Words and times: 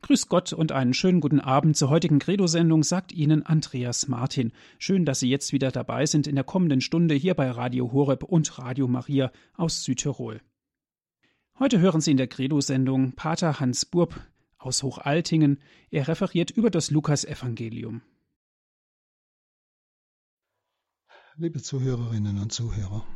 Grüß 0.00 0.28
Gott 0.28 0.52
und 0.52 0.72
einen 0.72 0.94
schönen 0.94 1.20
guten 1.20 1.40
Abend 1.40 1.76
zur 1.76 1.90
heutigen 1.90 2.18
Credo-Sendung, 2.18 2.82
sagt 2.82 3.12
Ihnen 3.12 3.44
Andreas 3.44 4.08
Martin. 4.08 4.52
Schön, 4.78 5.04
dass 5.04 5.20
Sie 5.20 5.28
jetzt 5.28 5.52
wieder 5.52 5.70
dabei 5.70 6.06
sind 6.06 6.26
in 6.26 6.34
der 6.34 6.44
kommenden 6.44 6.80
Stunde 6.80 7.14
hier 7.14 7.34
bei 7.34 7.50
Radio 7.50 7.92
Horeb 7.92 8.24
und 8.24 8.58
Radio 8.58 8.88
Maria 8.88 9.30
aus 9.54 9.84
Südtirol. 9.84 10.40
Heute 11.58 11.78
hören 11.78 12.00
Sie 12.00 12.10
in 12.10 12.16
der 12.16 12.26
Credo-Sendung 12.26 13.12
Pater 13.12 13.60
Hans 13.60 13.84
Burb 13.84 14.18
aus 14.58 14.82
Hochaltingen. 14.82 15.60
Er 15.90 16.08
referiert 16.08 16.50
über 16.50 16.70
das 16.70 16.90
Lukasevangelium. 16.90 18.02
Liebe 21.36 21.62
Zuhörerinnen 21.62 22.38
und 22.38 22.52
Zuhörer, 22.52 23.06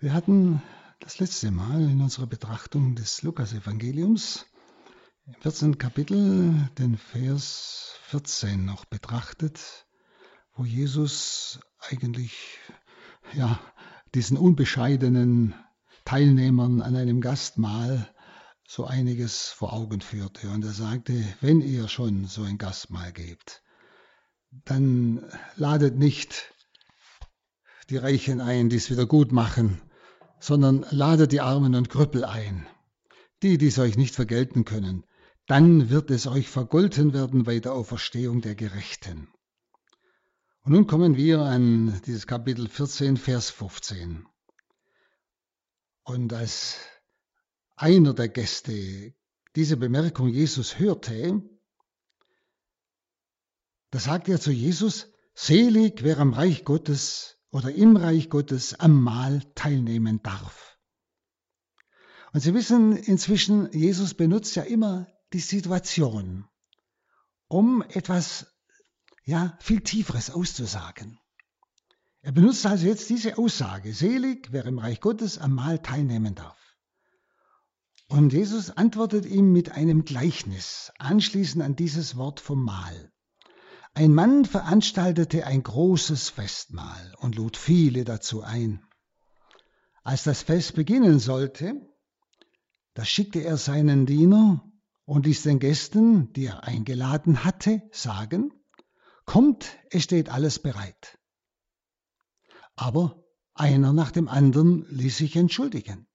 wir 0.00 0.12
hatten 0.12 0.62
das 1.00 1.18
letzte 1.18 1.50
Mal 1.50 1.82
in 1.82 2.00
unserer 2.00 2.26
Betrachtung 2.26 2.94
des 2.94 3.22
Lukasevangeliums 3.22 4.46
im 5.26 5.34
14. 5.40 5.78
Kapitel 5.78 6.68
den 6.78 6.98
Vers 6.98 7.94
14 8.08 8.62
noch 8.62 8.84
betrachtet, 8.84 9.86
wo 10.54 10.64
Jesus 10.64 11.60
eigentlich 11.80 12.58
ja, 13.32 13.58
diesen 14.14 14.36
unbescheidenen 14.36 15.54
Teilnehmern 16.04 16.82
an 16.82 16.94
einem 16.94 17.22
Gastmahl 17.22 18.06
so 18.68 18.84
einiges 18.84 19.48
vor 19.48 19.72
Augen 19.72 20.02
führte. 20.02 20.50
Und 20.50 20.62
er 20.62 20.72
sagte, 20.72 21.24
wenn 21.40 21.62
ihr 21.62 21.88
schon 21.88 22.26
so 22.26 22.42
ein 22.42 22.58
Gastmahl 22.58 23.12
gebt, 23.12 23.62
dann 24.50 25.24
ladet 25.56 25.96
nicht 25.96 26.52
die 27.88 27.96
Reichen 27.96 28.42
ein, 28.42 28.68
die 28.68 28.76
es 28.76 28.90
wieder 28.90 29.06
gut 29.06 29.32
machen, 29.32 29.80
sondern 30.38 30.84
ladet 30.90 31.32
die 31.32 31.40
Armen 31.40 31.74
und 31.74 31.88
Krüppel 31.88 32.24
ein, 32.24 32.66
die, 33.42 33.56
die 33.56 33.68
es 33.68 33.78
euch 33.78 33.96
nicht 33.96 34.14
vergelten 34.14 34.66
können. 34.66 35.04
Dann 35.46 35.90
wird 35.90 36.10
es 36.10 36.26
euch 36.26 36.48
vergolten 36.48 37.12
werden 37.12 37.44
bei 37.44 37.60
der 37.60 37.74
Auferstehung 37.74 38.40
der 38.40 38.54
Gerechten. 38.54 39.28
Und 40.62 40.72
nun 40.72 40.86
kommen 40.86 41.18
wir 41.18 41.40
an 41.40 42.00
dieses 42.06 42.26
Kapitel 42.26 42.66
14, 42.66 43.18
Vers 43.18 43.50
15. 43.50 44.26
Und 46.04 46.32
als 46.32 46.78
einer 47.76 48.14
der 48.14 48.30
Gäste 48.30 49.14
diese 49.54 49.76
Bemerkung 49.76 50.28
Jesus 50.28 50.78
hörte, 50.78 51.42
da 53.90 53.98
sagte 53.98 54.32
er 54.32 54.40
zu 54.40 54.50
Jesus, 54.50 55.12
selig 55.34 56.02
wer 56.02 56.18
am 56.18 56.32
Reich 56.32 56.64
Gottes 56.64 57.36
oder 57.50 57.70
im 57.70 57.96
Reich 57.96 58.30
Gottes 58.30 58.72
am 58.80 59.02
Mahl 59.02 59.42
teilnehmen 59.54 60.22
darf. 60.22 60.78
Und 62.32 62.40
Sie 62.40 62.54
wissen 62.54 62.96
inzwischen, 62.96 63.70
Jesus 63.72 64.14
benutzt 64.14 64.56
ja 64.56 64.62
immer 64.62 65.06
die 65.34 65.40
Situation, 65.40 66.46
um 67.48 67.82
etwas 67.82 68.46
ja, 69.24 69.58
viel 69.60 69.80
Tieferes 69.80 70.30
auszusagen. 70.30 71.18
Er 72.22 72.32
benutzt 72.32 72.64
also 72.64 72.86
jetzt 72.86 73.10
diese 73.10 73.36
Aussage, 73.36 73.92
selig, 73.92 74.48
wer 74.52 74.64
im 74.64 74.78
Reich 74.78 75.00
Gottes 75.00 75.38
am 75.38 75.54
Mahl 75.54 75.80
teilnehmen 75.80 76.34
darf. 76.34 76.58
Und 78.08 78.32
Jesus 78.32 78.70
antwortet 78.70 79.26
ihm 79.26 79.52
mit 79.52 79.72
einem 79.72 80.04
Gleichnis, 80.04 80.92
anschließend 80.98 81.62
an 81.62 81.74
dieses 81.74 82.16
Wort 82.16 82.40
vom 82.40 82.62
Mahl. 82.62 83.12
Ein 83.94 84.14
Mann 84.14 84.44
veranstaltete 84.44 85.46
ein 85.46 85.62
großes 85.62 86.30
Festmahl 86.30 87.14
und 87.18 87.34
lud 87.34 87.56
viele 87.56 88.04
dazu 88.04 88.42
ein. 88.42 88.84
Als 90.02 90.24
das 90.24 90.42
Fest 90.42 90.74
beginnen 90.74 91.18
sollte, 91.18 91.74
da 92.94 93.04
schickte 93.04 93.40
er 93.40 93.56
seinen 93.56 94.06
Diener 94.06 94.64
und 95.04 95.26
ließ 95.26 95.42
den 95.42 95.58
Gästen, 95.58 96.32
die 96.32 96.46
er 96.46 96.64
eingeladen 96.64 97.44
hatte, 97.44 97.82
sagen, 97.92 98.52
Kommt, 99.24 99.78
es 99.90 100.04
steht 100.04 100.28
alles 100.28 100.58
bereit. 100.58 101.18
Aber 102.76 103.24
einer 103.54 103.92
nach 103.92 104.10
dem 104.10 104.28
anderen 104.28 104.86
ließ 104.90 105.16
sich 105.16 105.36
entschuldigen. 105.36 106.06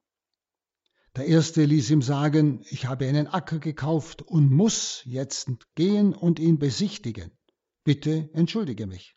Der 1.15 1.25
erste 1.25 1.65
ließ 1.65 1.89
ihm 1.89 2.01
sagen, 2.01 2.63
ich 2.69 2.85
habe 2.85 3.07
einen 3.07 3.27
Acker 3.27 3.59
gekauft 3.59 4.21
und 4.21 4.51
muss 4.51 5.01
jetzt 5.05 5.49
gehen 5.73 6.13
und 6.13 6.39
ihn 6.39 6.59
besichtigen. 6.59 7.31
Bitte 7.83 8.29
entschuldige 8.33 8.85
mich. 8.85 9.15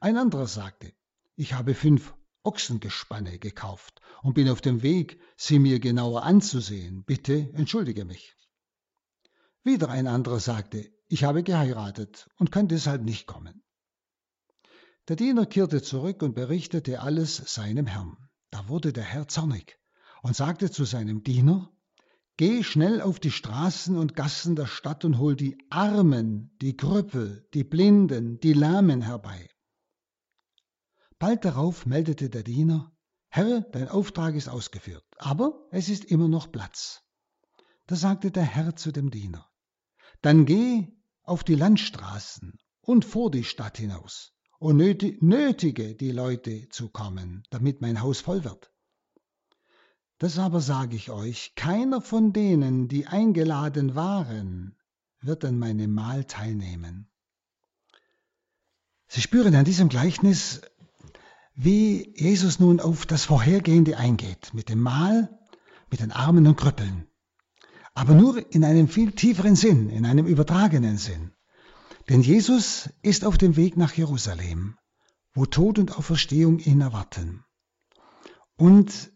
Ein 0.00 0.16
anderer 0.16 0.46
sagte, 0.46 0.92
ich 1.36 1.52
habe 1.52 1.74
fünf 1.74 2.14
Ochsengespanne 2.44 3.38
gekauft 3.38 4.00
und 4.22 4.34
bin 4.34 4.48
auf 4.48 4.60
dem 4.60 4.82
Weg, 4.82 5.20
sie 5.36 5.58
mir 5.58 5.80
genauer 5.80 6.22
anzusehen. 6.22 7.04
Bitte 7.04 7.50
entschuldige 7.52 8.04
mich. 8.04 8.36
Wieder 9.64 9.88
ein 9.88 10.06
anderer 10.06 10.40
sagte, 10.40 10.90
ich 11.08 11.24
habe 11.24 11.42
geheiratet 11.42 12.28
und 12.38 12.50
kann 12.50 12.68
deshalb 12.68 13.02
nicht 13.02 13.26
kommen. 13.26 13.62
Der 15.08 15.16
Diener 15.16 15.46
kehrte 15.46 15.82
zurück 15.82 16.22
und 16.22 16.34
berichtete 16.34 17.00
alles 17.00 17.36
seinem 17.36 17.86
Herrn. 17.86 18.16
Da 18.50 18.68
wurde 18.68 18.92
der 18.92 19.04
Herr 19.04 19.28
zornig 19.28 19.78
und 20.22 20.34
sagte 20.34 20.70
zu 20.70 20.84
seinem 20.84 21.22
Diener, 21.22 21.72
Geh 22.38 22.64
schnell 22.64 23.00
auf 23.00 23.20
die 23.20 23.30
Straßen 23.30 23.96
und 23.96 24.16
Gassen 24.16 24.56
der 24.56 24.66
Stadt 24.66 25.04
und 25.04 25.18
hol 25.18 25.36
die 25.36 25.58
Armen, 25.70 26.56
die 26.60 26.76
Krüppel, 26.76 27.46
die 27.52 27.62
Blinden, 27.62 28.40
die 28.40 28.54
Lahmen 28.54 29.02
herbei. 29.02 29.48
Bald 31.18 31.44
darauf 31.44 31.86
meldete 31.86 32.30
der 32.30 32.42
Diener, 32.42 32.96
Herr, 33.28 33.60
dein 33.60 33.88
Auftrag 33.88 34.34
ist 34.34 34.48
ausgeführt, 34.48 35.04
aber 35.18 35.68
es 35.70 35.88
ist 35.88 36.04
immer 36.04 36.26
noch 36.26 36.50
Platz. 36.50 37.02
Da 37.86 37.96
sagte 37.96 38.30
der 38.30 38.44
Herr 38.44 38.74
zu 38.76 38.92
dem 38.92 39.10
Diener, 39.10 39.51
dann 40.22 40.46
geh 40.46 40.88
auf 41.22 41.44
die 41.44 41.54
Landstraßen 41.54 42.58
und 42.80 43.04
vor 43.04 43.30
die 43.30 43.44
Stadt 43.44 43.76
hinaus 43.76 44.32
und 44.58 44.76
nötige 44.76 45.94
die 45.94 46.12
Leute 46.12 46.68
zu 46.68 46.88
kommen, 46.88 47.42
damit 47.50 47.80
mein 47.80 48.00
Haus 48.00 48.20
voll 48.20 48.44
wird. 48.44 48.72
Das 50.18 50.38
aber 50.38 50.60
sage 50.60 50.94
ich 50.94 51.10
euch, 51.10 51.54
keiner 51.56 52.00
von 52.00 52.32
denen, 52.32 52.86
die 52.86 53.08
eingeladen 53.08 53.96
waren, 53.96 54.76
wird 55.20 55.44
an 55.44 55.58
meinem 55.58 55.92
Mahl 55.92 56.24
teilnehmen. 56.24 57.10
Sie 59.08 59.20
spüren 59.20 59.54
an 59.56 59.64
diesem 59.64 59.88
Gleichnis, 59.88 60.62
wie 61.54 62.14
Jesus 62.16 62.60
nun 62.60 62.78
auf 62.78 63.04
das 63.04 63.24
Vorhergehende 63.24 63.96
eingeht, 63.96 64.54
mit 64.54 64.68
dem 64.68 64.80
Mahl, 64.80 65.28
mit 65.90 66.00
den 66.00 66.12
Armen 66.12 66.46
und 66.46 66.56
Krüppeln. 66.56 67.08
Aber 67.94 68.14
nur 68.14 68.52
in 68.54 68.64
einem 68.64 68.88
viel 68.88 69.12
tieferen 69.12 69.56
Sinn, 69.56 69.90
in 69.90 70.06
einem 70.06 70.26
übertragenen 70.26 70.96
Sinn. 70.96 71.32
Denn 72.08 72.22
Jesus 72.22 72.90
ist 73.02 73.24
auf 73.24 73.38
dem 73.38 73.56
Weg 73.56 73.76
nach 73.76 73.92
Jerusalem, 73.94 74.76
wo 75.34 75.46
Tod 75.46 75.78
und 75.78 75.96
Auferstehung 75.96 76.58
ihn 76.58 76.80
erwarten. 76.80 77.44
Und 78.56 79.12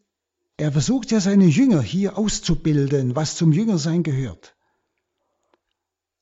er 0.57 0.73
versucht 0.73 1.11
ja 1.11 1.21
seine 1.21 1.47
Jünger 1.47 1.83
hier 1.83 2.17
auszubilden, 2.17 3.15
was 3.17 3.37
zum 3.37 3.53
Jüngersein 3.53 4.03
gehört. 4.03 4.57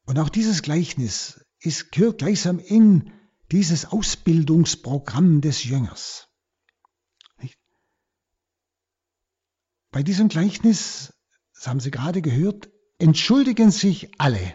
Und 0.06 0.18
auch 0.18 0.28
dieses 0.28 0.62
Gleichnis 0.62 1.44
ist, 1.60 1.92
gehört 1.92 2.18
gleichsam 2.18 2.58
in 2.58 3.12
dieses 3.50 3.86
Ausbildungsprogramm 3.86 5.40
des 5.40 5.64
Jüngers. 5.64 6.28
Bei 9.90 10.02
diesem 10.02 10.28
Gleichnis, 10.28 11.13
das 11.64 11.70
haben 11.70 11.80
Sie 11.80 11.90
gerade 11.90 12.20
gehört, 12.20 12.68
entschuldigen 12.98 13.70
sich 13.70 14.10
alle, 14.18 14.52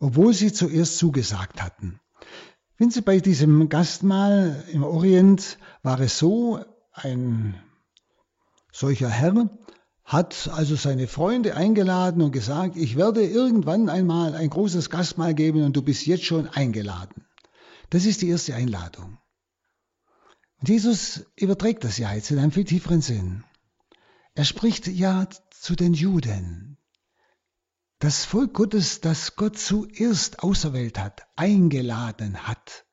obwohl 0.00 0.32
sie 0.32 0.50
zuerst 0.54 0.96
zugesagt 0.96 1.62
hatten. 1.62 2.00
Wenn 2.78 2.90
Sie 2.90 3.02
bei 3.02 3.20
diesem 3.20 3.68
Gastmahl 3.68 4.64
im 4.72 4.84
Orient 4.84 5.58
war 5.82 6.00
es 6.00 6.18
so, 6.18 6.64
ein 6.94 7.62
Solcher 8.72 9.10
Herr 9.10 9.50
hat 10.02 10.48
also 10.54 10.76
seine 10.76 11.08
Freunde 11.08 11.54
eingeladen 11.54 12.22
und 12.22 12.32
gesagt, 12.32 12.78
ich 12.78 12.96
werde 12.96 13.22
irgendwann 13.22 13.90
einmal 13.90 14.34
ein 14.34 14.48
großes 14.48 14.88
Gastmahl 14.88 15.34
geben 15.34 15.62
und 15.62 15.76
du 15.76 15.82
bist 15.82 16.06
jetzt 16.06 16.24
schon 16.24 16.48
eingeladen. 16.48 17.26
Das 17.90 18.06
ist 18.06 18.22
die 18.22 18.30
erste 18.30 18.54
Einladung. 18.54 19.18
Und 20.60 20.70
Jesus 20.70 21.26
überträgt 21.36 21.84
das 21.84 21.98
ja 21.98 22.14
jetzt 22.14 22.30
in 22.30 22.38
einem 22.38 22.52
viel 22.52 22.64
tieferen 22.64 23.02
Sinn. 23.02 23.44
Er 24.38 24.44
spricht 24.44 24.86
ja 24.86 25.26
zu 25.60 25.76
den 25.76 25.94
Juden. 25.94 26.78
Das 27.98 28.24
Volk 28.24 28.54
Gottes, 28.54 29.00
das 29.00 29.36
Gott 29.36 29.58
zuerst 29.58 30.42
auserwählt 30.42 30.98
hat, 30.98 31.26
eingeladen 31.36 32.46
hat. 32.46 32.86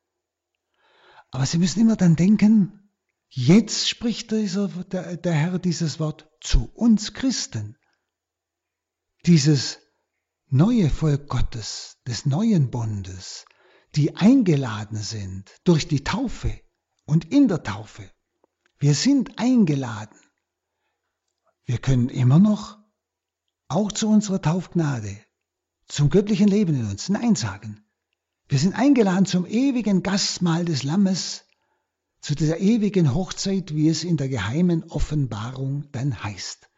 Aber 1.32 1.46
Sie 1.46 1.58
müssen 1.58 1.82
immer 1.82 1.96
dann 1.96 2.16
denken, 2.16 2.86
Jetzt 3.38 3.90
spricht 3.90 4.32
dieser, 4.32 4.70
der, 4.70 5.18
der 5.18 5.34
Herr 5.34 5.60
dieses 5.60 6.00
Wort 6.00 6.30
zu 6.40 6.72
uns 6.74 7.14
Christen. 7.14 7.78
Dieses 9.26 9.80
neue 10.48 10.90
Volk 10.90 11.28
Gottes, 11.28 11.98
des 12.08 12.26
neuen 12.26 12.72
Bundes, 12.72 13.44
die 13.94 14.16
eingeladen 14.16 14.98
sind 14.98 15.52
durch 15.66 15.90
die 15.90 16.06
Taufe 16.06 16.62
und 17.06 17.26
in 17.30 17.50
der 17.50 17.62
Taufe. 17.62 18.10
Wir 18.78 18.94
sind 18.94 19.38
eingeladen. 19.38 20.18
Wir 21.66 21.80
können 21.80 22.10
immer 22.10 22.40
noch 22.40 22.78
auch 23.68 23.92
zu 23.92 24.08
unserer 24.08 24.42
Taufgnade, 24.42 25.18
zum 25.88 26.10
göttlichen 26.10 26.48
Leben 26.48 26.76
in 26.76 26.86
uns 26.86 27.10
Nein 27.10 27.36
sagen. 27.36 27.84
Wir 28.48 28.60
sind 28.60 28.76
eingeladen 28.76 29.26
zum 29.26 29.46
ewigen 29.48 30.04
Gastmahl 30.04 30.66
des 30.66 30.84
Lammes, 30.84 31.46
zu 32.22 32.36
dieser 32.36 32.60
ewigen 32.60 33.14
Hochzeit, 33.14 33.74
wie 33.74 33.90
es 33.90 34.04
in 34.04 34.18
der 34.18 34.30
geheimen 34.30 34.84
Offenbarung 34.92 35.92
dann 35.92 36.24
heißt. 36.24 36.70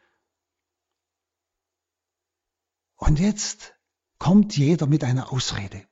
Und 2.96 3.18
jetzt 3.18 3.74
kommt 4.18 4.56
jeder 4.56 4.86
mit 4.86 5.04
einer 5.04 5.32
Ausrede. 5.32 5.86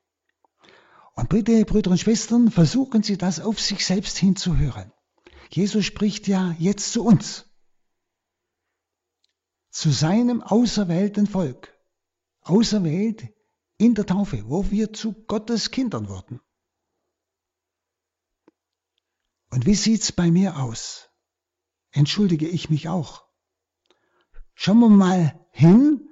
Und 1.14 1.28
bitte, 1.28 1.64
Brüder 1.64 1.90
und 1.90 1.98
Schwestern, 2.00 2.50
versuchen 2.50 3.02
Sie 3.02 3.16
das 3.16 3.40
auf 3.40 3.60
sich 3.60 3.86
selbst 3.86 4.18
hinzuhören. 4.18 4.92
Jesus 5.50 5.84
spricht 5.84 6.26
ja 6.26 6.54
jetzt 6.58 6.92
zu 6.92 7.04
uns, 7.04 7.45
zu 9.76 9.90
seinem 9.90 10.42
auserwählten 10.42 11.26
Volk, 11.26 11.78
auserwählt 12.40 13.28
in 13.76 13.94
der 13.94 14.06
Taufe, 14.06 14.48
wo 14.48 14.70
wir 14.70 14.94
zu 14.94 15.12
Gottes 15.12 15.70
Kindern 15.70 16.08
wurden. 16.08 16.40
Und 19.50 19.66
wie 19.66 19.74
sieht's 19.74 20.12
bei 20.12 20.30
mir 20.30 20.56
aus? 20.56 21.10
Entschuldige 21.90 22.48
ich 22.48 22.70
mich 22.70 22.88
auch. 22.88 23.26
Schauen 24.54 24.78
wir 24.78 24.88
mal 24.88 25.46
hin, 25.50 26.08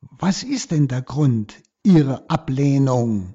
was 0.00 0.42
ist 0.42 0.70
denn 0.70 0.86
der 0.86 1.00
Grund 1.00 1.62
Ihrer 1.84 2.30
Ablehnung? 2.30 3.34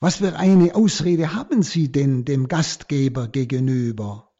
Was 0.00 0.16
für 0.16 0.36
eine 0.36 0.74
Ausrede 0.74 1.32
haben 1.32 1.62
Sie 1.62 1.90
denn 1.90 2.26
dem 2.26 2.46
Gastgeber 2.46 3.26
gegenüber? 3.26 4.31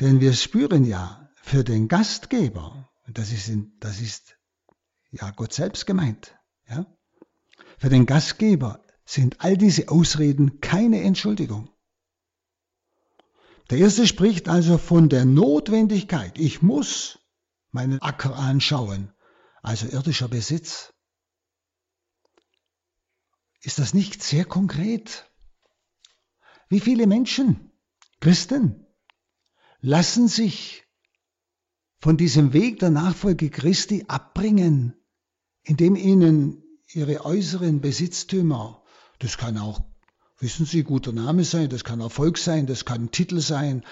Denn 0.00 0.20
wir 0.20 0.32
spüren 0.32 0.84
ja, 0.84 1.30
für 1.42 1.62
den 1.62 1.88
Gastgeber 1.88 2.90
das 3.12 3.32
ist, 3.32 3.50
das 3.80 4.00
ist 4.00 4.36
ja 5.10 5.30
Gott 5.30 5.52
selbst 5.52 5.86
gemeint. 5.86 6.36
Ja? 6.68 6.86
Für 7.78 7.88
den 7.88 8.06
Gastgeber 8.06 8.84
sind 9.04 9.40
all 9.40 9.56
diese 9.56 9.88
Ausreden 9.88 10.60
keine 10.60 11.02
Entschuldigung. 11.02 11.70
Der 13.70 13.78
erste 13.78 14.06
spricht 14.06 14.48
also 14.48 14.78
von 14.78 15.08
der 15.08 15.24
Notwendigkeit. 15.24 16.38
Ich 16.38 16.62
muss 16.62 17.18
meinen 17.70 18.00
Acker 18.02 18.36
anschauen, 18.36 19.12
also 19.62 19.86
irdischer 19.86 20.28
Besitz. 20.28 20.92
Ist 23.62 23.78
das 23.78 23.94
nicht 23.94 24.22
sehr 24.22 24.44
konkret? 24.44 25.30
Wie 26.68 26.80
viele 26.80 27.06
Menschen, 27.06 27.72
Christen, 28.20 28.86
lassen 29.80 30.28
sich 30.28 30.84
von 32.00 32.16
diesem 32.16 32.52
Weg 32.52 32.78
der 32.78 32.90
Nachfolge 32.90 33.50
Christi 33.50 34.04
abbringen, 34.08 34.94
indem 35.62 35.96
ihnen 35.96 36.62
ihre 36.92 37.24
äußeren 37.24 37.80
Besitztümer, 37.80 38.82
das 39.18 39.36
kann 39.36 39.58
auch, 39.58 39.80
wissen 40.38 40.64
Sie, 40.66 40.82
guter 40.82 41.12
Name 41.12 41.44
sein, 41.44 41.68
das 41.68 41.84
kann 41.84 42.00
Erfolg 42.00 42.38
sein, 42.38 42.66
das 42.66 42.84
kann 42.84 43.10
Titel 43.10 43.40
sein, 43.40 43.84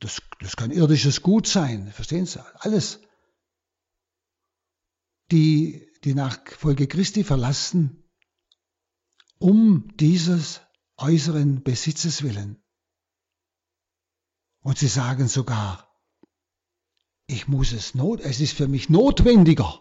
das, 0.00 0.20
das 0.40 0.56
kann 0.56 0.70
irdisches 0.70 1.22
Gut 1.22 1.46
sein, 1.46 1.90
verstehen 1.90 2.26
Sie, 2.26 2.44
alles, 2.60 3.00
die 5.30 5.88
die 6.04 6.14
Nachfolge 6.14 6.86
Christi 6.86 7.24
verlassen, 7.24 8.04
um 9.38 9.88
dieses 9.96 10.60
äußeren 10.98 11.62
Besitzes 11.62 12.22
willen. 12.22 12.62
Und 14.66 14.78
sie 14.78 14.88
sagen 14.88 15.28
sogar, 15.28 15.88
ich 17.28 17.46
muss 17.46 17.70
es 17.70 17.94
not, 17.94 18.18
es 18.18 18.40
ist 18.40 18.52
für 18.52 18.66
mich 18.66 18.90
notwendiger, 18.90 19.80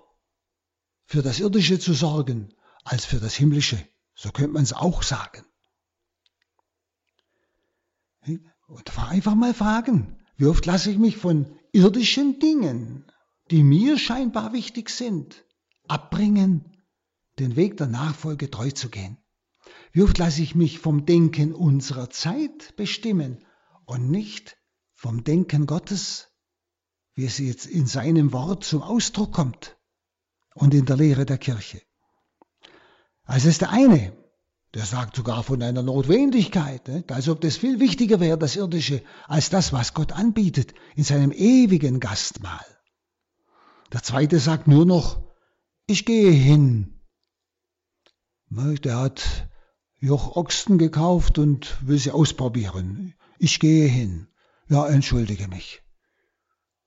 für 1.05 1.23
das 1.23 1.39
Irdische 1.39 1.79
zu 1.79 1.95
sorgen, 1.95 2.53
als 2.83 3.03
für 3.03 3.19
das 3.19 3.33
Himmlische. 3.33 3.83
So 4.13 4.29
könnte 4.29 4.51
man 4.51 4.61
es 4.61 4.73
auch 4.73 5.01
sagen. 5.01 5.43
Und 8.67 8.99
einfach 8.99 9.33
mal 9.33 9.55
fragen, 9.55 10.23
wie 10.37 10.45
oft 10.45 10.67
lasse 10.67 10.91
ich 10.91 10.99
mich 10.99 11.17
von 11.17 11.57
irdischen 11.71 12.38
Dingen, 12.38 13.11
die 13.49 13.63
mir 13.63 13.97
scheinbar 13.97 14.53
wichtig 14.53 14.91
sind, 14.91 15.45
abbringen, 15.88 16.77
den 17.39 17.55
Weg 17.55 17.77
der 17.77 17.88
Nachfolge 17.88 18.51
treu 18.51 18.69
zu 18.69 18.89
gehen. 18.89 19.17
Wie 19.93 20.03
oft 20.03 20.19
lasse 20.19 20.43
ich 20.43 20.53
mich 20.53 20.77
vom 20.77 21.07
Denken 21.07 21.55
unserer 21.55 22.11
Zeit 22.11 22.75
bestimmen 22.75 23.43
und 23.85 24.11
nicht 24.11 24.59
vom 25.05 25.23
Denken 25.23 25.67
Gottes, 25.67 26.31
wie 27.13 27.25
es 27.25 27.37
jetzt 27.37 27.67
in 27.67 27.85
seinem 27.85 28.33
Wort 28.33 28.63
zum 28.63 28.81
Ausdruck 28.81 29.33
kommt 29.33 29.77
und 30.55 30.73
in 30.73 30.87
der 30.87 30.97
Lehre 30.97 31.27
der 31.27 31.37
Kirche. 31.37 31.79
Also 33.23 33.49
ist 33.49 33.61
der 33.61 33.69
eine, 33.69 34.17
der 34.73 34.83
sagt 34.83 35.15
sogar 35.15 35.43
von 35.43 35.61
einer 35.61 35.83
Notwendigkeit, 35.83 36.87
ne? 36.87 37.03
als 37.11 37.29
ob 37.29 37.39
das 37.41 37.55
viel 37.55 37.79
wichtiger 37.79 38.19
wäre, 38.19 38.39
das 38.39 38.55
Irdische, 38.55 39.03
als 39.27 39.51
das, 39.51 39.71
was 39.71 39.93
Gott 39.93 40.11
anbietet 40.11 40.73
in 40.95 41.03
seinem 41.03 41.31
ewigen 41.31 41.99
Gastmahl. 41.99 42.65
Der 43.93 44.01
zweite 44.01 44.39
sagt 44.39 44.67
nur 44.67 44.87
noch, 44.87 45.21
ich 45.85 46.05
gehe 46.05 46.31
hin. 46.31 46.99
Der 48.49 48.97
hat 48.97 49.49
Joch 49.99 50.35
Ochsen 50.35 50.79
gekauft 50.79 51.37
und 51.37 51.77
will 51.87 51.99
sie 51.99 52.09
ausprobieren. 52.09 53.13
Ich 53.37 53.59
gehe 53.59 53.87
hin. 53.87 54.29
Ja, 54.67 54.88
entschuldige 54.88 55.47
mich. 55.47 55.81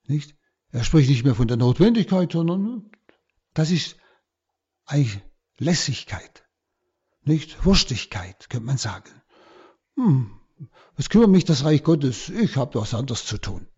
Nicht? 0.04 0.36
Er 0.70 0.84
spricht 0.84 1.08
nicht 1.08 1.25
mehr 1.25 1.34
von 1.34 1.48
der 1.48 1.56
Notwendigkeit, 1.56 2.32
sondern 2.32 2.90
das 3.54 3.70
ist 3.70 3.96
eigentlich 4.84 5.22
Lässigkeit. 5.58 6.44
Nicht 7.22 7.64
Wurstigkeit, 7.64 8.48
könnte 8.50 8.66
man 8.66 8.78
sagen. 8.78 9.10
Hm, 9.96 10.40
was 10.96 11.08
kümmert 11.08 11.30
mich 11.30 11.44
das 11.44 11.64
Reich 11.64 11.84
Gottes? 11.84 12.28
Ich 12.28 12.56
habe 12.56 12.80
was 12.80 12.94
anderes 12.94 13.25
zu 13.25 13.38
tun. 13.38 13.69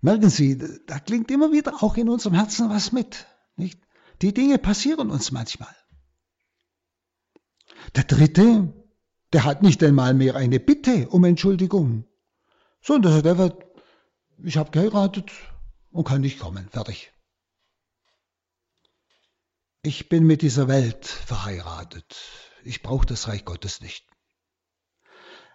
Merken 0.00 0.30
Sie, 0.30 0.58
da 0.86 0.98
klingt 0.98 1.30
immer 1.30 1.52
wieder 1.52 1.82
auch 1.82 1.96
in 1.96 2.08
unserem 2.08 2.34
Herzen 2.34 2.70
was 2.70 2.92
mit. 2.92 3.26
Nicht? 3.56 3.80
Die 4.22 4.32
Dinge 4.32 4.58
passieren 4.58 5.10
uns 5.10 5.30
manchmal. 5.30 5.74
Der 7.94 8.04
dritte, 8.04 8.72
der 9.32 9.44
hat 9.44 9.62
nicht 9.62 9.82
einmal 9.82 10.14
mehr 10.14 10.36
eine 10.36 10.60
Bitte 10.60 11.08
um 11.08 11.24
Entschuldigung, 11.24 12.04
sondern 12.80 13.22
der 13.22 13.38
wird 13.38 13.70
ich 14.42 14.56
habe 14.56 14.70
geheiratet 14.70 15.30
und 15.90 16.04
kann 16.04 16.22
nicht 16.22 16.38
kommen. 16.38 16.68
Fertig. 16.70 17.12
Ich 19.82 20.08
bin 20.08 20.26
mit 20.26 20.42
dieser 20.42 20.68
Welt 20.68 21.06
verheiratet. 21.06 22.16
Ich 22.64 22.82
brauche 22.82 23.06
das 23.06 23.28
Reich 23.28 23.44
Gottes 23.44 23.80
nicht. 23.80 24.06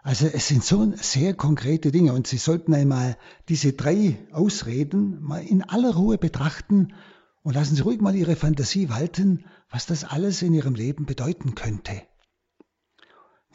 Also 0.04 0.28
es 0.28 0.48
sind 0.48 0.64
so 0.64 0.94
sehr 0.96 1.34
konkrete 1.34 1.92
Dinge 1.92 2.14
und 2.14 2.28
Sie 2.28 2.38
sollten 2.38 2.76
einmal 2.76 3.18
diese 3.50 3.74
drei 3.74 4.18
Ausreden 4.32 5.20
mal 5.22 5.44
in 5.44 5.64
aller 5.64 5.96
Ruhe 5.96 6.20
betrachten 6.20 6.94
und 7.42 7.56
lassen 7.56 7.76
Sie 7.76 7.82
ruhig 7.82 8.02
mal 8.02 8.16
Ihre 8.16 8.36
Fantasie 8.36 8.90
walten, 8.90 9.46
was 9.70 9.88
das 9.88 10.04
alles 10.04 10.44
in 10.44 10.54
Ihrem 10.54 10.76
Leben 10.76 11.06
bedeuten 11.06 11.56
könnte. 11.56 12.04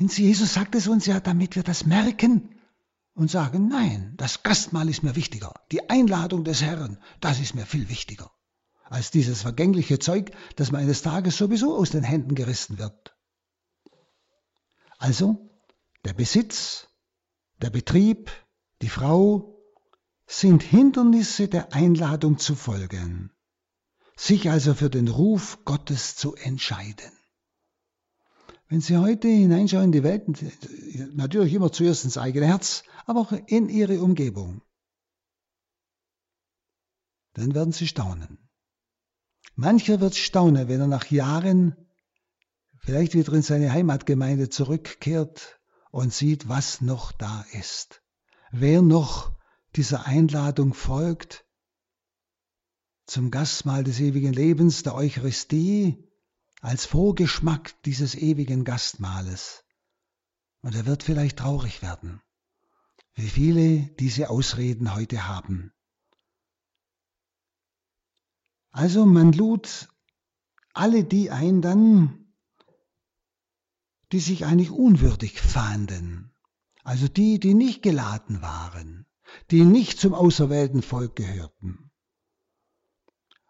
Sie, 0.09 0.25
Jesus 0.27 0.55
sagt 0.55 0.75
es 0.75 0.89
uns 0.89 1.07
ja, 1.07 1.21
damit 1.21 1.57
wir 1.57 1.63
das 1.63 1.85
merken, 1.85 2.61
und 3.15 3.31
sagen, 3.31 3.69
nein, 3.69 4.15
das 4.17 4.43
Gastmahl 4.43 4.89
ist 4.89 5.03
mir 5.03 5.17
wichtiger, 5.17 5.53
die 5.73 5.91
Einladung 5.91 6.43
des 6.43 6.63
Herrn, 6.63 6.99
das 7.21 7.41
ist 7.41 7.55
mir 7.55 7.67
viel 7.67 7.89
wichtiger, 7.91 8.31
als 8.85 9.11
dieses 9.11 9.43
vergängliche 9.43 9.99
Zeug, 9.99 10.31
das 10.57 10.73
mir 10.73 10.79
eines 10.79 11.03
Tages 11.03 11.37
sowieso 11.37 11.77
aus 11.77 11.91
den 11.91 12.03
Händen 12.03 12.35
gerissen 12.35 12.79
wird. 12.79 13.15
Also, 14.99 15.51
der 16.05 16.15
Besitz, 16.15 16.89
der 17.61 17.69
Betrieb, 17.71 18.31
die 18.81 18.89
Frau 18.89 19.63
sind 20.27 20.63
Hindernisse 20.63 21.49
der 21.49 21.75
Einladung 21.75 22.39
zu 22.39 22.55
folgen, 22.55 23.33
sich 24.17 24.51
also 24.51 24.75
für 24.75 24.89
den 24.89 25.09
Ruf 25.09 25.59
Gottes 25.65 26.17
zu 26.17 26.37
entscheiden. 26.37 27.13
Wenn 28.71 28.81
Sie 28.81 28.97
heute 28.97 29.27
hineinschauen 29.27 29.87
in 29.87 29.93
die 29.93 30.05
Welt, 30.05 30.29
natürlich 31.17 31.55
immer 31.55 31.73
zuerst 31.73 32.05
ins 32.05 32.17
eigene 32.17 32.47
Herz, 32.47 32.85
aber 33.05 33.19
auch 33.19 33.33
in 33.33 33.69
Ihre 33.69 34.01
Umgebung, 34.01 34.63
dann 37.35 37.53
werden 37.53 37.73
Sie 37.73 37.89
staunen. 37.89 38.49
Mancher 39.57 40.01
wird 40.01 40.15
staunen, 40.15 40.69
wenn 40.69 40.81
er 40.81 40.87
nach 40.87 41.07
Jahren 41.07 41.77
vielleicht 42.79 43.15
wieder 43.15 43.33
in 43.33 43.43
seine 43.43 43.73
Heimatgemeinde 43.73 44.51
zurückkehrt 44.51 45.59
und 45.91 46.15
sieht, 46.15 46.49
was 46.49 46.81
noch 46.81 47.11
da 47.11 47.45
ist. 47.51 48.05
Wer 48.53 48.83
noch 48.83 49.37
dieser 49.75 50.07
Einladung 50.07 50.75
folgt 50.75 51.45
zum 53.05 53.33
Gastmahl 53.33 53.83
des 53.83 53.99
ewigen 53.99 54.33
Lebens, 54.33 54.85
der 54.85 54.95
Eucharistie, 54.95 56.09
als 56.61 56.87
Vorgeschmack 56.87 57.83
dieses 57.83 58.15
ewigen 58.15 58.65
Gastmahles. 58.65 59.65
Und 60.63 60.75
er 60.75 60.87
wird 60.87 61.03
vielleicht 61.03 61.39
traurig 61.39 61.83
werden. 61.83 62.23
wie 63.15 63.29
viele 63.29 63.81
diese 63.99 64.31
Ausreden 64.31 64.95
heute 64.95 65.27
haben. 65.27 65.73
Also 68.71 69.05
man 69.05 69.33
lud 69.33 69.89
alle 70.73 71.05
die 71.05 71.31
ein 71.31 71.61
dann, 71.61 72.33
die 74.13 74.21
sich 74.21 74.45
eigentlich 74.45 74.71
unwürdig 74.71 75.41
fanden, 75.41 76.33
also 76.83 77.09
die, 77.09 77.39
die 77.39 77.55
nicht 77.55 77.83
geladen 77.83 78.43
waren, 78.43 79.07
die 79.51 79.65
nicht 79.65 80.01
zum 80.01 80.15
auserwählten 80.15 80.83
Volk 80.83 81.17
gehörten. 81.17 81.91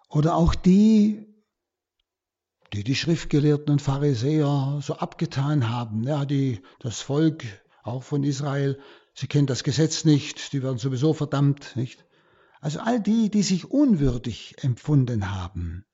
Oder 0.08 0.34
auch 0.34 0.54
die, 0.54 1.29
die 2.72 2.84
die 2.84 2.94
Schriftgelehrten 2.94 3.70
und 3.72 3.82
Pharisäer 3.82 4.80
so 4.82 4.94
abgetan 4.94 5.68
haben, 5.68 6.04
ja, 6.04 6.24
die 6.24 6.62
das 6.78 7.00
Volk 7.00 7.44
auch 7.82 8.02
von 8.02 8.22
Israel, 8.22 8.80
sie 9.14 9.26
kennen 9.26 9.46
das 9.46 9.64
Gesetz 9.64 10.04
nicht, 10.04 10.52
die 10.52 10.62
werden 10.62 10.78
sowieso 10.78 11.12
verdammt, 11.12 11.74
nicht? 11.76 12.04
Also 12.60 12.80
all 12.80 13.00
die, 13.00 13.30
die 13.30 13.42
sich 13.42 13.70
unwürdig 13.70 14.56
empfunden 14.62 15.30
haben, 15.30 15.84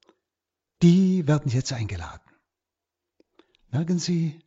die 0.82 1.26
werden 1.26 1.50
jetzt 1.50 1.72
eingeladen. 1.72 2.30
Merken 3.70 3.98
Sie, 3.98 4.42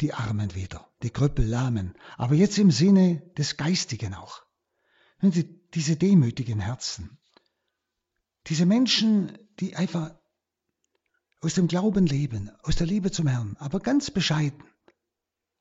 die 0.00 0.12
Armen 0.12 0.54
wieder, 0.54 0.90
die 1.02 1.10
Krüppel, 1.10 1.46
Lahmen, 1.46 1.94
aber 2.16 2.34
jetzt 2.34 2.58
im 2.58 2.70
Sinne 2.70 3.22
des 3.38 3.56
Geistigen 3.56 4.14
auch. 4.14 4.42
Diese 5.22 5.96
demütigen 5.96 6.60
Herzen, 6.60 7.18
diese 8.48 8.66
Menschen, 8.66 9.38
die 9.60 9.76
einfach 9.76 10.14
aus 11.44 11.54
dem 11.54 11.68
Glauben 11.68 12.06
leben, 12.06 12.50
aus 12.62 12.76
der 12.76 12.86
Liebe 12.86 13.10
zum 13.10 13.26
Herrn, 13.26 13.56
aber 13.58 13.78
ganz 13.78 14.10
bescheiden, 14.10 14.62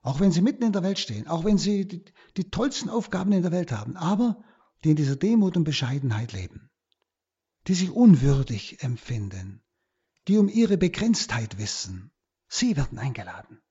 auch 0.02 0.22
wenn 0.22 0.32
sie 0.32 0.42
mitten 0.42 0.64
in 0.64 0.72
der 0.72 0.84
Welt 0.84 0.98
stehen, 0.98 1.28
auch 1.28 1.44
wenn 1.44 1.58
sie 1.58 1.86
die, 1.86 2.06
die 2.38 2.50
tollsten 2.50 2.90
Aufgaben 2.90 3.34
in 3.34 3.42
der 3.42 3.52
Welt 3.52 3.72
haben, 3.74 3.98
aber 3.98 4.44
die 4.84 4.92
in 4.92 4.96
dieser 4.96 5.18
Demut 5.18 5.58
und 5.58 5.66
Bescheidenheit 5.66 6.32
leben, 6.32 6.70
die 7.68 7.74
sich 7.74 7.92
unwürdig 7.92 8.82
empfinden, 8.82 9.62
die 10.30 10.38
um 10.38 10.48
ihre 10.48 10.78
Begrenztheit 10.78 11.58
wissen, 11.58 12.12
sie 12.48 12.78
werden 12.78 12.98
eingeladen. 12.98 13.62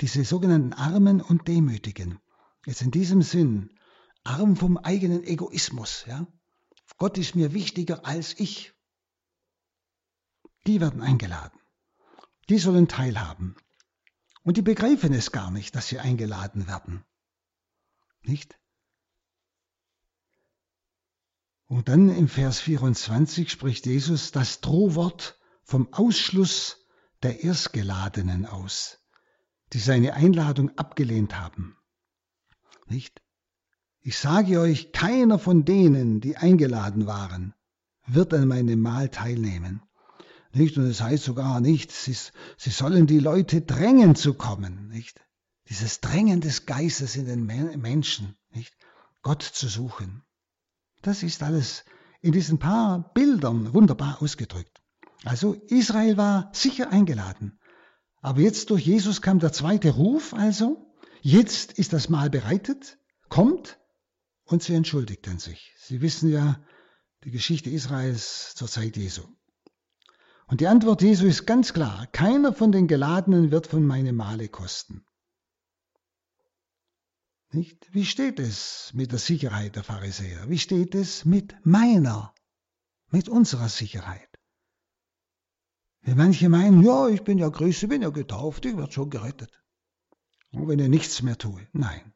Diese 0.00 0.24
sogenannten 0.24 0.72
Armen 0.72 1.20
und 1.20 1.48
Demütigen, 1.48 2.20
jetzt 2.66 2.82
in 2.82 2.92
diesem 2.92 3.22
Sinn, 3.22 3.70
arm 4.22 4.56
vom 4.56 4.76
eigenen 4.76 5.24
Egoismus, 5.24 6.04
ja. 6.06 6.26
Gott 6.98 7.18
ist 7.18 7.34
mir 7.34 7.52
wichtiger 7.52 8.06
als 8.06 8.38
ich. 8.38 8.73
Die 10.66 10.80
werden 10.80 11.02
eingeladen. 11.02 11.58
Die 12.48 12.58
sollen 12.58 12.88
teilhaben. 12.88 13.56
Und 14.42 14.56
die 14.56 14.62
begreifen 14.62 15.12
es 15.12 15.32
gar 15.32 15.50
nicht, 15.50 15.74
dass 15.74 15.88
sie 15.88 15.98
eingeladen 15.98 16.66
werden. 16.66 17.04
Nicht? 18.22 18.58
Und 21.66 21.88
dann 21.88 22.10
im 22.10 22.28
Vers 22.28 22.60
24 22.60 23.50
spricht 23.50 23.86
Jesus 23.86 24.32
das 24.32 24.60
Drohwort 24.60 25.38
vom 25.62 25.92
Ausschluss 25.92 26.86
der 27.22 27.42
Erstgeladenen 27.42 28.44
aus, 28.44 28.98
die 29.72 29.78
seine 29.78 30.14
Einladung 30.14 30.76
abgelehnt 30.76 31.38
haben. 31.38 31.76
Nicht? 32.86 33.22
Ich 34.00 34.18
sage 34.18 34.60
euch, 34.60 34.92
keiner 34.92 35.38
von 35.38 35.64
denen, 35.64 36.20
die 36.20 36.36
eingeladen 36.36 37.06
waren, 37.06 37.54
wird 38.06 38.34
an 38.34 38.46
meinem 38.46 38.80
Mahl 38.80 39.08
teilnehmen. 39.08 39.82
Nicht? 40.54 40.76
Und 40.78 40.84
es 40.84 40.98
das 40.98 41.06
heißt 41.06 41.24
sogar 41.24 41.60
nicht, 41.60 41.92
sie, 41.92 42.16
sie 42.56 42.70
sollen 42.70 43.06
die 43.06 43.18
Leute 43.18 43.60
drängen 43.60 44.14
zu 44.14 44.34
kommen. 44.34 44.88
Nicht? 44.88 45.20
Dieses 45.68 46.00
Drängen 46.00 46.40
des 46.40 46.66
Geistes 46.66 47.16
in 47.16 47.26
den 47.26 47.44
Menschen, 47.44 48.36
nicht? 48.50 48.76
Gott 49.22 49.42
zu 49.42 49.68
suchen. 49.68 50.22
Das 51.02 51.22
ist 51.22 51.42
alles 51.42 51.84
in 52.20 52.32
diesen 52.32 52.58
paar 52.58 53.12
Bildern 53.14 53.74
wunderbar 53.74 54.22
ausgedrückt. 54.22 54.82
Also 55.24 55.54
Israel 55.68 56.16
war 56.16 56.50
sicher 56.52 56.90
eingeladen. 56.90 57.58
Aber 58.20 58.40
jetzt 58.40 58.70
durch 58.70 58.86
Jesus 58.86 59.22
kam 59.22 59.38
der 59.38 59.52
zweite 59.52 59.90
Ruf 59.90 60.34
also. 60.34 60.94
Jetzt 61.22 61.72
ist 61.72 61.92
das 61.94 62.08
Mahl 62.08 62.30
bereitet, 62.30 62.98
kommt 63.28 63.78
und 64.44 64.62
sie 64.62 64.74
entschuldigten 64.74 65.38
sich. 65.38 65.74
Sie 65.78 66.02
wissen 66.02 66.30
ja 66.30 66.60
die 67.24 67.30
Geschichte 67.30 67.70
Israels 67.70 68.54
zur 68.54 68.68
Zeit 68.68 68.96
Jesu. 68.96 69.22
Und 70.46 70.60
die 70.60 70.66
Antwort 70.66 71.02
Jesu 71.02 71.26
ist 71.26 71.46
ganz 71.46 71.72
klar. 71.72 72.06
Keiner 72.08 72.52
von 72.52 72.70
den 72.70 72.86
Geladenen 72.86 73.50
wird 73.50 73.66
von 73.66 73.86
meinem 73.86 74.16
Mahle 74.16 74.48
kosten. 74.48 75.06
Nicht? 77.50 77.94
Wie 77.94 78.04
steht 78.04 78.40
es 78.40 78.90
mit 78.94 79.12
der 79.12 79.18
Sicherheit 79.18 79.76
der 79.76 79.84
Pharisäer? 79.84 80.48
Wie 80.48 80.58
steht 80.58 80.94
es 80.94 81.24
mit 81.24 81.54
meiner, 81.64 82.34
mit 83.10 83.28
unserer 83.28 83.68
Sicherheit? 83.68 84.28
Wenn 86.02 86.18
manche 86.18 86.48
meinen, 86.48 86.82
ja, 86.82 87.08
ich 87.08 87.22
bin 87.22 87.38
ja 87.38 87.48
Christ, 87.50 87.84
ich 87.84 87.88
bin 87.88 88.02
ja 88.02 88.10
getauft, 88.10 88.66
ich 88.66 88.76
werde 88.76 88.92
schon 88.92 89.08
gerettet. 89.08 89.62
Und 90.50 90.68
wenn 90.68 90.78
ich 90.78 90.88
nichts 90.88 91.22
mehr 91.22 91.38
tue. 91.38 91.66
Nein. 91.72 92.12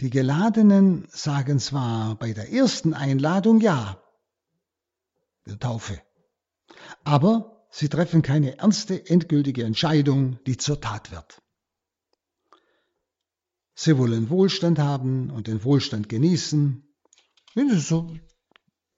Die 0.00 0.10
Geladenen 0.10 1.08
sagen 1.10 1.58
zwar 1.58 2.16
bei 2.16 2.32
der 2.32 2.52
ersten 2.52 2.94
Einladung 2.94 3.60
ja, 3.60 4.03
der 5.46 5.58
Taufe, 5.58 6.00
aber 7.04 7.66
sie 7.70 7.88
treffen 7.88 8.22
keine 8.22 8.58
ernste, 8.58 9.06
endgültige 9.06 9.64
Entscheidung, 9.64 10.38
die 10.44 10.56
zur 10.56 10.80
Tat 10.80 11.10
wird. 11.10 11.42
Sie 13.74 13.98
wollen 13.98 14.30
Wohlstand 14.30 14.78
haben 14.78 15.30
und 15.30 15.48
den 15.48 15.64
Wohlstand 15.64 16.08
genießen. 16.08 16.82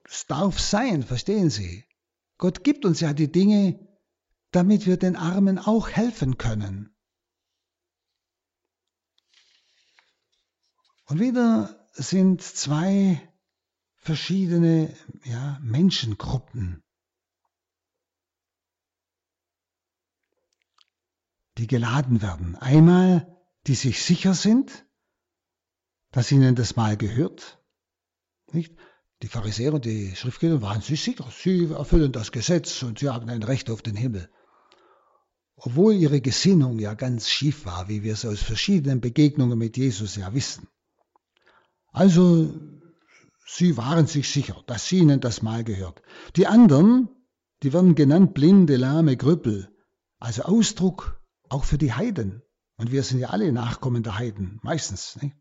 Es 0.05 0.27
darf 0.27 0.61
sein, 0.61 1.03
verstehen 1.03 1.51
Sie. 1.51 1.85
Gott 2.39 2.63
gibt 2.63 2.85
uns 2.85 3.01
ja 3.01 3.13
die 3.13 3.33
Dinge, 3.33 3.81
damit 4.51 4.87
wir 4.87 4.99
den 4.99 5.17
Armen 5.17 5.59
auch 5.59 5.89
helfen 5.89 6.39
können. 6.39 6.95
Und 11.07 11.21
wieder 11.21 11.89
sind 11.93 12.43
zwei 12.43 13.21
verschiedene 14.07 14.95
ja, 15.25 15.59
Menschengruppen, 15.63 16.85
die 21.59 21.67
geladen 21.67 22.23
werden. 22.23 22.55
Einmal 22.55 23.37
die 23.67 23.75
sich 23.75 24.05
sicher 24.05 24.35
sind, 24.35 24.87
dass 26.13 26.31
ihnen 26.31 26.55
das 26.55 26.77
Mal 26.77 26.97
gehört. 26.97 27.61
Nicht? 28.53 28.77
Die 29.23 29.29
Pharisäer 29.29 29.75
und 29.75 29.85
die 29.85 30.15
Schriftgelehrten 30.15 30.63
waren 30.63 30.83
sich 30.83 31.03
sicher, 31.03 31.29
sie 31.33 31.65
erfüllen 31.73 32.13
das 32.13 32.31
Gesetz 32.31 32.85
und 32.85 33.01
sie 33.01 33.09
haben 33.09 33.29
ein 33.29 33.43
Recht 33.43 33.71
auf 33.71 33.83
den 33.83 33.97
Himmel. 33.97 34.31
Obwohl 35.57 35.95
ihre 35.95 36.21
Gesinnung 36.21 36.79
ja 36.79 36.95
ganz 36.95 37.29
schief 37.29 37.65
war, 37.65 37.89
wie 37.89 38.05
wir 38.05 38.13
es 38.13 38.25
aus 38.25 38.41
verschiedenen 38.41 39.01
Begegnungen 39.01 39.59
mit 39.59 39.77
Jesus 39.77 40.15
ja 40.15 40.33
wissen. 40.33 40.69
Also, 41.93 42.76
sie 43.47 43.77
waren 43.77 44.07
sich 44.07 44.31
sicher, 44.31 44.63
dass 44.67 44.91
ihnen 44.93 45.21
das 45.21 45.41
Mal 45.41 45.65
gehört. 45.65 46.03
Die 46.37 46.47
anderen, 46.47 47.09
die 47.63 47.73
werden 47.73 47.95
genannt 47.95 48.35
blinde, 48.35 48.77
lahme 48.77 49.17
Grüppel, 49.17 49.75
also 50.19 50.43
Ausdruck 50.43 51.23
auch 51.49 51.65
für 51.65 51.79
die 51.79 51.93
Heiden, 51.93 52.43
und 52.77 52.93
wir 52.93 53.03
sind 53.03 53.21
ja 53.21 53.31
alle 53.31 53.53
Nachkommen 53.53 54.03
der 54.03 54.19
Heiden, 54.19 54.59
meistens. 54.63 55.17
Nicht? 55.23 55.37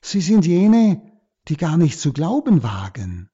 Sie 0.00 0.20
sind 0.20 0.46
jene, 0.46 1.02
die 1.48 1.56
gar 1.56 1.76
nicht 1.76 1.98
zu 1.98 2.12
glauben 2.12 2.62
wagen, 2.62 3.30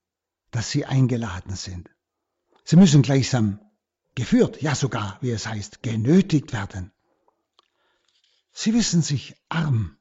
dass 0.51 0.71
sie 0.71 0.87
eingeladen 0.87 1.57
sind. 1.57 1.91
Sie 2.65 2.77
müssen 2.77 3.03
gleichsam 3.03 3.61
geführt, 4.15 4.63
ja 4.63 4.75
sogar, 4.75 5.19
wie 5.21 5.31
es 5.31 5.47
heißt, 5.47 5.83
genötigt 5.83 6.53
werden. 6.53 6.93
Sie 8.53 8.75
wissen 8.75 9.03
sich 9.03 9.35
arm. 9.49 9.97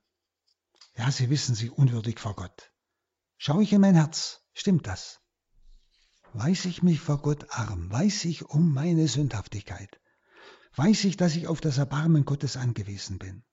Ja, 0.96 1.12
sie 1.12 1.30
wissen 1.30 1.56
sich 1.56 1.72
unwürdig 1.72 2.20
vor 2.20 2.36
Gott. 2.36 2.72
Schau 3.42 3.60
ich 3.60 3.74
in 3.74 3.82
mein 3.82 3.96
Herz, 3.96 4.42
stimmt 4.54 4.86
das? 4.86 5.20
Weiß 6.34 6.66
ich 6.66 6.84
mich 6.84 7.00
vor 7.00 7.18
Gott 7.24 7.48
arm? 7.50 7.92
Weiß 7.92 8.26
ich 8.26 8.46
um 8.46 8.72
meine 8.72 9.08
Sündhaftigkeit? 9.08 10.00
weiß 10.76 11.04
ich, 11.06 11.18
dass 11.18 11.36
ich 11.36 11.48
auf 11.48 11.62
das 11.62 11.78
Erbarmen 11.78 12.26
Gottes 12.26 12.58
angewiesen 12.58 13.18
bin? 13.18 13.44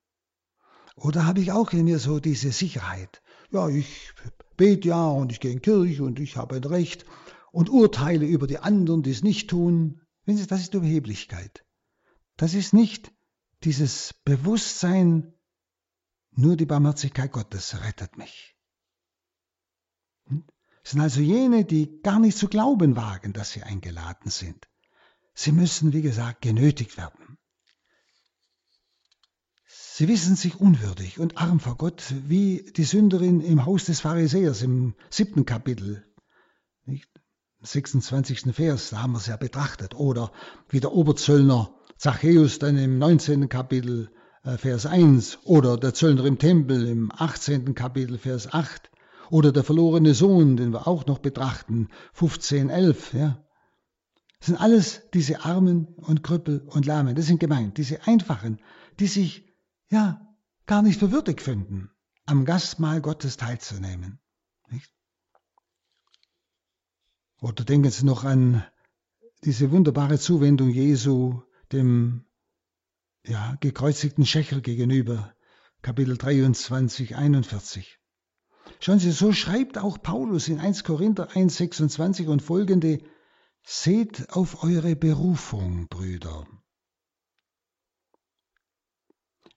Oder 0.95 1.27
habe 1.27 1.41
ich 1.41 1.53
auch 1.53 1.73
in 1.73 1.85
mir 1.85 1.99
so 1.99 2.21
diese 2.21 2.53
Sicherheit? 2.53 3.23
Ja, 3.51 3.69
ich 3.69 4.13
bete 4.57 4.89
ja 4.89 5.09
und 5.09 5.33
ich 5.33 5.41
gehe 5.41 5.53
in 5.53 5.63
Kirche 5.63 6.05
und 6.05 6.19
ich 6.19 6.37
habe 6.37 6.57
ein 6.57 6.65
Recht 6.65 7.05
und 7.53 7.69
urteile 7.69 8.27
über 8.27 8.47
die 8.47 8.59
anderen, 8.59 9.03
die 9.03 9.11
es 9.11 9.23
nicht 9.23 9.51
tun. 9.51 10.01
Wenn 10.25 10.37
Sie, 10.37 10.47
das 10.47 10.63
ist 10.63 10.75
Überheblichkeit. 10.75 11.65
Das 12.37 12.55
ist 12.55 12.73
nicht 12.73 13.13
dieses 13.65 14.15
Bewusstsein, 14.25 15.33
nur 16.33 16.57
die 16.57 16.67
Barmherzigkeit 16.67 17.33
Gottes 17.33 17.81
rettet 17.83 18.17
mich. 18.19 18.56
Hm? 20.29 20.45
Es 20.83 20.93
sind 20.93 21.01
also 21.01 21.21
jene, 21.21 21.65
die 21.65 22.01
gar 22.03 22.19
nicht 22.19 22.39
zu 22.39 22.49
glauben 22.49 22.97
wagen, 22.97 23.33
dass 23.33 23.51
sie 23.51 23.63
eingeladen 23.63 24.31
sind. 24.31 24.69
Sie 25.35 25.53
müssen, 25.53 25.93
wie 25.93 26.03
gesagt, 26.03 26.43
genötigt 26.43 26.97
werden. 26.97 27.39
Sie 29.67 30.09
wissen 30.09 30.37
sich 30.37 30.61
unwürdig 30.61 31.19
und 31.19 31.39
arm 31.39 31.59
vor 31.59 31.77
Gott, 31.77 32.03
wie 32.29 32.71
die 32.77 32.85
Sünderin 32.85 33.41
im 33.41 33.65
Haus 33.65 33.87
des 33.87 34.01
Pharisäers 34.01 34.63
im 34.63 34.95
siebten 35.11 35.47
Kapitel, 35.47 36.05
nicht? 36.85 37.09
26. 37.63 38.55
Vers, 38.55 38.91
da 38.91 39.03
haben 39.03 39.13
wir 39.13 39.19
es 39.19 39.27
ja 39.27 39.37
betrachtet. 39.37 39.95
Oder 39.95 40.33
wie 40.69 40.81
der 40.81 40.93
Oberzöllner 40.93 41.75
Zachäus 41.97 42.59
dann 42.59 42.77
im 42.77 42.99
19. 42.99 43.49
Kapitel, 43.49 44.11
äh, 44.45 44.57
Vers 44.59 44.87
1. 44.87 45.39
Oder 45.45 45.77
der 45.77 45.95
Zöllner 45.95 46.25
im 46.27 46.39
Tempel 46.39 46.87
im 46.87 47.11
18. 47.13 47.75
Kapitel, 47.75 48.19
Vers 48.19 48.53
8. 48.53 48.91
Oder 49.31 49.53
der 49.53 49.65
verlorene 49.65 50.15
Sohn, 50.15 50.57
den 50.57 50.73
wir 50.73 50.87
auch 50.87 51.07
noch 51.07 51.19
betrachten, 51.19 51.89
15, 52.13 52.71
11. 52.71 53.15
Ja. 53.15 53.45
Das 54.39 54.47
sind 54.47 54.57
alles 54.57 55.03
diese 55.15 55.45
Armen 55.45 55.87
und 55.97 56.23
Krüppel 56.23 56.61
und 56.69 56.87
Lahmen. 56.87 57.15
Das 57.15 57.27
sind 57.27 57.41
gemeint, 57.41 57.79
diese 57.79 58.07
Einfachen, 58.07 58.61
die 59.01 59.07
sich 59.07 59.53
ja 59.91 60.21
gar 60.67 60.83
nicht 60.83 61.01
für 61.01 61.13
würdig 61.13 61.41
finden, 61.41 61.91
am 62.27 62.45
Gastmahl 62.45 63.01
Gottes 63.01 63.37
teilzunehmen. 63.37 64.21
Nicht? 64.71 64.93
Oder 67.41 67.65
denken 67.65 67.91
Sie 67.91 68.05
noch 68.05 68.25
an 68.25 68.65
diese 69.45 69.71
wunderbare 69.71 70.19
Zuwendung 70.19 70.71
Jesu 70.71 71.43
dem 71.73 72.25
ja, 73.25 73.57
gekreuzigten 73.61 74.25
Schächer 74.25 74.61
gegenüber, 74.61 75.35
Kapitel 75.83 76.17
23, 76.17 77.17
41. 77.17 77.99
Schauen 78.81 78.99
Sie, 78.99 79.11
so 79.11 79.33
schreibt 79.33 79.79
auch 79.79 80.01
Paulus 80.03 80.49
in 80.49 80.61
1 80.61 80.85
Korinther 80.85 81.35
1, 81.35 81.57
26 81.57 82.29
und 82.29 82.43
folgende, 82.43 83.01
Seht 83.69 84.31
auf 84.31 84.63
eure 84.63 84.95
Berufung, 84.95 85.89
Brüder. 85.89 86.47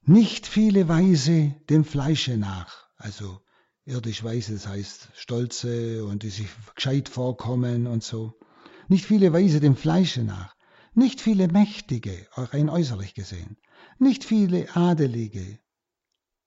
Nicht 0.01 0.47
viele 0.47 0.87
Weise 0.87 1.55
dem 1.69 1.85
Fleische 1.85 2.35
nach, 2.35 2.89
also 2.97 3.39
irdisch 3.85 4.23
weise, 4.23 4.53
das 4.53 4.65
heißt 4.65 5.09
stolze 5.13 6.03
und 6.05 6.23
die 6.23 6.31
sich 6.31 6.47
gescheit 6.73 7.07
vorkommen 7.07 7.85
und 7.85 8.03
so. 8.03 8.39
Nicht 8.87 9.05
viele 9.05 9.31
Weise 9.31 9.59
dem 9.59 9.75
Fleische 9.75 10.23
nach, 10.23 10.55
nicht 10.95 11.21
viele 11.21 11.47
Mächtige, 11.47 12.27
rein 12.33 12.69
äußerlich 12.69 13.13
gesehen, 13.13 13.57
nicht 13.99 14.23
viele 14.23 14.75
Adelige. 14.75 15.59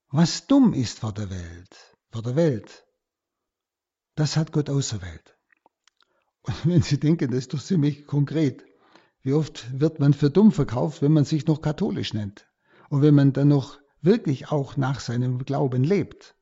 Was 0.09 0.49
dumm 0.49 0.75
ist 0.75 0.99
vor 0.99 1.13
der 1.13 1.31
Welt, 1.31 1.92
vor 2.13 2.23
der 2.23 2.37
Welt, 2.37 2.87
das 4.15 4.37
hat 4.37 4.53
Gott 4.53 4.71
auserwählt. 4.71 5.37
Und 6.43 6.55
wenn 6.67 6.83
Sie 6.83 7.01
denken, 7.01 7.31
das 7.31 7.39
ist 7.39 7.55
doch 7.55 7.63
ziemlich 7.63 8.07
konkret. 8.07 8.65
Wie 9.23 9.33
oft 9.33 9.81
wird 9.81 9.99
man 9.99 10.15
für 10.15 10.31
dumm 10.31 10.53
verkauft, 10.53 11.01
wenn 11.03 11.13
man 11.13 11.25
sich 11.25 11.47
noch 11.47 11.63
katholisch 11.63 12.13
nennt? 12.13 12.49
Und 12.91 13.03
wenn 13.03 13.15
man 13.15 13.33
dann 13.33 13.49
noch 13.49 13.79
wirklich 14.01 14.51
auch 14.51 14.77
nach 14.77 15.01
seinem 15.01 15.45
Glauben 15.45 15.85
lebt? 15.85 16.37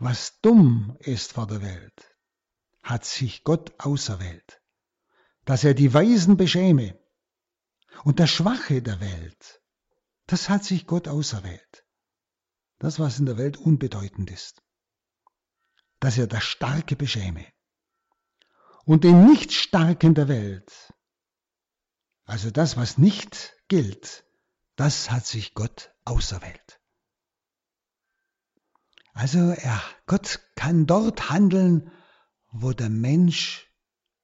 Was 0.00 0.40
dumm 0.40 0.96
ist 1.00 1.32
vor 1.32 1.48
der 1.48 1.60
Welt, 1.60 2.16
hat 2.82 3.04
sich 3.04 3.42
Gott 3.42 3.72
auserwählt, 3.78 4.62
dass 5.44 5.64
er 5.64 5.74
die 5.74 5.92
Weisen 5.92 6.36
beschäme. 6.36 6.96
Und 8.04 8.20
das 8.20 8.30
Schwache 8.30 8.80
der 8.80 9.00
Welt, 9.00 9.60
das 10.26 10.48
hat 10.48 10.62
sich 10.62 10.86
Gott 10.86 11.08
auserwählt. 11.08 11.84
Das, 12.78 12.98
was 12.98 13.18
in 13.18 13.26
der 13.26 13.38
Welt 13.38 13.56
unbedeutend 13.56 14.30
ist. 14.30 14.62
Dass 16.00 16.16
er 16.16 16.26
das 16.26 16.44
Starke 16.44 16.96
beschäme. 16.96 17.44
Und 18.84 19.04
den 19.04 19.26
Nichtstarken 19.26 20.14
der 20.14 20.28
Welt, 20.28 20.94
also 22.24 22.50
das, 22.50 22.76
was 22.76 22.98
nicht 22.98 23.54
gilt, 23.68 24.24
das 24.76 25.10
hat 25.10 25.26
sich 25.26 25.54
Gott 25.54 25.92
auserwählt. 26.04 26.80
Also 29.12 29.38
ja, 29.38 29.82
Gott 30.06 30.40
kann 30.54 30.86
dort 30.86 31.28
handeln, 31.30 31.90
wo 32.52 32.72
der 32.72 32.88
Mensch 32.88 33.68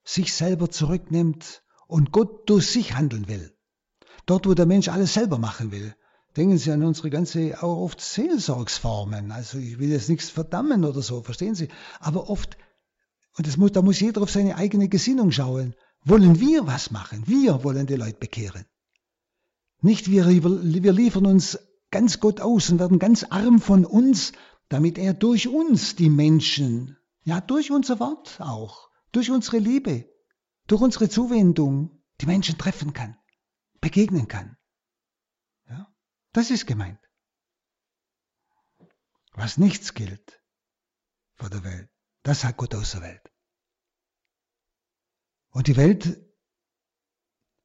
sich 0.05 0.33
selber 0.33 0.71
zurücknimmt 0.71 1.65
und 1.89 2.13
Gott 2.13 2.49
durch 2.49 2.71
sich 2.71 2.95
handeln 2.95 3.27
will. 3.27 3.59
Dort, 4.27 4.47
wo 4.47 4.55
der 4.55 4.67
Mensch 4.67 4.89
alles 4.89 5.15
selber 5.15 5.39
machen 5.39 5.73
will. 5.73 5.97
Denken 6.37 6.59
Sie 6.59 6.73
an 6.73 6.83
unsere 6.83 7.11
ganze, 7.11 7.63
auch 7.63 7.83
oft 7.83 8.01
Seelsorgsformen. 8.01 9.31
Also 9.31 9.59
ich 9.59 9.79
will 9.79 9.91
jetzt 9.91 10.09
nichts 10.09 10.31
verdammen 10.31 10.85
oder 10.85 11.01
so, 11.01 11.23
verstehen 11.23 11.55
Sie? 11.55 11.69
Aber 12.01 12.29
oft, 12.29 12.57
und 13.37 13.47
das 13.47 13.57
muss, 13.57 13.73
da 13.73 13.83
muss 13.83 14.01
jeder 14.01 14.23
auf 14.23 14.31
seine 14.31 14.57
eigene 14.57 14.89
Gesinnung 14.89 15.31
schauen, 15.31 15.75
wollen 16.05 16.41
wir 16.41 16.67
was 16.67 16.91
machen. 16.91 17.25
Wir 17.27 17.63
wollen 17.63 17.87
die 17.87 17.95
Leute 17.95 18.19
bekehren. 18.19 18.65
Nicht 19.81 20.11
wir, 20.11 20.27
wir 20.27 20.93
liefern 20.93 21.27
uns 21.27 21.59
ganz 21.91 22.19
Gott 22.19 22.41
aus 22.41 22.71
und 22.71 22.81
werden 22.81 22.99
ganz 22.99 23.25
arm 23.31 23.61
von 23.61 23.85
uns 23.85 24.33
damit 24.69 24.99
er 24.99 25.15
durch 25.15 25.49
uns 25.49 25.97
die 25.97 26.11
Menschen, 26.11 26.97
ja 27.23 27.41
durch 27.41 27.71
unser 27.71 28.01
Wort 28.01 28.41
auch, 28.41 28.91
durch 29.13 29.31
unsere 29.31 29.59
Liebe, 29.59 30.07
durch 30.67 30.81
unsere 30.81 31.09
Zuwendung 31.09 32.03
die 32.21 32.27
Menschen 32.27 32.59
treffen 32.59 32.93
kann, 32.93 33.17
begegnen 33.81 34.29
kann. 34.29 34.57
Das 36.35 36.51
ist 36.51 36.67
gemeint. 36.67 36.99
Was 39.33 39.57
nichts 39.57 39.95
gilt 39.95 40.43
vor 41.37 41.49
der 41.49 41.63
Welt, 41.63 41.89
das 42.25 42.43
hat 42.45 42.57
Gott 42.57 42.75
aus 42.75 42.91
der 42.93 43.03
Welt. 43.03 43.33
Und 45.51 45.69
die 45.69 45.77
Welt 45.77 46.21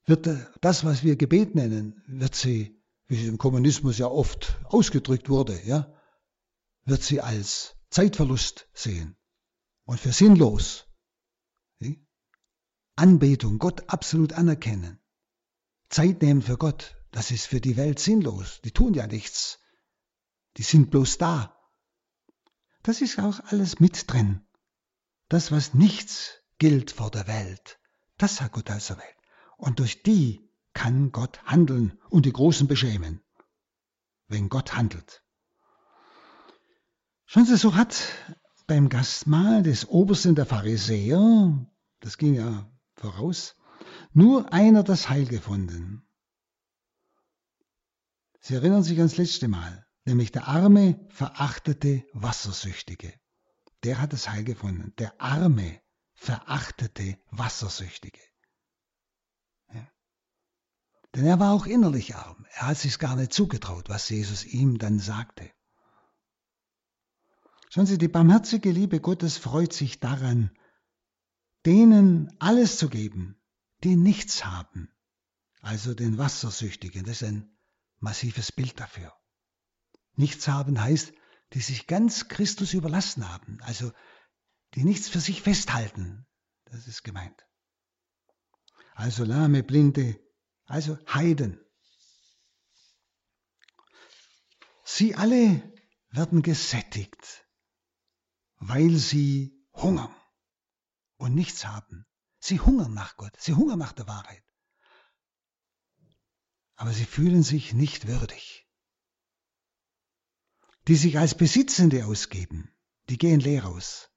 wird 0.06 0.30
das, 0.62 0.86
was 0.86 1.04
wir 1.04 1.16
Gebet 1.16 1.56
nennen, 1.56 2.04
wird 2.08 2.36
sie, 2.36 2.80
wie 3.08 3.26
im 3.26 3.40
Kommunismus 3.40 3.98
ja 3.98 4.08
oft 4.08 4.60
ausgedrückt 4.66 5.30
wurde, 5.30 5.60
ja, 5.66 5.92
wird 6.86 7.02
sie 7.02 7.22
als 7.22 7.76
Zeitverlust 7.90 8.70
sehen 8.74 9.18
und 9.86 10.00
für 10.00 10.14
sinnlos. 10.14 10.86
Anbetung, 12.96 13.58
Gott 13.58 13.90
absolut 13.90 14.34
anerkennen. 14.34 15.00
Zeit 15.90 16.22
nehmen 16.22 16.42
für 16.44 16.58
Gott, 16.58 16.99
das 17.12 17.32
ist 17.32 17.48
für 17.48 17.62
die 17.62 17.78
Welt 17.78 18.00
sinnlos. 18.00 18.62
Die 18.64 18.72
tun 18.72 18.94
ja 18.94 19.08
nichts. 19.08 19.60
Die 20.58 20.64
sind 20.64 20.92
bloß 20.92 21.18
da. 21.18 21.58
Das 22.84 23.02
ist 23.02 23.20
auch 23.20 23.40
alles 23.46 23.80
mit 23.80 24.12
drin. 24.12 24.42
Das, 25.28 25.52
was 25.52 25.74
nichts 25.74 26.42
gilt 26.58 26.92
vor 26.92 27.12
der 27.12 27.28
Welt, 27.28 27.80
das 28.18 28.42
hat 28.42 28.52
Gott 28.52 28.70
aus 28.72 28.88
der 28.88 28.98
Welt. 28.98 29.16
Und 29.58 29.80
durch 29.80 30.04
die 30.04 30.50
kann 30.74 31.12
Gott 31.12 31.44
handeln 31.44 32.00
und 32.10 32.26
die 32.26 32.34
Großen 32.34 32.68
beschämen, 32.68 33.22
wenn 34.28 34.50
Gott 34.50 34.76
handelt. 34.76 35.24
Sie, 37.28 37.58
so 37.58 37.76
hat 37.76 37.96
beim 38.66 38.90
Gastmahl 38.90 39.62
des 39.62 39.88
Obersten 39.88 40.36
der 40.36 40.46
Pharisäer, 40.46 41.68
das 42.00 42.18
ging 42.18 42.36
ja 42.36 42.72
voraus, 42.96 43.56
nur 44.14 44.52
einer 44.54 44.84
das 44.84 45.10
Heil 45.10 45.26
gefunden. 45.26 46.09
Sie 48.40 48.56
erinnern 48.56 48.84
sich 48.84 48.98
ans 48.98 49.18
letzte 49.18 49.48
Mal, 49.48 49.86
nämlich 50.06 50.32
der 50.32 50.48
arme, 50.48 51.06
verachtete 51.10 52.06
Wassersüchtige. 52.14 53.14
Der 53.84 54.02
hat 54.02 54.14
das 54.14 54.30
Heil 54.30 54.44
gefunden. 54.44 54.94
Der 54.98 55.20
arme, 55.22 55.82
verachtete 56.14 57.18
Wassersüchtige. 57.32 58.22
Ja. 59.74 59.88
Denn 61.16 61.26
er 61.26 61.40
war 61.40 61.54
auch 61.54 61.66
innerlich 61.66 62.16
arm. 62.16 62.46
Er 62.52 62.68
hat 62.68 62.78
sich 62.78 63.00
gar 63.00 63.16
nicht 63.16 63.34
zugetraut, 63.34 63.90
was 63.90 64.10
Jesus 64.10 64.46
ihm 64.46 64.78
dann 64.78 65.00
sagte. 65.00 65.50
Schauen 67.70 67.86
Sie, 67.86 67.98
die 67.98 68.08
barmherzige 68.08 68.72
Liebe 68.72 69.00
Gottes 69.00 69.38
freut 69.38 69.74
sich 69.74 70.00
daran, 70.00 70.50
denen 71.66 72.36
alles 72.40 72.78
zu 72.78 72.90
geben, 72.90 73.40
die 73.84 73.96
nichts 73.96 74.46
haben. 74.46 74.90
Also 75.62 75.94
den 75.94 76.18
Wassersüchtigen, 76.18 77.04
das 77.04 77.22
ist 77.22 77.28
ein 77.28 77.59
massives 78.00 78.52
Bild 78.52 78.80
dafür. 78.80 79.14
Nichts 80.14 80.48
haben 80.48 80.82
heißt, 80.82 81.14
die 81.54 81.62
sich 81.62 81.88
ganz 81.88 82.28
Christus 82.28 82.74
überlassen 82.74 83.30
haben, 83.30 83.60
also 83.62 83.92
die 84.76 84.84
nichts 84.84 85.10
für 85.10 85.20
sich 85.20 85.42
festhalten. 85.42 86.28
Das 86.66 86.88
ist 86.88 87.04
gemeint. 87.04 87.46
Also 88.94 89.24
Lahme, 89.24 89.64
Blinde, 89.64 90.20
also 90.66 90.98
Heiden. 91.08 91.60
Sie 94.84 95.16
alle 95.16 95.74
werden 96.12 96.42
gesättigt 96.42 97.46
weil 98.60 98.96
sie 98.96 99.66
hungern 99.74 100.14
und 101.18 101.34
nichts 101.34 101.66
haben. 101.66 102.06
Sie 102.40 102.60
hungern 102.60 102.94
nach 102.94 103.18
Gott, 103.18 103.34
sie 103.38 103.54
hungern 103.54 103.80
nach 103.80 103.94
der 103.94 104.08
Wahrheit. 104.08 104.44
Aber 106.80 106.94
sie 106.94 107.04
fühlen 107.04 107.44
sich 107.44 107.74
nicht 107.74 108.08
würdig. 108.08 108.66
Die 110.88 110.96
sich 110.96 111.20
als 111.20 111.36
Besitzende 111.36 112.06
ausgeben, 112.06 112.74
die 113.10 113.18
gehen 113.18 113.42
leer 113.42 113.66
aus. 113.66 114.10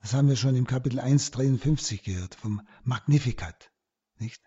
Das 0.00 0.14
haben 0.14 0.26
wir 0.26 0.36
schon 0.36 0.56
im 0.56 0.66
Kapitel 0.66 0.98
1,53 0.98 2.02
gehört, 2.02 2.34
vom 2.36 2.66
Magnificat, 2.82 3.70
nicht? 4.16 4.42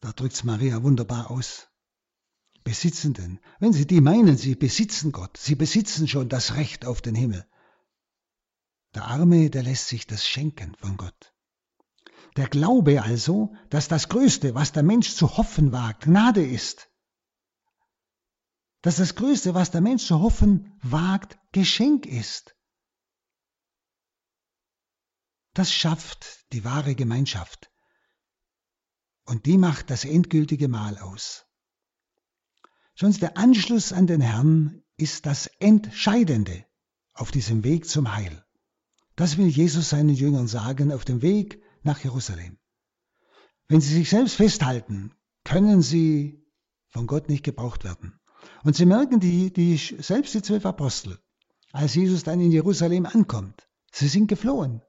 Da 0.00 0.12
drückt's 0.12 0.44
Maria 0.44 0.82
wunderbar 0.82 1.30
aus. 1.30 1.68
Besitzenden. 2.62 3.40
Wenn 3.58 3.72
Sie 3.72 3.86
die 3.86 4.02
meinen, 4.02 4.36
Sie 4.36 4.54
besitzen 4.54 5.12
Gott, 5.12 5.38
Sie 5.38 5.54
besitzen 5.54 6.08
schon 6.08 6.28
das 6.28 6.56
Recht 6.56 6.84
auf 6.84 7.00
den 7.00 7.14
Himmel. 7.14 7.48
Der 8.92 9.06
Arme, 9.06 9.48
der 9.48 9.62
lässt 9.62 9.88
sich 9.88 10.06
das 10.06 10.28
schenken 10.28 10.74
von 10.74 10.98
Gott. 10.98 11.33
Der 12.36 12.48
Glaube 12.48 13.02
also, 13.02 13.54
dass 13.70 13.88
das 13.88 14.08
Größte, 14.08 14.54
was 14.54 14.72
der 14.72 14.82
Mensch 14.82 15.14
zu 15.14 15.36
hoffen 15.36 15.72
wagt, 15.72 16.04
Gnade 16.04 16.44
ist. 16.44 16.88
Dass 18.82 18.96
das 18.96 19.14
Größte, 19.14 19.54
was 19.54 19.70
der 19.70 19.80
Mensch 19.80 20.04
zu 20.04 20.20
hoffen 20.20 20.78
wagt, 20.82 21.38
Geschenk 21.52 22.06
ist. 22.06 22.56
Das 25.54 25.72
schafft 25.72 26.52
die 26.52 26.64
wahre 26.64 26.96
Gemeinschaft. 26.96 27.70
Und 29.24 29.46
die 29.46 29.56
macht 29.56 29.88
das 29.90 30.04
endgültige 30.04 30.68
Mahl 30.68 30.98
aus. 30.98 31.46
Schon 32.96 33.12
der 33.12 33.36
Anschluss 33.36 33.92
an 33.92 34.06
den 34.06 34.20
Herrn 34.20 34.82
ist 34.96 35.26
das 35.26 35.46
Entscheidende 35.58 36.66
auf 37.12 37.30
diesem 37.30 37.64
Weg 37.64 37.88
zum 37.88 38.14
Heil. 38.14 38.44
Das 39.16 39.36
will 39.36 39.46
Jesus 39.46 39.90
seinen 39.90 40.14
Jüngern 40.14 40.48
sagen 40.48 40.92
auf 40.92 41.04
dem 41.04 41.22
Weg 41.22 41.63
nach 41.84 42.02
Jerusalem. 42.02 42.58
Wenn 43.68 43.80
sie 43.80 43.94
sich 43.94 44.10
selbst 44.10 44.36
festhalten, 44.36 45.14
können 45.44 45.82
sie 45.82 46.44
von 46.88 47.06
Gott 47.06 47.28
nicht 47.28 47.44
gebraucht 47.44 47.84
werden. 47.84 48.18
Und 48.62 48.76
sie 48.76 48.86
merken, 48.86 49.20
die, 49.20 49.52
die, 49.52 49.76
selbst 49.76 50.34
die 50.34 50.42
zwölf 50.42 50.66
Apostel, 50.66 51.18
als 51.72 51.94
Jesus 51.94 52.22
dann 52.22 52.40
in 52.40 52.52
Jerusalem 52.52 53.06
ankommt, 53.06 53.68
sie 53.90 54.08
sind 54.08 54.28
geflohen, 54.28 54.82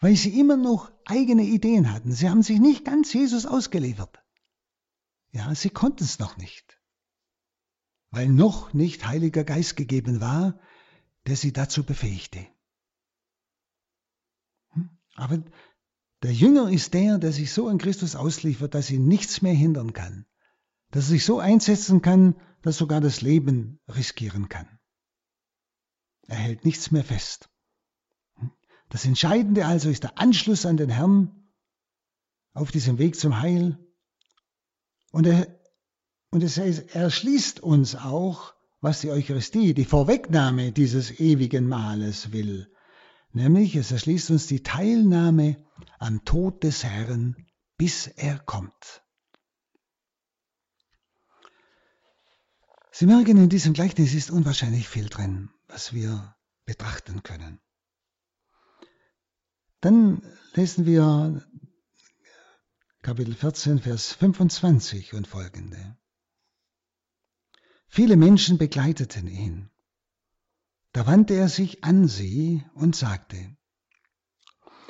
weil 0.00 0.16
sie 0.16 0.38
immer 0.38 0.56
noch 0.56 0.92
eigene 1.04 1.44
Ideen 1.44 1.92
hatten. 1.92 2.12
Sie 2.12 2.28
haben 2.28 2.42
sich 2.42 2.60
nicht 2.60 2.84
ganz 2.84 3.12
Jesus 3.12 3.46
ausgeliefert. 3.46 4.22
Ja, 5.32 5.54
sie 5.54 5.70
konnten 5.70 6.04
es 6.04 6.18
noch 6.18 6.36
nicht, 6.36 6.80
weil 8.10 8.28
noch 8.28 8.72
nicht 8.72 9.06
Heiliger 9.06 9.44
Geist 9.44 9.76
gegeben 9.76 10.20
war, 10.20 10.58
der 11.26 11.36
sie 11.36 11.52
dazu 11.52 11.84
befähigte. 11.84 12.46
Hm? 14.70 14.90
Aber 15.14 15.42
der 16.22 16.32
Jünger 16.32 16.70
ist 16.70 16.94
der, 16.94 17.18
der 17.18 17.32
sich 17.32 17.52
so 17.52 17.68
an 17.68 17.78
Christus 17.78 18.14
ausliefert, 18.14 18.74
dass 18.74 18.90
ihn 18.90 19.06
nichts 19.06 19.42
mehr 19.42 19.54
hindern 19.54 19.92
kann, 19.92 20.26
dass 20.90 21.04
er 21.04 21.10
sich 21.10 21.24
so 21.24 21.38
einsetzen 21.38 22.02
kann, 22.02 22.36
dass 22.62 22.76
sogar 22.76 23.00
das 23.00 23.22
Leben 23.22 23.80
riskieren 23.88 24.48
kann. 24.48 24.68
Er 26.26 26.36
hält 26.36 26.64
nichts 26.64 26.90
mehr 26.90 27.04
fest. 27.04 27.48
Das 28.90 29.04
Entscheidende 29.04 29.66
also 29.66 29.88
ist 29.88 30.02
der 30.02 30.18
Anschluss 30.18 30.66
an 30.66 30.76
den 30.76 30.90
Herrn 30.90 31.48
auf 32.52 32.70
diesem 32.70 32.98
Weg 32.98 33.16
zum 33.18 33.40
Heil. 33.40 33.78
Und 35.12 35.26
er, 35.26 35.60
und 36.30 36.42
es, 36.42 36.58
er 36.58 37.10
schließt 37.10 37.60
uns 37.60 37.96
auch, 37.96 38.54
was 38.80 39.00
die 39.00 39.10
Eucharistie, 39.10 39.74
die 39.74 39.84
Vorwegnahme 39.84 40.72
dieses 40.72 41.18
ewigen 41.20 41.68
Mahles 41.68 42.32
will. 42.32 42.70
Nämlich 43.32 43.76
es 43.76 43.92
erschließt 43.92 44.30
uns 44.30 44.46
die 44.46 44.62
Teilnahme 44.62 45.56
am 45.98 46.24
Tod 46.24 46.64
des 46.64 46.84
Herrn, 46.84 47.46
bis 47.76 48.06
er 48.08 48.38
kommt. 48.38 49.02
Sie 52.90 53.06
merken, 53.06 53.38
in 53.38 53.48
diesem 53.48 53.72
Gleichnis 53.72 54.14
ist 54.14 54.30
unwahrscheinlich 54.30 54.88
viel 54.88 55.08
drin, 55.08 55.50
was 55.68 55.92
wir 55.92 56.36
betrachten 56.64 57.22
können. 57.22 57.60
Dann 59.80 60.22
lesen 60.54 60.84
wir 60.84 61.42
Kapitel 63.02 63.34
14, 63.34 63.78
Vers 63.78 64.12
25 64.12 65.14
und 65.14 65.26
folgende. 65.26 65.96
Viele 67.88 68.16
Menschen 68.16 68.58
begleiteten 68.58 69.26
ihn. 69.26 69.70
Da 70.92 71.06
wandte 71.06 71.34
er 71.34 71.48
sich 71.48 71.84
an 71.84 72.08
sie 72.08 72.64
und 72.74 72.96
sagte, 72.96 73.56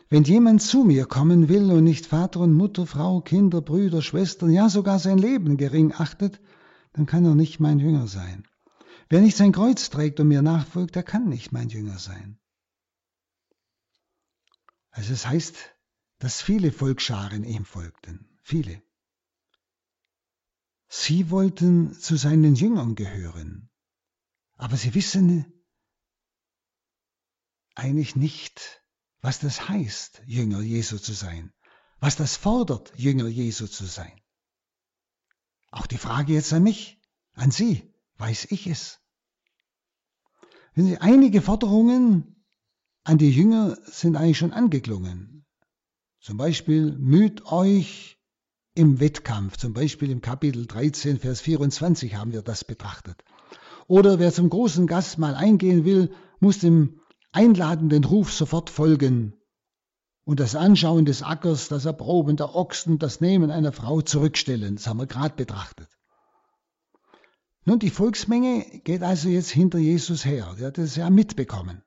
Wenn 0.09 0.25
jemand 0.25 0.63
zu 0.63 0.85
mir 0.85 1.05
kommen 1.07 1.49
will 1.49 1.71
und 1.71 1.85
nicht 1.85 2.07
Vater 2.07 2.41
und 2.41 2.55
Mutter, 2.55 2.87
Frau, 2.87 3.21
Kinder, 3.21 3.61
Brüder, 3.61 4.01
Schwestern, 4.01 4.51
ja 4.51 4.69
sogar 4.69 4.99
sein 4.99 5.19
Leben 5.19 5.57
gering 5.57 5.93
achtet, 5.93 6.41
dann 6.95 7.07
kann 7.07 7.25
er 7.25 7.35
nicht 7.35 7.61
mein 7.61 7.79
Jünger 7.79 8.07
sein. 8.07 8.47
Wer 9.09 9.21
nicht 9.21 9.37
sein 9.37 9.53
Kreuz 9.53 9.91
trägt 9.91 10.19
und 10.21 10.29
mir 10.29 10.43
nachfolgt, 10.43 10.95
der 10.95 11.03
kann 11.03 11.29
nicht 11.29 11.53
mein 11.53 11.69
Jünger 11.69 11.99
sein. 11.99 12.41
Also 14.91 15.13
es 15.13 15.27
heißt, 15.27 15.57
dass 16.19 16.43
viele 16.43 16.73
Volksscharen 16.73 17.45
ihm 17.45 17.65
folgten, 17.65 18.29
viele. 18.43 18.83
Sie 20.89 21.31
wollten 21.31 21.93
zu 21.93 22.17
seinen 22.17 22.55
Jüngern 22.55 22.95
gehören, 22.95 23.71
aber 24.57 24.77
sie 24.77 24.95
wissen 24.95 25.60
eigentlich 27.81 28.15
nicht, 28.15 28.83
was 29.23 29.39
das 29.39 29.69
heißt, 29.69 30.23
Jünger 30.27 30.61
Jesu 30.61 30.99
zu 30.99 31.15
sein, 31.15 31.53
was 31.99 32.17
das 32.17 32.37
fordert, 32.37 32.93
Jünger 32.97 33.27
Jesu 33.27 33.67
zu 33.67 33.87
sein. 33.87 34.21
Auch 35.71 35.87
die 35.87 35.99
Frage 35.99 36.35
jetzt 36.35 36.53
an 36.53 36.63
mich, 36.63 37.01
an 37.35 37.51
Sie, 37.51 37.91
weiß 38.19 38.49
ich 38.51 38.67
es? 38.67 38.99
Wenn 40.75 40.87
Sie 40.87 40.99
einige 40.99 41.41
Forderungen 41.41 42.45
an 43.03 43.17
die 43.17 43.31
Jünger 43.31 43.79
sind 43.87 44.15
eigentlich 44.17 44.39
schon 44.39 44.53
angeklungen. 44.53 45.47
Zum 46.21 46.37
Beispiel 46.37 46.93
müht 46.99 47.47
euch 47.47 48.19
im 48.75 49.01
Wettkampf, 49.01 49.57
zum 49.57 49.73
Beispiel 49.73 50.11
im 50.11 50.21
Kapitel 50.21 50.67
13, 50.67 51.19
Vers 51.19 51.41
24 51.41 52.15
haben 52.15 52.33
wir 52.33 52.43
das 52.43 52.63
betrachtet. 52.63 53.25
Oder 53.87 54.19
wer 54.19 54.33
zum 54.33 54.51
großen 54.51 54.87
Gast 54.87 55.19
mal 55.19 55.35
eingehen 55.35 55.85
will, 55.85 56.15
muss 56.41 56.59
dem 56.59 57.00
einladenden 57.33 58.05
Ruf 58.05 58.33
sofort 58.33 58.71
folgen 58.71 59.41
und 60.25 60.41
das 60.41 60.55
Anschauen 60.55 61.05
des 61.05 61.23
Ackers, 61.23 61.69
das 61.69 61.85
Erproben 61.85 62.37
der 62.37 62.55
Ochsen, 62.55 62.99
das 62.99 63.21
Nehmen 63.21 63.51
einer 63.51 63.73
Frau 63.73 64.01
zurückstellen. 64.01 64.77
Das 64.77 64.87
haben 64.87 64.99
wir 64.99 65.07
gerade 65.07 65.35
betrachtet. 65.35 65.89
Nun, 67.65 67.79
die 67.79 67.91
Volksmenge 67.91 68.81
geht 68.85 69.03
also 69.03 69.29
jetzt 69.29 69.51
hinter 69.51 69.79
Jesus 69.79 70.25
her. 70.25 70.55
Der 70.59 70.69
hat 70.69 70.79
es 70.79 70.97
ja 70.97 71.11
mitbekommen. 71.11 71.83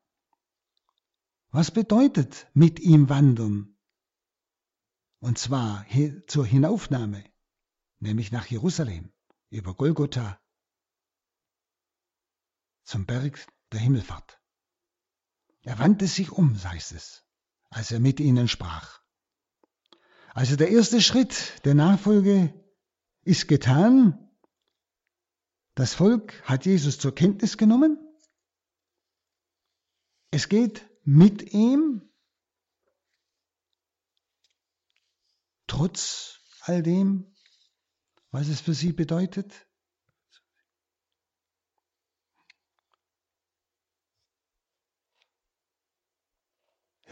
Was 1.52 1.72
bedeutet 1.72 2.48
mit 2.54 2.80
ihm 2.80 3.10
wandern? 3.10 3.78
Und 5.20 5.38
zwar 5.38 5.86
zur 6.28 6.46
Hinaufnahme, 6.46 7.24
nämlich 8.00 8.32
nach 8.32 8.48
Jerusalem, 8.48 9.14
über 9.50 9.74
Golgotha, 9.74 10.40
zum 12.84 13.06
Berg 13.06 13.48
der 13.72 13.80
Himmelfahrt. 13.80 14.43
Er 15.64 15.80
wandte 15.80 16.08
sich 16.08 16.32
um, 16.32 16.62
heißt 16.62 16.92
es, 16.92 17.26
als 17.70 17.92
er 17.92 18.00
mit 18.00 18.20
ihnen 18.20 18.48
sprach. 18.48 19.02
Also 20.34 20.56
der 20.56 20.70
erste 20.70 21.02
Schritt 21.02 21.64
der 21.66 21.74
Nachfolge 21.74 22.54
ist 23.22 23.48
getan. 23.48 24.30
Das 25.76 25.94
Volk 25.94 26.42
hat 26.44 26.66
Jesus 26.66 27.00
zur 27.00 27.16
Kenntnis 27.16 27.58
genommen. 27.58 27.98
Es 30.32 30.50
geht 30.50 30.90
mit 31.04 31.54
ihm, 31.54 32.02
trotz 35.68 36.40
all 36.62 36.84
dem, 36.84 37.36
was 38.32 38.48
es 38.48 38.62
für 38.62 38.74
sie 38.74 38.92
bedeutet? 38.92 39.68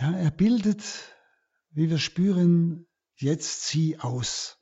Ja, 0.02 0.14
er 0.14 0.32
bildet, 0.32 0.84
wie 1.70 1.92
wir 1.92 2.00
spüren, 2.00 2.88
jetzt 3.18 3.68
sie 3.68 4.00
aus. 4.00 4.58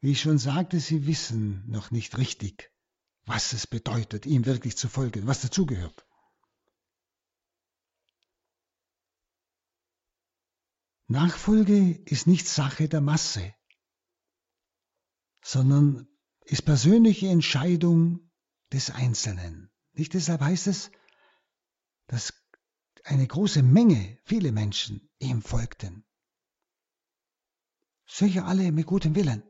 Wie 0.00 0.10
ich 0.10 0.20
schon 0.22 0.38
sagte, 0.38 0.80
sie 0.80 1.06
wissen 1.06 1.62
noch 1.68 1.92
nicht 1.92 2.18
richtig, 2.18 2.72
was 3.26 3.52
es 3.52 3.68
bedeutet, 3.68 4.26
ihm 4.26 4.44
wirklich 4.44 4.76
zu 4.76 4.88
folgen, 4.88 5.28
was 5.28 5.42
dazugehört. 5.42 6.04
Nachfolge 11.06 11.92
ist 12.06 12.26
nicht 12.26 12.48
Sache 12.48 12.88
der 12.88 13.02
Masse, 13.02 13.54
sondern 15.42 16.08
ist 16.40 16.62
persönliche 16.62 17.28
Entscheidung 17.28 18.32
des 18.72 18.90
Einzelnen. 18.90 19.70
Nicht 19.92 20.14
deshalb 20.14 20.40
heißt 20.40 20.66
es, 20.66 20.90
dass 22.08 22.43
eine 23.04 23.26
große 23.26 23.62
Menge, 23.62 24.18
viele 24.24 24.50
Menschen 24.50 25.08
ihm 25.18 25.42
folgten. 25.42 26.04
Sicher 28.06 28.46
alle 28.46 28.72
mit 28.72 28.86
gutem 28.86 29.14
Willen. 29.14 29.42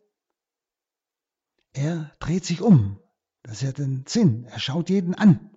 Er 1.73 2.15
dreht 2.21 2.45
sich 2.45 2.61
um, 2.61 3.01
dass 3.43 3.63
er 3.63 3.73
den 3.73 4.05
Sinn, 4.07 4.45
er 4.45 4.61
schaut 4.61 4.91
jeden 4.91 5.15
an. 5.15 5.51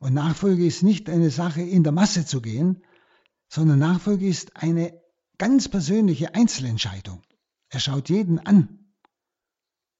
Und 0.00 0.14
Nachfolge 0.14 0.66
ist 0.66 0.82
nicht 0.82 1.08
eine 1.08 1.30
Sache, 1.30 1.62
in 1.62 1.82
der 1.82 1.92
Masse 1.92 2.24
zu 2.24 2.40
gehen, 2.40 2.84
sondern 3.48 3.78
Nachfolge 3.78 4.26
ist 4.26 4.56
eine 4.56 5.00
ganz 5.38 5.68
persönliche 5.68 6.34
Einzelentscheidung. 6.34 7.22
Er 7.68 7.80
schaut 7.80 8.08
jeden 8.08 8.38
an, 8.38 8.94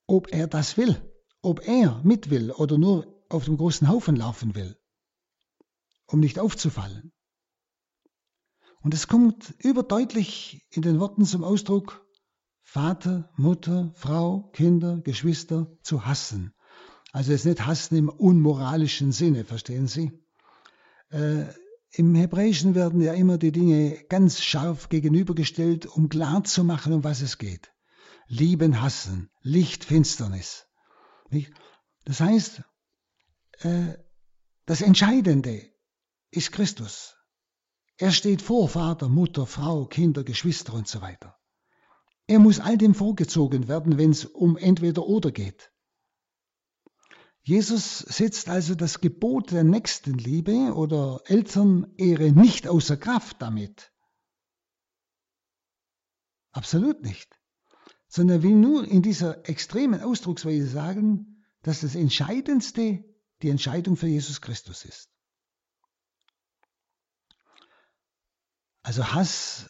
ob 0.06 0.32
er 0.32 0.46
das 0.46 0.76
will, 0.76 0.96
ob 1.42 1.66
er 1.66 2.00
mit 2.04 2.30
will 2.30 2.50
oder 2.52 2.78
nur 2.78 3.24
auf 3.28 3.44
dem 3.44 3.56
großen 3.56 3.88
Haufen 3.88 4.16
laufen 4.16 4.54
will, 4.54 4.78
um 6.08 6.20
nicht 6.20 6.38
aufzufallen. 6.38 7.12
Und 8.80 8.94
es 8.94 9.06
kommt 9.06 9.54
überdeutlich 9.58 10.66
in 10.70 10.82
den 10.82 10.98
Worten 11.00 11.24
zum 11.24 11.44
Ausdruck, 11.44 12.04
Vater, 12.62 13.30
Mutter, 13.36 13.92
Frau, 13.94 14.50
Kinder, 14.52 15.00
Geschwister 15.00 15.70
zu 15.82 16.06
hassen. 16.06 16.54
Also 17.12 17.32
jetzt 17.32 17.46
nicht 17.46 17.64
hassen 17.66 17.96
im 17.96 18.08
unmoralischen 18.08 19.12
Sinne, 19.12 19.44
verstehen 19.44 19.86
Sie? 19.86 20.12
Äh, 21.10 21.44
Im 21.92 22.14
Hebräischen 22.14 22.74
werden 22.74 23.00
ja 23.00 23.14
immer 23.14 23.38
die 23.38 23.52
Dinge 23.52 23.96
ganz 24.08 24.42
scharf 24.42 24.90
gegenübergestellt, 24.90 25.86
um 25.86 26.08
klar 26.08 26.44
zu 26.44 26.64
machen, 26.64 26.92
um 26.92 27.04
was 27.04 27.22
es 27.22 27.38
geht. 27.38 27.72
Lieben, 28.26 28.82
hassen, 28.82 29.30
Licht, 29.40 29.84
Finsternis. 29.84 30.66
Das 32.04 32.20
heißt, 32.20 32.62
äh, 33.60 33.94
das 34.66 34.82
Entscheidende 34.82 35.62
ist 36.30 36.52
Christus. 36.52 37.16
Er 37.96 38.12
steht 38.12 38.42
vor 38.42 38.68
Vater, 38.68 39.08
Mutter, 39.08 39.46
Frau, 39.46 39.86
Kinder, 39.86 40.24
Geschwister 40.24 40.74
und 40.74 40.86
so 40.86 41.00
weiter. 41.00 41.36
Er 42.26 42.38
muss 42.38 42.60
all 42.60 42.76
dem 42.76 42.94
vorgezogen 42.94 43.68
werden, 43.68 43.98
wenn 43.98 44.10
es 44.10 44.24
um 44.24 44.56
entweder 44.56 45.06
oder 45.06 45.32
geht. 45.32 45.72
Jesus 47.42 48.00
setzt 48.00 48.50
also 48.50 48.74
das 48.74 49.00
Gebot 49.00 49.52
der 49.52 49.64
Nächstenliebe 49.64 50.74
oder 50.74 51.22
Elternehre 51.24 52.30
nicht 52.30 52.68
außer 52.68 52.98
Kraft 52.98 53.40
damit. 53.40 53.90
Absolut 56.52 57.02
nicht. 57.02 57.40
Sondern 58.06 58.40
er 58.40 58.42
will 58.42 58.54
nur 58.54 58.86
in 58.86 59.00
dieser 59.00 59.48
extremen 59.48 60.02
Ausdrucksweise 60.02 60.68
sagen, 60.68 61.42
dass 61.62 61.80
das 61.80 61.94
Entscheidendste 61.94 63.04
die 63.42 63.48
Entscheidung 63.48 63.96
für 63.96 64.08
Jesus 64.08 64.40
Christus 64.42 64.84
ist. 64.84 65.08
Also 68.88 69.12
Hass, 69.12 69.68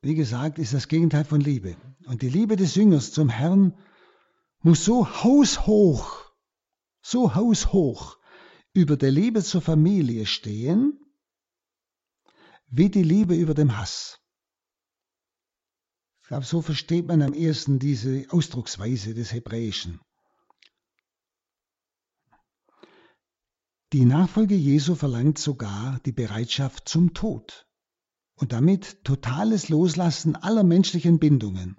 wie 0.00 0.14
gesagt, 0.14 0.58
ist 0.58 0.72
das 0.72 0.88
Gegenteil 0.88 1.26
von 1.26 1.42
Liebe. 1.42 1.76
Und 2.06 2.22
die 2.22 2.30
Liebe 2.30 2.56
des 2.56 2.74
Jüngers 2.74 3.12
zum 3.12 3.28
Herrn 3.28 3.78
muss 4.60 4.82
so 4.82 5.06
haushoch 5.06 6.24
so 7.02 7.34
haushoch 7.34 8.16
über 8.72 8.96
der 8.96 9.10
Liebe 9.10 9.44
zur 9.44 9.60
Familie 9.60 10.24
stehen, 10.24 10.98
wie 12.68 12.88
die 12.88 13.02
Liebe 13.02 13.34
über 13.34 13.52
dem 13.52 13.76
Hass. 13.76 14.20
Ich 16.22 16.28
glaube, 16.28 16.46
so 16.46 16.62
versteht 16.62 17.06
man 17.06 17.20
am 17.20 17.34
ehesten 17.34 17.78
diese 17.78 18.24
Ausdrucksweise 18.30 19.12
des 19.12 19.34
Hebräischen. 19.34 20.00
Die 23.92 24.06
Nachfolge 24.06 24.54
Jesu 24.54 24.94
verlangt 24.94 25.36
sogar 25.38 26.00
die 26.06 26.12
Bereitschaft 26.12 26.88
zum 26.88 27.12
Tod 27.12 27.65
und 28.36 28.52
damit 28.52 29.02
totales 29.04 29.68
Loslassen 29.68 30.36
aller 30.36 30.62
menschlichen 30.62 31.18
Bindungen. 31.18 31.76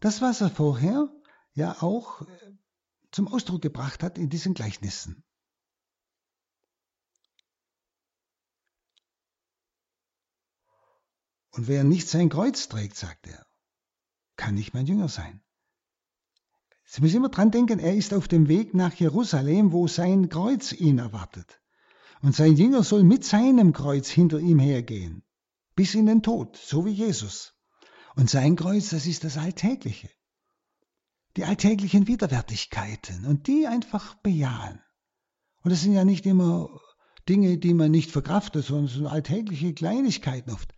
Das, 0.00 0.20
was 0.20 0.40
er 0.40 0.50
vorher 0.50 1.08
ja 1.54 1.80
auch 1.80 2.22
zum 3.10 3.28
Ausdruck 3.28 3.62
gebracht 3.62 4.02
hat 4.02 4.18
in 4.18 4.28
diesen 4.28 4.54
Gleichnissen. 4.54 5.24
Und 11.50 11.66
wer 11.66 11.82
nicht 11.82 12.08
sein 12.08 12.28
Kreuz 12.28 12.68
trägt, 12.68 12.96
sagt 12.96 13.26
er, 13.26 13.44
kann 14.36 14.54
nicht 14.54 14.74
mein 14.74 14.86
Jünger 14.86 15.08
sein. 15.08 15.42
Sie 16.84 17.00
müssen 17.02 17.16
immer 17.16 17.28
dran 17.28 17.50
denken, 17.50 17.80
er 17.80 17.94
ist 17.94 18.14
auf 18.14 18.28
dem 18.28 18.48
Weg 18.48 18.74
nach 18.74 18.94
Jerusalem, 18.94 19.72
wo 19.72 19.88
sein 19.88 20.28
Kreuz 20.28 20.72
ihn 20.72 20.98
erwartet. 20.98 21.60
Und 22.22 22.34
sein 22.34 22.56
Jünger 22.56 22.82
soll 22.82 23.02
mit 23.02 23.24
seinem 23.24 23.72
Kreuz 23.72 24.08
hinter 24.08 24.38
ihm 24.38 24.58
hergehen, 24.58 25.22
bis 25.78 25.94
in 25.94 26.06
den 26.06 26.22
Tod, 26.22 26.56
so 26.56 26.84
wie 26.84 26.92
Jesus. 26.92 27.54
Und 28.16 28.28
sein 28.28 28.56
Kreuz, 28.56 28.90
das 28.90 29.06
ist 29.06 29.24
das 29.24 29.38
Alltägliche 29.38 30.10
die 31.38 31.44
alltäglichen 31.44 32.08
Widerwärtigkeiten 32.08 33.24
und 33.24 33.46
die 33.46 33.68
einfach 33.68 34.16
bejahen. 34.16 34.80
Und 35.62 35.70
das 35.70 35.82
sind 35.82 35.92
ja 35.92 36.04
nicht 36.04 36.26
immer 36.26 36.68
Dinge, 37.28 37.58
die 37.58 37.74
man 37.74 37.92
nicht 37.92 38.10
verkraftet, 38.10 38.64
sondern 38.64 38.88
so 38.88 39.06
alltägliche 39.06 39.72
Kleinigkeiten 39.72 40.50
oft. 40.50 40.74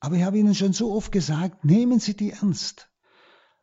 Aber 0.00 0.16
ich 0.16 0.22
habe 0.22 0.38
Ihnen 0.38 0.54
schon 0.54 0.72
so 0.72 0.94
oft 0.94 1.12
gesagt, 1.12 1.64
nehmen 1.66 2.00
Sie 2.00 2.16
die 2.16 2.30
ernst. 2.30 2.88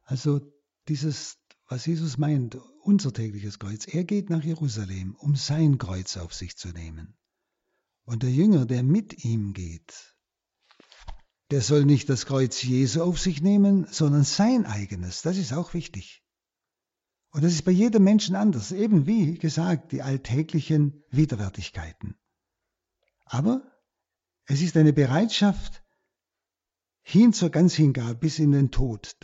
Also 0.04 0.40
dieses, 0.88 1.40
was 1.68 1.88
Jesus 1.88 2.20
meint, 2.20 2.60
unser 2.84 3.12
tägliches 3.12 3.58
Kreuz. 3.58 3.88
Er 3.88 4.04
geht 4.04 4.30
nach 4.30 4.44
Jerusalem, 4.44 5.16
um 5.16 5.36
sein 5.36 5.80
Kreuz 5.80 6.16
auf 6.16 6.36
sich 6.36 6.58
zu 6.58 6.68
nehmen. 6.70 7.18
Und 8.04 8.22
der 8.22 8.32
Jünger, 8.32 8.68
der 8.68 8.84
mit 8.84 9.24
ihm 9.24 9.54
geht, 9.54 10.15
der 11.52 11.62
soll 11.62 11.86
nicht 11.86 12.10
das 12.10 12.26
Kreuz 12.26 12.62
Jesu 12.64 13.02
auf 13.02 13.20
sich 13.20 13.42
nehmen, 13.42 13.86
sondern 13.92 14.24
sein 14.24 14.66
eigenes. 14.66 15.22
Das 15.22 15.38
ist 15.38 15.54
auch 15.54 15.74
wichtig. 15.74 16.24
Und 17.32 17.44
das 17.44 17.54
ist 17.54 17.66
bei 17.66 17.72
jedem 17.72 18.04
Menschen 18.04 18.36
anders, 18.36 18.72
eben 18.72 19.06
wie 19.08 19.38
gesagt, 19.38 19.92
die 19.92 20.02
alltäglichen 20.02 21.04
Widerwärtigkeiten. 21.10 22.16
Aber 23.26 23.62
es 24.46 24.62
ist 24.62 24.78
eine 24.78 24.94
Bereitschaft 24.94 25.84
hin 27.02 27.34
zur 27.34 27.50
Ganzhingabe 27.50 28.16
bis 28.16 28.40
in 28.40 28.52
den 28.52 28.72
Tod. 28.72 29.16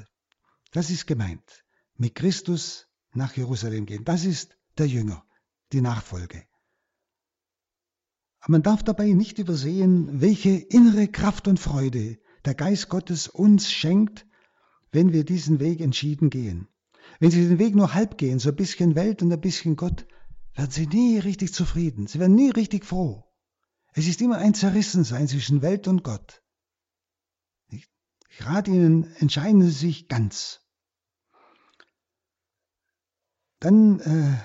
Das 0.72 0.90
ist 0.90 1.08
gemeint. 1.08 1.64
Mit 1.96 2.16
Christus 2.16 2.88
nach 3.14 3.36
Jerusalem 3.36 3.86
gehen. 3.86 4.04
Das 4.04 4.26
ist 4.26 4.58
der 4.78 4.88
Jünger, 4.88 5.26
die 5.72 5.82
Nachfolge. 5.82 6.46
Aber 8.42 8.54
man 8.54 8.64
darf 8.64 8.84
dabei 8.84 9.12
nicht 9.12 9.40
übersehen, 9.40 10.20
welche 10.20 10.50
innere 10.50 11.08
Kraft 11.08 11.48
und 11.48 11.60
Freude 11.60 12.20
der 12.46 12.56
Geist 12.56 12.90
Gottes 12.90 13.28
uns 13.28 13.72
schenkt, 13.72 14.26
wenn 14.92 15.14
wir 15.14 15.24
diesen 15.24 15.60
Weg 15.60 15.80
entschieden 15.80 16.30
gehen. 16.30 16.68
Wenn 17.20 17.32
Sie 17.32 17.48
den 17.48 17.60
Weg 17.60 17.76
nur 17.76 17.94
halb 17.94 18.18
gehen, 18.18 18.40
so 18.40 18.50
ein 18.50 18.56
bisschen 18.56 18.96
Welt 18.96 19.22
und 19.22 19.32
ein 19.32 19.40
bisschen 19.42 19.76
Gott, 19.76 20.08
werden 20.56 20.72
Sie 20.72 20.88
nie 20.88 21.20
richtig 21.20 21.54
zufrieden. 21.54 22.08
Sie 22.08 22.20
werden 22.20 22.36
nie 22.36 22.50
richtig 22.50 22.84
froh. 22.84 23.24
Es 23.94 24.08
ist 24.08 24.22
immer 24.22 24.38
ein 24.38 24.56
Zerrissensein 24.56 25.28
zwischen 25.28 25.62
Welt 25.62 25.88
und 25.88 26.04
Gott. 26.04 26.42
Ich 27.70 27.88
rate 28.40 28.72
Ihnen, 28.72 29.04
entscheiden 29.18 29.62
Sie 29.62 29.72
sich 29.72 30.08
ganz. 30.08 30.62
Dann 33.60 34.00
äh, 34.00 34.38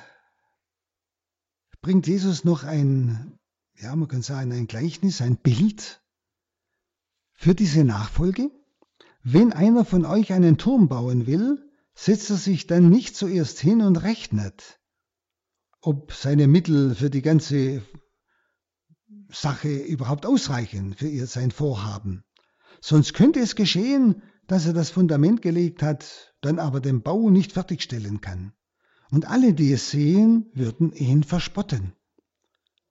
bringt 1.81 2.07
Jesus 2.07 2.45
noch 2.45 2.65
ein, 2.65 3.39
ja, 3.81 3.95
man 3.95 4.09
kann 4.09 4.23
sagen, 4.23 4.53
ein 4.53 4.67
Gleichnis, 4.67 5.21
ein 5.21 5.37
Bild 5.37 6.03
für 7.35 7.55
diese 7.55 7.85
Nachfolge. 7.85 8.51
Wenn 9.23 9.53
einer 9.53 9.85
von 9.85 10.05
euch 10.05 10.33
einen 10.33 10.57
Turm 10.57 10.89
bauen 10.89 11.27
will, 11.27 11.71
setzt 11.95 12.31
er 12.31 12.37
sich 12.37 12.67
dann 12.67 12.89
nicht 12.89 13.17
zuerst 13.17 13.59
hin 13.59 13.83
und 13.83 13.97
rechnet, 13.97 14.81
ob 15.81 16.13
seine 16.13 16.47
Mittel 16.47 16.95
für 16.95 17.11
die 17.11 17.23
ganze 17.23 17.83
Sache 19.29 19.69
überhaupt 19.69 20.27
ausreichen, 20.27 20.95
für 20.95 21.09
ihr 21.09 21.27
sein 21.27 21.51
Vorhaben. 21.51 22.25
Sonst 22.81 23.15
könnte 23.15 23.41
es 23.41 23.57
geschehen, 23.57 24.23
dass 24.47 24.67
er 24.67 24.73
das 24.73 24.91
Fundament 24.91 25.43
gelegt 25.43 25.83
hat, 25.83 26.35
dann 26.41 26.59
aber 26.59 26.81
den 26.81 27.03
Bau 27.03 27.31
nicht 27.31 27.53
fertigstellen 27.53 28.21
kann. 28.21 28.53
Und 29.11 29.27
alle, 29.27 29.55
die 29.55 29.73
es 29.73 29.91
sehen, 29.91 30.51
würden 30.55 30.93
ihn 30.93 31.25
verspotten 31.25 31.96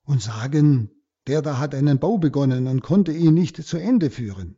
und 0.05 0.21
sagen, 0.21 0.91
der 1.27 1.41
da 1.41 1.57
hat 1.57 1.75
einen 1.75 1.99
Bau 1.99 2.17
begonnen 2.17 2.67
und 2.67 2.81
konnte 2.81 3.11
ihn 3.11 3.33
nicht 3.33 3.63
zu 3.63 3.77
Ende 3.77 4.09
führen. 4.09 4.57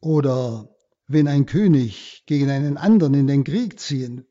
Oder 0.00 0.74
wenn 1.06 1.28
ein 1.28 1.46
König 1.46 2.22
gegen 2.26 2.48
einen 2.48 2.76
anderen 2.76 3.14
in 3.14 3.26
den 3.26 3.44
Krieg 3.44 3.78
ziehen, 3.78 4.26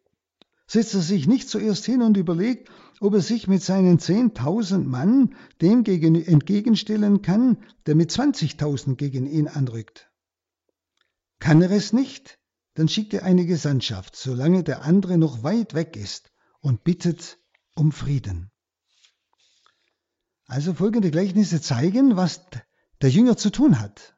setzt 0.66 0.94
er 0.94 1.02
sich 1.02 1.28
nicht 1.28 1.50
zuerst 1.50 1.86
hin 1.86 2.02
und 2.02 2.16
überlegt, 2.16 2.70
ob 3.02 3.14
er 3.14 3.22
sich 3.22 3.48
mit 3.48 3.62
seinen 3.62 4.00
10.000 4.00 4.84
Mann 4.84 5.36
dem 5.62 5.84
gegen, 5.84 6.16
entgegenstellen 6.16 7.22
kann, 7.22 7.58
der 7.86 7.96
mit 7.96 8.12
20.000 8.12 8.96
gegen 8.96 9.26
ihn 9.26 9.48
anrückt. 9.48 10.12
Kann 11.40 11.62
er 11.62 11.72
es 11.72 11.94
nicht, 11.94 12.40
dann 12.76 12.88
schickt 12.88 13.14
er 13.14 13.24
eine 13.24 13.46
Gesandtschaft, 13.46 14.16
solange 14.16 14.64
der 14.64 14.84
andere 14.84 15.18
noch 15.18 15.44
weit 15.44 15.74
weg 15.74 15.96
ist, 15.96 16.32
und 16.62 16.84
bittet 16.84 17.40
um 17.76 17.92
Frieden. 17.92 18.52
Also 20.46 20.74
folgende 20.74 21.12
Gleichnisse 21.12 21.62
zeigen, 21.62 22.16
was 22.16 22.42
der 23.02 23.10
Jünger 23.10 23.38
zu 23.38 23.52
tun 23.52 23.80
hat. 23.80 24.18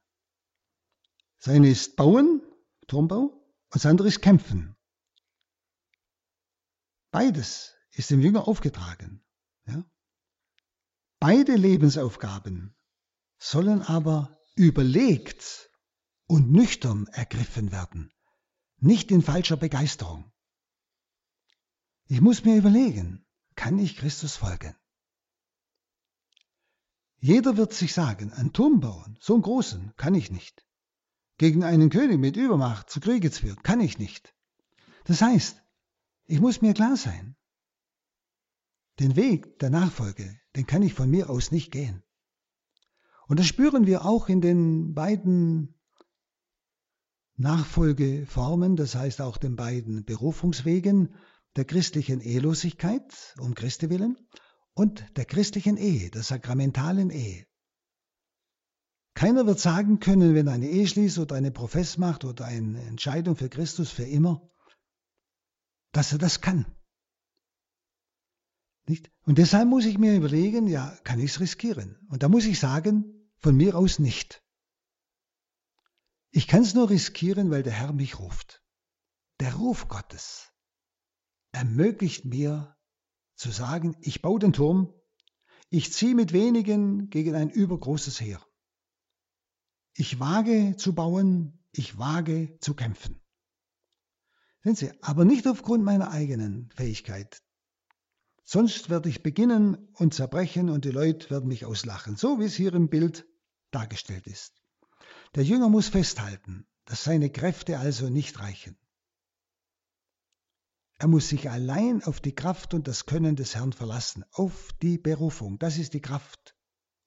Seine 1.40 1.70
ist 1.70 1.96
bauen, 1.96 2.42
Turmbau 2.88 3.20
und 3.20 3.76
das 3.76 3.86
andere 3.86 4.08
ist 4.08 4.22
Kämpfen. 4.22 4.76
Beides 7.12 7.76
ist 7.92 8.10
dem 8.10 8.22
Jünger 8.22 8.48
aufgetragen. 8.48 9.26
Ja? 9.66 9.84
Beide 11.20 11.56
Lebensaufgaben 11.56 12.76
sollen 13.38 13.82
aber 13.82 14.40
überlegt 14.56 15.70
und 16.28 16.52
nüchtern 16.52 17.08
ergriffen 17.08 17.72
werden, 17.72 18.14
nicht 18.78 19.12
in 19.12 19.22
falscher 19.22 19.58
Begeisterung. 19.58 20.32
Ich 22.06 22.22
muss 22.22 22.46
mir 22.46 22.56
überlegen, 22.56 23.26
kann 23.56 23.80
ich 23.80 23.98
Christus 23.98 24.36
folgen? 24.36 24.76
Jeder 27.20 27.56
wird 27.56 27.74
sich 27.74 27.94
sagen, 27.94 28.34
einen 28.34 28.52
Turm 28.52 28.80
bauen, 28.80 29.18
so 29.22 29.34
einen 29.34 29.44
großen, 29.44 29.94
kann 29.96 30.16
ich 30.16 30.32
nicht. 30.32 30.66
Gegen 31.38 31.64
einen 31.64 31.90
König 31.90 32.20
mit 32.20 32.36
Übermacht 32.36 32.90
zu 32.90 33.00
Kriege 33.00 33.30
zu 33.30 33.42
führen, 33.42 33.62
kann 33.62 33.80
ich 33.80 34.00
nicht. 34.00 34.34
Das 35.06 35.22
heißt, 35.22 35.62
ich 36.26 36.40
muss 36.40 36.62
mir 36.62 36.74
klar 36.74 36.98
sein, 36.98 37.36
den 39.00 39.16
Weg 39.16 39.60
der 39.60 39.70
Nachfolge, 39.70 40.40
den 40.56 40.66
kann 40.66 40.82
ich 40.82 40.94
von 40.94 41.10
mir 41.10 41.30
aus 41.30 41.52
nicht 41.52 41.72
gehen. 41.72 42.04
Und 43.28 43.40
das 43.40 43.48
spüren 43.48 43.86
wir 43.86 44.06
auch 44.06 44.28
in 44.30 44.42
den 44.42 44.94
beiden 44.94 45.80
Nachfolgeformen, 47.38 48.76
das 48.76 48.96
heißt 48.96 49.22
auch 49.22 49.38
den 49.38 49.56
beiden 49.56 50.06
Berufungswegen 50.06 51.16
der 51.56 51.66
christlichen 51.66 52.22
Ehelosigkeit 52.22 53.36
um 53.40 53.54
Christi 53.56 53.90
willen 53.90 54.18
und 54.74 55.06
der 55.18 55.26
christlichen 55.26 55.78
Ehe, 55.78 56.10
der 56.10 56.24
sakramentalen 56.24 57.10
Ehe. 57.10 57.46
Keiner 59.14 59.46
wird 59.46 59.60
sagen 59.60 60.00
können, 60.00 60.34
wenn 60.36 60.48
eine 60.48 60.70
Ehe 60.70 60.88
schließt 60.88 61.20
oder 61.20 61.36
eine 61.36 61.52
Profess 61.52 61.98
macht 61.98 62.24
oder 62.24 62.46
eine 62.46 62.82
Entscheidung 62.84 63.36
für 63.36 63.50
Christus 63.50 63.92
für 63.92 64.06
immer, 64.06 64.50
dass 65.92 66.14
er 66.14 66.18
das 66.18 66.40
kann. 66.40 66.66
Nicht? 68.88 69.12
Und 69.24 69.38
deshalb 69.38 69.68
muss 69.68 69.86
ich 69.86 69.98
mir 69.98 70.16
überlegen, 70.16 70.68
ja, 70.68 70.98
kann 71.04 71.20
ich 71.20 71.32
es 71.32 71.40
riskieren? 71.40 72.00
Und 72.10 72.24
da 72.24 72.30
muss 72.30 72.46
ich 72.46 72.60
sagen, 72.60 73.30
von 73.38 73.56
mir 73.56 73.76
aus 73.76 74.00
nicht. 74.00 74.44
Ich 76.32 76.48
kann 76.48 76.62
es 76.62 76.74
nur 76.74 76.90
riskieren, 76.90 77.52
weil 77.52 77.64
der 77.64 77.74
Herr 77.74 77.92
mich 77.92 78.18
ruft. 78.18 78.64
Der 79.42 79.54
Ruf 79.56 79.90
Gottes 79.90 80.51
ermöglicht 81.52 82.26
mir 82.26 82.76
zu 83.36 83.52
sagen, 83.52 83.96
ich 84.02 84.22
baue 84.22 84.40
den 84.40 84.54
Turm, 84.54 84.94
ich 85.70 85.94
ziehe 85.94 86.16
mit 86.16 86.34
wenigen 86.34 87.10
gegen 87.10 87.36
ein 87.36 87.50
übergroßes 87.50 88.20
Heer. 88.20 88.46
Ich 89.94 90.20
wage 90.20 90.76
zu 90.78 90.94
bauen, 90.94 91.60
ich 91.72 91.98
wage 91.98 92.58
zu 92.60 92.74
kämpfen. 92.74 93.22
Sehen 94.64 94.76
Sie, 94.76 94.92
aber 95.02 95.26
nicht 95.26 95.48
aufgrund 95.48 95.84
meiner 95.84 96.12
eigenen 96.12 96.70
Fähigkeit. 96.76 97.42
Sonst 98.44 98.90
werde 98.90 99.10
ich 99.10 99.24
beginnen 99.24 99.76
und 99.94 100.14
zerbrechen 100.14 100.70
und 100.70 100.86
die 100.86 100.92
Leute 100.92 101.30
werden 101.30 101.48
mich 101.48 101.66
auslachen, 101.66 102.16
so 102.16 102.40
wie 102.40 102.46
es 102.46 102.56
hier 102.56 102.74
im 102.74 102.90
Bild 102.90 103.26
dargestellt 103.72 104.28
ist. 104.28 104.62
Der 105.36 105.44
Jünger 105.44 105.70
muss 105.70 105.88
festhalten, 105.88 106.68
dass 106.86 107.04
seine 107.04 107.30
Kräfte 107.30 107.80
also 107.80 108.10
nicht 108.10 108.40
reichen. 108.40 108.78
Er 111.02 111.08
muss 111.08 111.30
sich 111.30 111.50
allein 111.50 112.04
auf 112.04 112.20
die 112.20 112.36
Kraft 112.36 112.76
und 112.76 112.88
das 112.88 113.08
Können 113.08 113.36
des 113.36 113.56
Herrn 113.56 113.74
verlassen, 113.74 114.24
auf 114.34 114.72
die 114.84 115.00
Berufung. 115.00 115.58
Das 115.58 115.80
ist 115.80 115.96
die 115.96 116.00
Kraft 116.00 116.56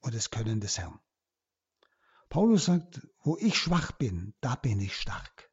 und 0.01 0.17
das 0.17 0.31
Können 0.31 0.59
des 0.59 0.79
Herrn. 0.79 0.99
Paulus 2.29 2.65
sagt, 2.65 3.07
wo 3.21 3.37
ich 3.39 3.57
schwach 3.57 3.93
bin, 3.93 4.35
da 4.41 4.57
bin 4.57 4.81
ich 4.81 4.97
stark. 4.97 5.49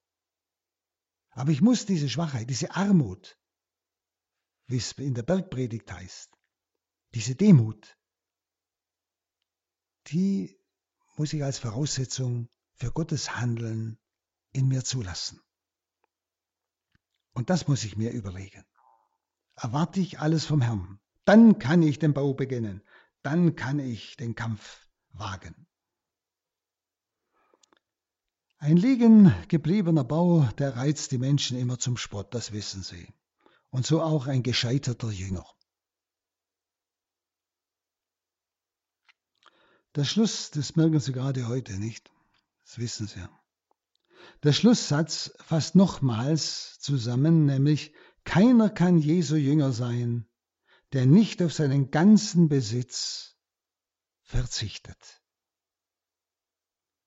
Aber 1.30 1.52
ich 1.52 1.62
muss 1.62 1.86
diese 1.86 2.10
Schwachheit, 2.10 2.50
diese 2.50 2.72
Armut, 2.72 3.38
wie 4.66 4.78
es 4.78 4.94
in 4.94 5.14
der 5.14 5.22
Bergpredigt 5.22 5.92
heißt, 5.92 6.36
diese 7.14 7.36
Demut, 7.36 7.96
die 10.08 10.60
muss 11.16 11.32
ich 11.32 11.44
als 11.44 11.60
Voraussetzung 11.60 12.50
für 12.74 12.92
Gottes 12.92 13.36
Handeln 13.36 14.00
in 14.52 14.68
mir 14.68 14.84
zulassen. 14.84 15.40
Und 17.42 17.50
das 17.50 17.68
muss 17.68 17.84
ich 17.84 17.98
mir 17.98 18.12
überlegen. 18.12 18.64
Erwarte 19.56 20.00
ich 20.00 20.20
alles 20.20 20.46
vom 20.46 20.62
Herrn, 20.62 21.00
dann 21.26 21.58
kann 21.58 21.82
ich 21.82 21.98
den 21.98 22.14
Bau 22.14 22.36
beginnen, 22.36 22.84
dann 23.24 23.56
kann 23.56 23.80
ich 23.80 24.16
den 24.16 24.36
Kampf 24.36 24.86
wagen. 25.10 25.66
Ein 28.60 28.78
liegen 28.78 29.34
gebliebener 29.48 30.04
Bau, 30.04 30.44
der 30.60 30.76
reizt 30.76 31.14
die 31.14 31.18
Menschen 31.18 31.58
immer 31.58 31.80
zum 31.80 31.98
Spott, 31.98 32.32
das 32.36 32.52
wissen 32.52 32.84
sie. 32.84 33.12
Und 33.72 33.88
so 33.88 34.04
auch 34.04 34.28
ein 34.28 34.44
gescheiterter 34.44 35.10
Jünger. 35.10 35.48
Der 39.96 40.04
Schluss, 40.04 40.52
das 40.52 40.76
merken 40.76 41.00
Sie 41.00 41.12
gerade 41.12 41.48
heute 41.48 41.80
nicht, 41.80 42.12
das 42.66 42.78
wissen 42.78 43.08
Sie. 43.08 43.28
Der 44.44 44.54
Schlusssatz 44.54 45.34
fasst 45.40 45.76
nochmals 45.76 46.80
zusammen, 46.80 47.46
nämlich 47.46 47.94
keiner 48.24 48.70
kann 48.70 48.98
Jesu 48.98 49.36
Jünger 49.36 49.72
sein, 49.72 50.28
der 50.94 51.06
nicht 51.06 51.42
auf 51.42 51.54
seinen 51.54 51.92
ganzen 51.92 52.50
Besitz 52.50 53.38
verzichtet. 54.24 55.22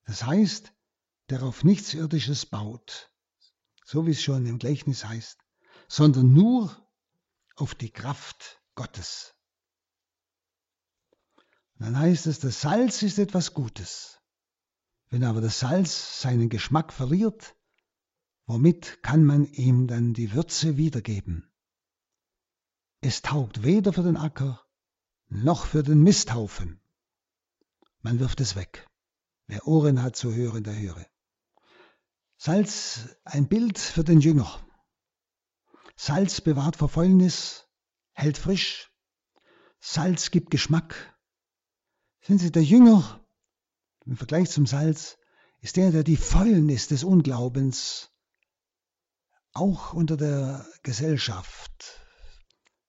Das 0.05 0.23
heißt, 0.23 0.73
der 1.29 1.43
auf 1.43 1.63
nichts 1.63 1.93
Irdisches 1.93 2.45
baut, 2.45 3.11
so 3.83 4.05
wie 4.05 4.11
es 4.11 4.21
schon 4.21 4.45
im 4.45 4.59
Gleichnis 4.59 5.05
heißt, 5.05 5.39
sondern 5.87 6.33
nur 6.33 6.87
auf 7.55 7.75
die 7.75 7.91
Kraft 7.91 8.61
Gottes. 8.75 9.33
Und 11.77 11.87
dann 11.87 11.99
heißt 11.99 12.27
es, 12.27 12.39
das 12.39 12.61
Salz 12.61 13.01
ist 13.01 13.19
etwas 13.19 13.53
Gutes. 13.53 14.21
Wenn 15.09 15.23
aber 15.23 15.41
das 15.41 15.59
Salz 15.59 16.21
seinen 16.21 16.49
Geschmack 16.49 16.91
verliert, 16.91 17.55
womit 18.45 19.01
kann 19.03 19.23
man 19.23 19.45
ihm 19.45 19.87
dann 19.87 20.13
die 20.13 20.33
Würze 20.33 20.77
wiedergeben? 20.77 21.51
Es 23.01 23.21
taugt 23.21 23.63
weder 23.63 23.93
für 23.93 24.03
den 24.03 24.17
Acker 24.17 24.65
noch 25.27 25.65
für 25.65 25.83
den 25.83 26.01
Misthaufen. 26.01 26.79
Man 28.01 28.19
wirft 28.19 28.41
es 28.41 28.55
weg. 28.55 28.87
Wer 29.47 29.67
Ohren 29.67 30.01
hat 30.01 30.15
zu 30.15 30.33
hören, 30.33 30.63
der 30.63 30.77
höre. 30.77 31.05
Salz 32.37 33.15
ein 33.23 33.47
Bild 33.47 33.77
für 33.79 34.03
den 34.03 34.19
Jünger. 34.19 34.59
Salz 35.95 36.41
bewahrt 36.41 36.75
vor 36.75 36.89
Fäulnis, 36.89 37.67
hält 38.11 38.37
frisch. 38.37 38.91
Salz 39.79 40.31
gibt 40.31 40.51
Geschmack. 40.51 41.15
Sind 42.21 42.39
Sie 42.39 42.51
der 42.51 42.63
Jünger 42.63 43.24
im 44.05 44.17
Vergleich 44.17 44.49
zum 44.49 44.65
Salz 44.65 45.17
ist 45.61 45.77
der, 45.77 45.91
der 45.91 46.03
die 46.03 46.17
Fäulnis 46.17 46.87
des 46.87 47.03
Unglaubens 47.03 48.11
auch 49.53 49.93
unter 49.93 50.17
der 50.17 50.65
Gesellschaft 50.83 52.01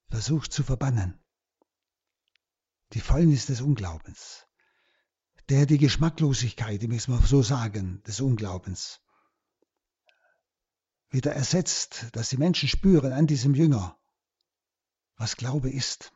versucht 0.09 0.53
zu 0.53 0.63
verbannen. 0.63 1.23
Die 2.93 3.01
Fäulnis 3.01 3.47
des 3.47 3.61
Unglaubens. 3.61 4.47
Der 5.49 5.67
die 5.67 5.79
Geschmacklosigkeit, 5.79 6.83
ich 6.83 6.89
muss 6.89 7.09
mal 7.09 7.23
so 7.23 7.43
sagen, 7.43 8.03
des 8.03 8.21
Unglaubens 8.21 9.01
wieder 11.11 11.33
ersetzt, 11.33 12.07
dass 12.13 12.31
die 12.31 12.37
Menschen 12.37 12.69
spüren 12.69 13.13
an 13.13 13.27
diesem 13.27 13.55
Jünger, 13.55 13.99
was 15.17 15.37
Glaube 15.37 15.71
ist. 15.71 16.13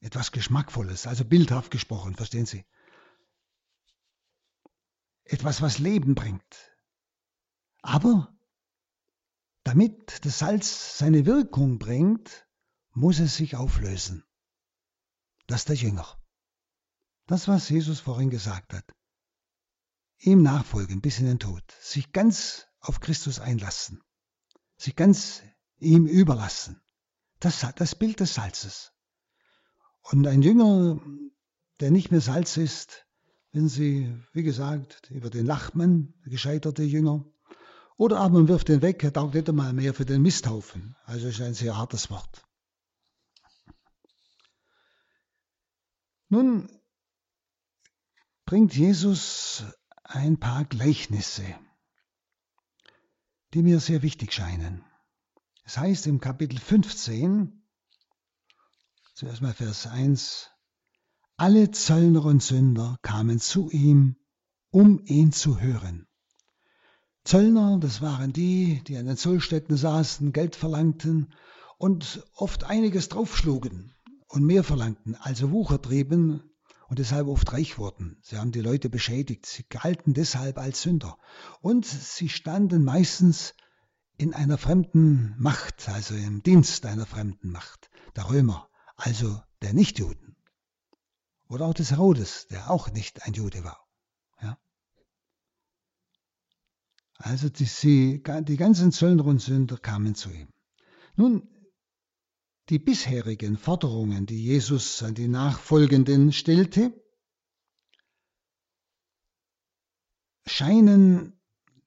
Etwas 0.00 0.32
Geschmackvolles, 0.32 1.06
also 1.06 1.24
bildhaft 1.24 1.70
gesprochen, 1.70 2.14
verstehen 2.14 2.46
Sie? 2.46 2.64
Etwas, 5.26 5.62
was 5.62 5.78
Leben 5.78 6.14
bringt. 6.14 6.78
Aber 7.82 8.36
damit 9.64 10.24
das 10.24 10.38
Salz 10.38 10.98
seine 10.98 11.26
Wirkung 11.26 11.78
bringt, 11.78 12.48
muss 12.92 13.18
es 13.18 13.36
sich 13.36 13.56
auflösen. 13.56 14.24
Das 15.46 15.60
ist 15.60 15.68
der 15.68 15.76
Jünger. 15.76 16.06
Das, 17.26 17.48
was 17.48 17.68
Jesus 17.68 18.00
vorhin 18.00 18.30
gesagt 18.30 18.72
hat. 18.72 18.84
Ihm 20.18 20.42
nachfolgen 20.42 21.00
bis 21.00 21.18
in 21.18 21.26
den 21.26 21.38
Tod. 21.38 21.62
Sich 21.80 22.12
ganz 22.12 22.66
auf 22.80 23.00
Christus 23.00 23.40
einlassen 23.40 24.02
sich 24.76 24.96
ganz 24.96 25.42
ihm 25.78 26.06
überlassen. 26.06 26.80
Das, 27.40 27.66
das 27.76 27.94
Bild 27.94 28.20
des 28.20 28.34
Salzes. 28.34 28.92
Und 30.02 30.26
ein 30.26 30.42
Jünger, 30.42 31.00
der 31.80 31.90
nicht 31.90 32.10
mehr 32.10 32.20
Salz 32.20 32.56
ist, 32.56 33.05
wenn 33.56 33.68
Sie, 33.68 34.14
wie 34.32 34.42
gesagt, 34.42 35.10
über 35.10 35.30
den 35.30 35.46
Lachmann, 35.46 36.14
gescheiterte 36.24 36.82
Jünger, 36.82 37.24
oder 37.96 38.18
aber 38.18 38.34
man 38.34 38.48
wirft 38.48 38.68
den 38.68 38.82
weg, 38.82 39.02
er 39.02 39.12
taugt 39.12 39.34
nicht 39.34 39.48
einmal 39.48 39.72
mehr 39.72 39.94
für 39.94 40.04
den 40.04 40.22
Misthaufen. 40.22 40.94
Also 41.04 41.28
ist 41.28 41.40
ein 41.40 41.54
sehr 41.54 41.76
hartes 41.76 42.10
Wort. 42.10 42.46
Nun 46.28 46.68
bringt 48.44 48.76
Jesus 48.76 49.64
ein 50.04 50.38
paar 50.38 50.64
Gleichnisse 50.64 51.44
die 53.54 53.62
mir 53.62 53.80
sehr 53.80 54.02
wichtig 54.02 54.34
scheinen. 54.34 54.84
Es 55.64 55.78
heißt 55.78 56.06
im 56.08 56.20
Kapitel 56.20 56.58
15, 56.58 57.66
zuerst 59.14 59.40
mal 59.40 59.54
Vers 59.54 59.86
1, 59.86 60.50
alle 61.38 61.70
Zöllner 61.70 62.24
und 62.24 62.42
Sünder 62.42 62.98
kamen 63.02 63.38
zu 63.38 63.70
ihm, 63.70 64.16
um 64.70 65.00
ihn 65.04 65.32
zu 65.32 65.60
hören. 65.60 66.06
Zöllner, 67.24 67.78
das 67.78 68.00
waren 68.00 68.32
die, 68.32 68.82
die 68.86 68.96
an 68.96 69.06
den 69.06 69.16
Zollstätten 69.16 69.76
saßen, 69.76 70.32
Geld 70.32 70.56
verlangten 70.56 71.34
und 71.76 72.24
oft 72.34 72.64
einiges 72.64 73.08
draufschlugen 73.08 73.94
und 74.28 74.44
mehr 74.44 74.64
verlangten, 74.64 75.14
also 75.16 75.50
Wucher 75.50 75.80
trieben 75.82 76.42
und 76.88 76.98
deshalb 76.98 77.26
oft 77.26 77.52
reich 77.52 77.78
wurden. 77.78 78.16
Sie 78.22 78.38
haben 78.38 78.52
die 78.52 78.60
Leute 78.60 78.88
beschädigt, 78.88 79.44
sie 79.44 79.64
galten 79.68 80.14
deshalb 80.14 80.56
als 80.56 80.82
Sünder. 80.82 81.18
Und 81.60 81.84
sie 81.84 82.28
standen 82.28 82.84
meistens 82.84 83.54
in 84.16 84.32
einer 84.32 84.56
fremden 84.56 85.34
Macht, 85.36 85.88
also 85.88 86.14
im 86.14 86.42
Dienst 86.42 86.86
einer 86.86 87.04
fremden 87.04 87.50
Macht, 87.50 87.90
der 88.14 88.30
Römer, 88.30 88.68
also 88.96 89.38
der 89.60 89.74
Nichtjuden. 89.74 90.25
Oder 91.48 91.66
auch 91.66 91.74
des 91.74 91.92
Herodes, 91.92 92.48
der 92.48 92.70
auch 92.70 92.90
nicht 92.90 93.22
ein 93.22 93.32
Jude 93.32 93.62
war. 93.64 93.86
Ja? 94.42 94.58
Also 97.18 97.48
die, 97.48 97.64
die 97.64 98.56
ganzen 98.56 98.92
Zöllner 98.92 99.24
und 99.24 99.40
Sünder 99.40 99.78
kamen 99.78 100.14
zu 100.14 100.30
ihm. 100.30 100.48
Nun, 101.14 101.48
die 102.68 102.78
bisherigen 102.78 103.56
Forderungen, 103.56 104.26
die 104.26 104.42
Jesus 104.42 105.02
an 105.02 105.14
die 105.14 105.28
Nachfolgenden 105.28 106.32
stellte, 106.32 106.92
scheinen 110.46 111.40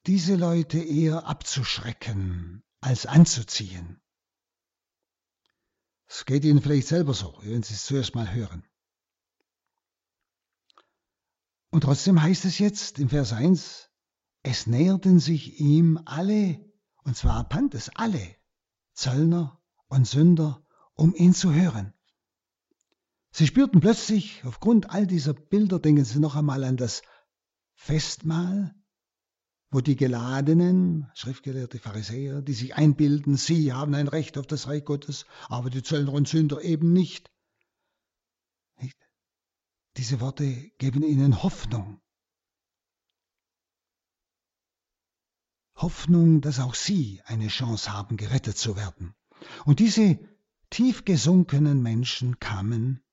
diese 0.08 0.36
Leute 0.36 0.80
eher 0.80 1.28
abzuschrecken 1.28 2.64
als 2.82 3.06
anzuziehen. 3.06 4.02
Es 6.08 6.26
geht 6.26 6.46
Ihnen 6.46 6.62
vielleicht 6.62 6.88
selber 6.88 7.14
so, 7.14 7.38
wenn 7.44 7.62
Sie 7.62 7.74
es 7.74 7.86
zuerst 7.86 8.16
mal 8.16 8.34
hören. 8.34 8.69
Und 11.72 11.82
trotzdem 11.82 12.22
heißt 12.22 12.46
es 12.46 12.58
jetzt 12.58 13.00
im 13.00 13.10
Vers 13.10 13.34
1, 13.34 13.90
es 14.44 14.68
näherten 14.68 15.20
sich 15.20 15.60
ihm 15.60 16.00
alle, 16.06 16.60
und 17.04 17.16
zwar 17.16 17.48
Pantes, 17.48 17.90
alle, 17.96 18.36
Zöllner 18.94 19.62
und 19.88 20.08
Sünder, 20.08 20.66
um 20.94 21.14
ihn 21.14 21.34
zu 21.34 21.54
hören. 21.54 21.94
Sie 23.32 23.46
spürten 23.46 23.80
plötzlich, 23.80 24.44
aufgrund 24.46 24.90
all 24.90 25.06
dieser 25.06 25.34
Bilder, 25.34 25.80
denken 25.80 26.06
Sie 26.06 26.20
noch 26.20 26.36
einmal 26.36 26.64
an 26.64 26.78
das 26.78 27.04
Festmahl, 27.76 28.76
wo 29.72 29.82
die 29.82 29.96
geladenen 29.96 31.10
Schriftgelehrte 31.14 31.78
Pharisäer, 31.78 32.42
die 32.42 32.54
sich 32.54 32.76
einbilden, 32.76 33.38
sie 33.38 33.72
haben 33.72 33.94
ein 33.94 34.08
Recht 34.08 34.38
auf 34.38 34.48
das 34.48 34.68
Reich 34.68 34.84
Gottes, 34.84 35.26
aber 35.48 35.70
die 35.70 35.84
Zöllner 35.84 36.14
und 36.14 36.28
Sünder 36.28 36.62
eben 36.64 36.92
nicht. 36.92 37.32
Diese 40.00 40.22
Worte 40.22 40.72
geben 40.78 41.04
ihnen 41.04 41.44
Hoffnung. 41.44 42.00
Hoffnung, 45.76 46.40
dass 46.40 46.62
auch 46.62 46.74
sie 46.74 47.22
eine 47.26 47.50
Chance 47.50 47.92
haben, 47.92 48.16
gerettet 48.16 48.58
zu 48.58 48.78
werden. 48.78 49.14
Und 49.66 49.80
diese 49.82 50.18
tief 50.70 51.04
gesunkenen 51.04 51.82
Menschen 51.82 52.40
kamen, 52.40 53.04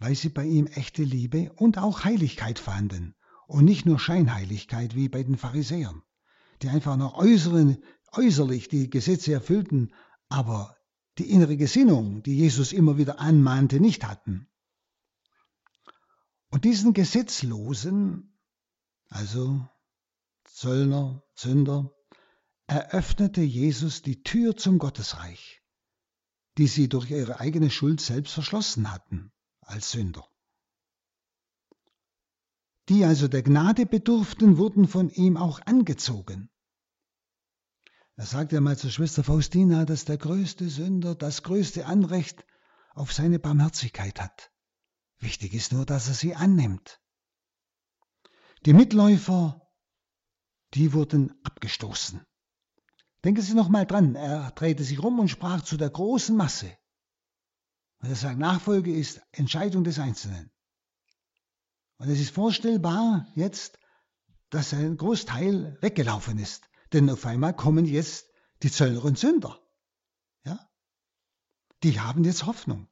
weil 0.00 0.14
sie 0.14 0.28
bei 0.28 0.44
ihm 0.44 0.66
echte 0.66 1.02
Liebe 1.02 1.50
und 1.54 1.78
auch 1.78 2.04
Heiligkeit 2.04 2.58
fanden 2.58 3.14
und 3.46 3.64
nicht 3.64 3.86
nur 3.86 3.98
Scheinheiligkeit 3.98 4.94
wie 4.94 5.08
bei 5.08 5.22
den 5.22 5.38
Pharisäern, 5.38 6.02
die 6.60 6.68
einfach 6.68 6.98
noch 6.98 7.14
äußeren, 7.14 7.82
äußerlich 8.12 8.68
die 8.68 8.90
Gesetze 8.90 9.32
erfüllten, 9.32 9.94
aber 10.28 10.76
die 11.16 11.30
innere 11.30 11.56
Gesinnung, 11.56 12.22
die 12.22 12.36
Jesus 12.36 12.74
immer 12.74 12.98
wieder 12.98 13.18
anmahnte, 13.18 13.80
nicht 13.80 14.06
hatten. 14.06 14.47
Und 16.50 16.64
diesen 16.64 16.94
Gesetzlosen, 16.94 18.38
also 19.08 19.68
Zöllner, 20.44 21.22
Sünder, 21.34 21.92
eröffnete 22.66 23.42
Jesus 23.42 24.02
die 24.02 24.22
Tür 24.22 24.56
zum 24.56 24.78
Gottesreich, 24.78 25.62
die 26.56 26.66
sie 26.66 26.88
durch 26.88 27.10
ihre 27.10 27.40
eigene 27.40 27.70
Schuld 27.70 28.00
selbst 28.00 28.34
verschlossen 28.34 28.92
hatten 28.92 29.32
als 29.60 29.90
Sünder. 29.90 30.26
Die 32.88 33.04
also 33.04 33.28
der 33.28 33.42
Gnade 33.42 33.84
bedurften, 33.84 34.56
wurden 34.56 34.88
von 34.88 35.10
ihm 35.10 35.36
auch 35.36 35.60
angezogen. 35.66 36.50
Er 38.16 38.24
sagte 38.24 38.56
einmal 38.56 38.78
zur 38.78 38.90
Schwester 38.90 39.22
Faustina, 39.22 39.84
dass 39.84 40.06
der 40.06 40.16
größte 40.16 40.68
Sünder 40.68 41.14
das 41.14 41.42
größte 41.42 41.86
Anrecht 41.86 42.44
auf 42.94 43.12
seine 43.12 43.38
Barmherzigkeit 43.38 44.20
hat. 44.20 44.50
Wichtig 45.20 45.54
ist 45.54 45.72
nur, 45.72 45.84
dass 45.84 46.08
er 46.08 46.14
sie 46.14 46.34
annimmt. 46.34 47.00
Die 48.66 48.72
Mitläufer, 48.72 49.68
die 50.74 50.92
wurden 50.92 51.38
abgestoßen. 51.44 52.24
Denken 53.24 53.42
Sie 53.42 53.54
noch 53.54 53.68
mal 53.68 53.84
dran, 53.84 54.14
er 54.14 54.52
drehte 54.52 54.84
sich 54.84 55.02
rum 55.02 55.18
und 55.18 55.28
sprach 55.28 55.62
zu 55.62 55.76
der 55.76 55.90
großen 55.90 56.36
Masse. 56.36 56.76
Und 58.00 58.10
er 58.10 58.14
sagt, 58.14 58.38
Nachfolge 58.38 58.94
ist 58.94 59.20
Entscheidung 59.32 59.82
des 59.82 59.98
Einzelnen. 59.98 60.52
Und 61.96 62.08
es 62.08 62.20
ist 62.20 62.30
vorstellbar 62.30 63.26
jetzt, 63.34 63.78
dass 64.50 64.72
ein 64.72 64.96
Großteil 64.96 65.78
weggelaufen 65.80 66.38
ist. 66.38 66.68
Denn 66.92 67.10
auf 67.10 67.26
einmal 67.26 67.54
kommen 67.54 67.84
jetzt 67.84 68.26
die 68.62 68.70
Zöllner 68.70 69.04
und 69.04 69.18
Sünder. 69.18 69.60
Ja? 70.44 70.70
Die 71.82 71.98
haben 72.00 72.24
jetzt 72.24 72.46
Hoffnung. 72.46 72.87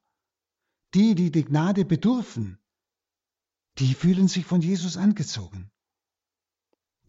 Die, 0.94 1.14
die 1.14 1.30
die 1.30 1.44
Gnade 1.44 1.84
bedürfen, 1.84 2.58
die 3.78 3.94
fühlen 3.94 4.28
sich 4.28 4.46
von 4.46 4.62
Jesus 4.62 4.96
angezogen. 4.96 5.70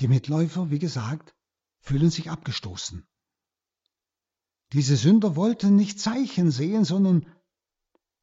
Die 0.02 0.08
Mitläufer, 0.08 0.70
wie 0.70 0.80
gesagt, 0.80 1.36
fühlen 1.80 2.10
sich 2.10 2.30
abgestoßen. 2.30 3.08
Diese 4.74 4.98
Sünder 4.98 5.36
wollten 5.36 5.76
nicht 5.76 6.00
Zeichen 6.00 6.52
sehen, 6.52 6.84
sondern 6.84 7.26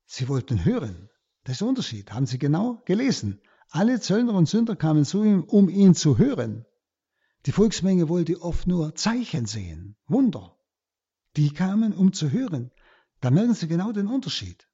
sie 0.04 0.28
wollten 0.28 0.64
hören. 0.64 1.08
Das 1.44 1.54
ist 1.54 1.60
der 1.60 1.68
Unterschied. 1.68 2.12
Haben 2.12 2.26
Sie 2.26 2.38
genau 2.38 2.82
gelesen. 2.84 3.40
Alle 3.70 4.00
Zöllner 4.00 4.34
und 4.34 4.48
Sünder 4.48 4.76
kamen 4.76 5.04
zu 5.04 5.24
ihm, 5.24 5.44
um 5.44 5.68
ihn 5.68 5.94
zu 5.94 6.18
hören. 6.18 6.66
Die 7.46 7.52
Volksmenge 7.52 8.08
wollte 8.08 8.40
oft 8.40 8.66
nur 8.66 8.94
Zeichen 8.94 9.46
sehen, 9.46 9.96
Wunder. 10.06 10.56
Die 11.36 11.50
kamen, 11.50 11.92
um 11.92 12.12
zu 12.12 12.30
hören. 12.30 12.70
Da 13.20 13.30
merken 13.30 13.54
Sie 13.54 13.68
genau 13.68 13.92
den 13.92 14.06
Unterschied. 14.06 14.66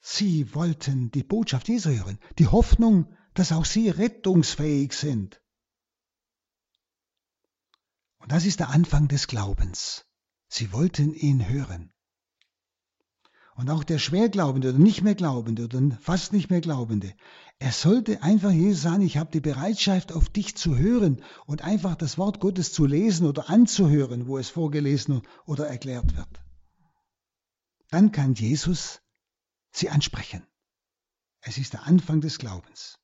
Sie 0.00 0.54
wollten 0.54 1.10
die 1.10 1.22
Botschaft 1.22 1.68
Jesu 1.68 1.90
hören, 1.90 2.18
die 2.38 2.46
Hoffnung, 2.46 3.14
dass 3.34 3.52
auch 3.52 3.64
sie 3.64 3.90
rettungsfähig 3.90 4.92
sind. 4.92 5.40
Und 8.18 8.32
das 8.32 8.44
ist 8.44 8.60
der 8.60 8.70
Anfang 8.70 9.08
des 9.08 9.26
Glaubens. 9.26 10.06
Sie 10.48 10.72
wollten 10.72 11.14
ihn 11.14 11.48
hören. 11.48 11.92
Und 13.54 13.68
auch 13.68 13.84
der 13.84 13.98
Schwerglaubende 13.98 14.70
oder 14.70 14.78
nicht 14.78 15.02
mehr 15.02 15.14
Glaubende 15.14 15.64
oder 15.64 15.98
fast 16.00 16.32
nicht 16.32 16.48
mehr 16.48 16.62
Glaubende, 16.62 17.14
er 17.58 17.72
sollte 17.72 18.22
einfach 18.22 18.52
Jesus 18.52 18.82
sagen, 18.82 19.02
ich 19.02 19.18
habe 19.18 19.30
die 19.30 19.40
Bereitschaft, 19.40 20.12
auf 20.12 20.30
dich 20.30 20.56
zu 20.56 20.78
hören 20.78 21.22
und 21.44 21.62
einfach 21.62 21.94
das 21.94 22.16
Wort 22.16 22.40
Gottes 22.40 22.72
zu 22.72 22.86
lesen 22.86 23.26
oder 23.26 23.50
anzuhören, 23.50 24.26
wo 24.26 24.38
es 24.38 24.48
vorgelesen 24.48 25.20
oder 25.44 25.66
erklärt 25.66 26.16
wird. 26.16 26.42
Dann 27.90 28.12
kann 28.12 28.32
Jesus 28.32 29.02
sie 29.70 29.90
ansprechen. 29.90 30.46
Es 31.40 31.58
ist 31.58 31.72
der 31.72 31.86
Anfang 31.86 32.20
des 32.20 32.38
Glaubens. 32.38 32.98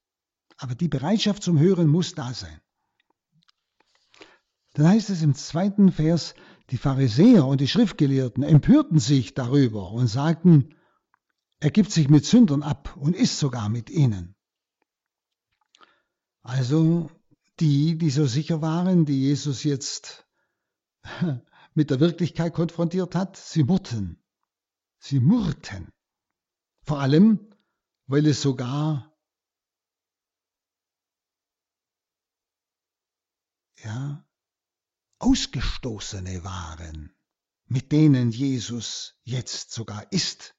Aber 0.58 0.74
die 0.74 0.88
Bereitschaft 0.88 1.42
zum 1.42 1.58
Hören 1.58 1.88
muss 1.88 2.14
da 2.14 2.32
sein. 2.32 2.60
Dann 4.74 4.88
heißt 4.88 5.10
es 5.10 5.22
im 5.22 5.34
zweiten 5.34 5.90
Vers, 5.92 6.34
die 6.70 6.76
Pharisäer 6.76 7.46
und 7.46 7.60
die 7.60 7.68
Schriftgelehrten 7.68 8.42
empörten 8.42 8.98
sich 8.98 9.34
darüber 9.34 9.90
und 9.92 10.08
sagten, 10.08 10.74
er 11.60 11.70
gibt 11.70 11.90
sich 11.90 12.10
mit 12.10 12.26
Sündern 12.26 12.62
ab 12.62 12.94
und 12.96 13.16
isst 13.16 13.38
sogar 13.38 13.68
mit 13.68 13.88
ihnen. 13.88 14.34
Also 16.42 17.10
die, 17.60 17.96
die 17.96 18.10
so 18.10 18.26
sicher 18.26 18.60
waren, 18.60 19.06
die 19.06 19.20
Jesus 19.20 19.64
jetzt 19.64 20.26
mit 21.74 21.90
der 21.90 22.00
Wirklichkeit 22.00 22.52
konfrontiert 22.52 23.14
hat, 23.14 23.36
sie 23.36 23.64
murrten. 23.64 24.22
Sie 24.98 25.20
murrten. 25.20 25.92
Vor 26.86 27.00
allem, 27.00 27.52
weil 28.06 28.26
es 28.26 28.40
sogar 28.40 29.12
ja, 33.82 34.24
Ausgestoßene 35.18 36.44
waren, 36.44 37.12
mit 37.66 37.90
denen 37.90 38.30
Jesus 38.30 39.18
jetzt 39.24 39.72
sogar 39.72 40.12
ist. 40.12 40.54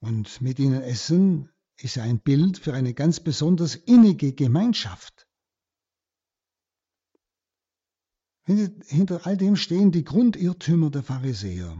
Und 0.00 0.40
mit 0.40 0.58
ihnen 0.58 0.82
essen 0.82 1.52
ist 1.76 1.98
ein 1.98 2.20
Bild 2.20 2.58
für 2.58 2.74
eine 2.74 2.92
ganz 2.92 3.20
besonders 3.20 3.76
innige 3.76 4.32
Gemeinschaft. 4.32 5.28
Hinter 8.42 9.26
all 9.26 9.36
dem 9.36 9.54
stehen 9.54 9.92
die 9.92 10.04
Grundirrtümer 10.04 10.90
der 10.90 11.04
Pharisäer. 11.04 11.76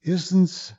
Erstens, 0.00 0.74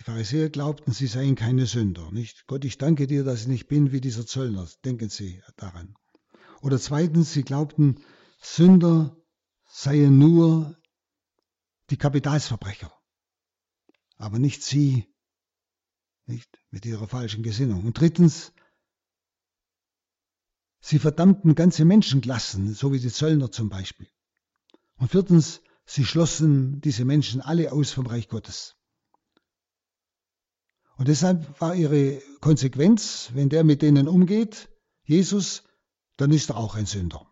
Die 0.00 0.04
Pharisäer 0.04 0.48
glaubten, 0.48 0.92
sie 0.92 1.06
seien 1.06 1.34
keine 1.34 1.66
Sünder. 1.66 2.10
Nicht? 2.10 2.46
Gott, 2.46 2.64
ich 2.64 2.78
danke 2.78 3.06
dir, 3.06 3.22
dass 3.22 3.42
ich 3.42 3.48
nicht 3.48 3.68
bin 3.68 3.92
wie 3.92 4.00
dieser 4.00 4.26
Zöllner. 4.26 4.66
Denken 4.82 5.10
Sie 5.10 5.42
daran. 5.56 5.94
Oder 6.62 6.78
zweitens, 6.78 7.34
sie 7.34 7.42
glaubten, 7.42 8.02
Sünder 8.40 9.14
seien 9.66 10.18
nur 10.18 10.78
die 11.90 11.98
Kapitalsverbrecher, 11.98 12.90
aber 14.16 14.38
nicht 14.38 14.62
sie, 14.62 15.06
nicht 16.24 16.48
mit 16.70 16.86
ihrer 16.86 17.06
falschen 17.06 17.42
Gesinnung. 17.42 17.84
Und 17.84 18.00
drittens, 18.00 18.54
sie 20.80 20.98
verdammten 20.98 21.54
ganze 21.54 21.84
Menschenklassen, 21.84 22.72
so 22.72 22.90
wie 22.94 23.00
die 23.00 23.12
Zöllner 23.12 23.52
zum 23.52 23.68
Beispiel. 23.68 24.08
Und 24.96 25.10
viertens, 25.10 25.60
sie 25.84 26.06
schlossen 26.06 26.80
diese 26.80 27.04
Menschen 27.04 27.42
alle 27.42 27.70
aus 27.70 27.92
vom 27.92 28.06
Reich 28.06 28.28
Gottes. 28.28 28.79
Und 31.00 31.08
deshalb 31.08 31.58
war 31.62 31.74
ihre 31.74 32.20
Konsequenz, 32.42 33.30
wenn 33.32 33.48
der 33.48 33.64
mit 33.64 33.80
denen 33.80 34.06
umgeht, 34.06 34.68
Jesus, 35.04 35.62
dann 36.18 36.30
ist 36.30 36.50
er 36.50 36.58
auch 36.58 36.74
ein 36.74 36.84
Sünder. 36.84 37.26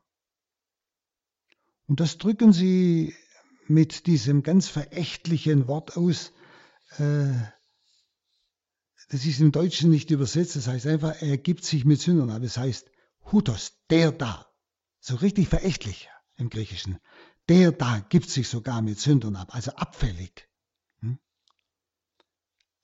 Und 1.86 2.00
das 2.00 2.16
drücken 2.16 2.54
sie 2.54 3.14
mit 3.66 4.06
diesem 4.06 4.42
ganz 4.42 4.68
verächtlichen 4.68 5.68
Wort 5.68 5.98
aus. 5.98 6.32
Äh, 6.96 7.34
das 9.10 9.26
ist 9.26 9.38
im 9.38 9.52
Deutschen 9.52 9.90
nicht 9.90 10.10
übersetzt, 10.10 10.56
das 10.56 10.66
heißt 10.66 10.86
einfach, 10.86 11.20
er 11.20 11.36
gibt 11.36 11.62
sich 11.62 11.84
mit 11.84 12.00
Sündern 12.00 12.30
ab. 12.30 12.40
Das 12.40 12.56
heißt, 12.56 12.90
Hutos, 13.30 13.74
der 13.90 14.12
da. 14.12 14.46
So 14.98 15.16
richtig 15.16 15.48
verächtlich 15.48 16.08
im 16.36 16.48
Griechischen. 16.48 17.00
Der 17.50 17.72
da 17.72 17.98
gibt 17.98 18.30
sich 18.30 18.48
sogar 18.48 18.80
mit 18.80 18.98
Sündern 18.98 19.36
ab, 19.36 19.54
also 19.54 19.72
abfällig. 19.72 20.47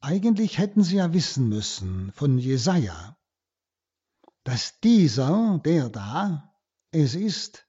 Eigentlich 0.05 0.59
hätten 0.59 0.85
sie 0.85 0.97
ja 0.97 1.15
wissen 1.15 1.49
müssen 1.49 2.13
von 2.13 2.37
Jesaja, 2.37 3.17
dass 4.43 4.79
dieser, 4.81 5.63
der 5.65 5.89
da, 5.89 6.55
es 6.91 7.15
ist, 7.15 7.67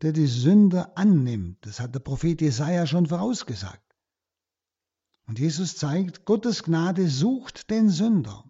der 0.00 0.12
die 0.12 0.28
Sünde 0.28 0.96
annimmt. 0.96 1.66
Das 1.66 1.80
hat 1.80 1.96
der 1.96 1.98
Prophet 1.98 2.40
Jesaja 2.40 2.86
schon 2.86 3.06
vorausgesagt. 3.06 3.96
Und 5.26 5.40
Jesus 5.40 5.76
zeigt, 5.76 6.24
Gottes 6.26 6.62
Gnade 6.62 7.10
sucht 7.10 7.70
den 7.70 7.90
Sünder. 7.90 8.48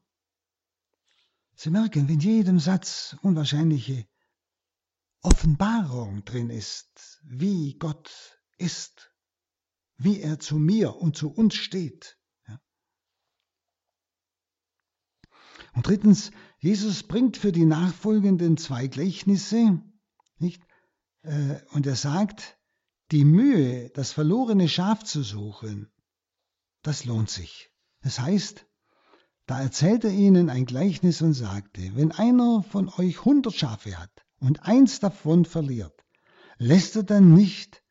Sie 1.55 1.71
merken, 1.71 2.11
wenn 2.11 2.21
jedem 2.21 2.61
Satz 2.61 3.17
unwahrscheinliche 3.23 4.07
Offenbarung 5.23 6.27
drin 6.27 6.51
ist, 6.51 7.23
wie 7.25 7.79
Gott 7.79 8.39
ist, 8.59 9.15
wie 9.97 10.21
er 10.21 10.39
zu 10.39 10.59
mir 10.59 10.97
und 10.97 11.17
zu 11.17 11.33
uns 11.33 11.55
steht. 11.55 12.18
Und 15.79 15.87
drittens, 15.87 16.33
Jesus 16.59 17.05
bringt 17.05 17.37
für 17.37 17.53
die 17.53 17.65
nachfolgenden 17.65 18.57
zwei 18.57 18.89
Gleichnisse, 18.89 19.81
nicht? 20.41 20.61
Äh, 21.23 21.61
und 21.71 21.87
er 21.87 21.95
sagt, 21.95 22.59
die 23.13 23.25
Mühe, 23.25 23.89
das 23.91 24.11
verlorene 24.11 24.69
Schaf 24.69 25.05
zu 25.05 25.23
suchen, 25.23 25.89
das 26.83 27.05
lohnt 27.05 27.31
sich. 27.31 27.71
Das 28.03 28.19
heißt, 28.19 28.67
da 29.47 29.61
erzählte 29.61 30.09
er 30.09 30.15
ihnen 30.15 30.51
ein 30.51 30.67
Gleichnis 30.67 31.23
und 31.23 31.35
sagte, 31.35 31.95
wenn 31.95 32.11
einer 32.11 32.65
von 32.65 32.89
euch 32.89 33.25
hundert 33.25 33.55
Schafe 33.55 33.97
hat 34.01 34.27
und 34.41 34.65
eins 34.65 34.99
davon 34.99 35.45
verliert, 35.45 36.05
lässt 36.57 36.97
er 36.97 37.05
dann 37.05 37.35
nicht 37.35 37.85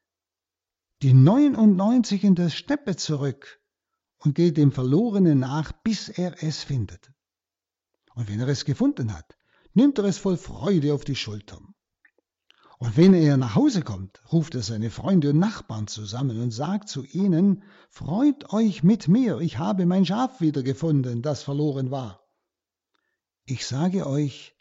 die 1.04 1.14
neunundneunzig 1.14 2.26
in 2.26 2.36
der 2.36 2.50
Steppe 2.50 2.98
zurück 2.98 3.62
und 4.18 4.36
geht 4.36 4.58
dem 4.58 4.74
Verlorenen 4.74 5.40
nach, 5.40 5.72
bis 5.72 6.10
er 6.10 6.44
es 6.44 6.66
findet. 6.66 7.14
Und 8.18 8.30
wenn 8.30 8.40
er 8.40 8.48
es 8.48 8.66
gefunden 8.66 9.14
hat, 9.14 9.38
nimmt 9.76 10.00
er 10.00 10.06
es 10.06 10.18
voll 10.18 10.38
Freude 10.38 10.92
auf 10.96 11.04
die 11.04 11.16
Schultern. 11.16 11.76
Und 12.80 12.98
wenn 12.98 13.14
er 13.14 13.38
nach 13.38 13.54
Hause 13.54 13.84
kommt, 13.84 14.24
ruft 14.34 14.56
er 14.56 14.64
seine 14.64 14.90
Freunde 14.90 15.30
und 15.30 15.38
Nachbarn 15.38 15.86
zusammen 15.86 16.42
und 16.42 16.50
sagt 16.50 16.90
zu 16.90 17.04
ihnen, 17.04 17.62
Freut 17.92 18.52
euch 18.52 18.82
mit 18.82 19.08
mir, 19.08 19.40
ich 19.40 19.60
habe 19.60 19.86
mein 19.86 20.04
Schaf 20.04 20.42
wiedergefunden, 20.42 21.22
das 21.22 21.44
verloren 21.44 21.92
war. 21.92 22.24
Ich 23.46 23.68
sage 23.68 24.08
euch, 24.08 24.56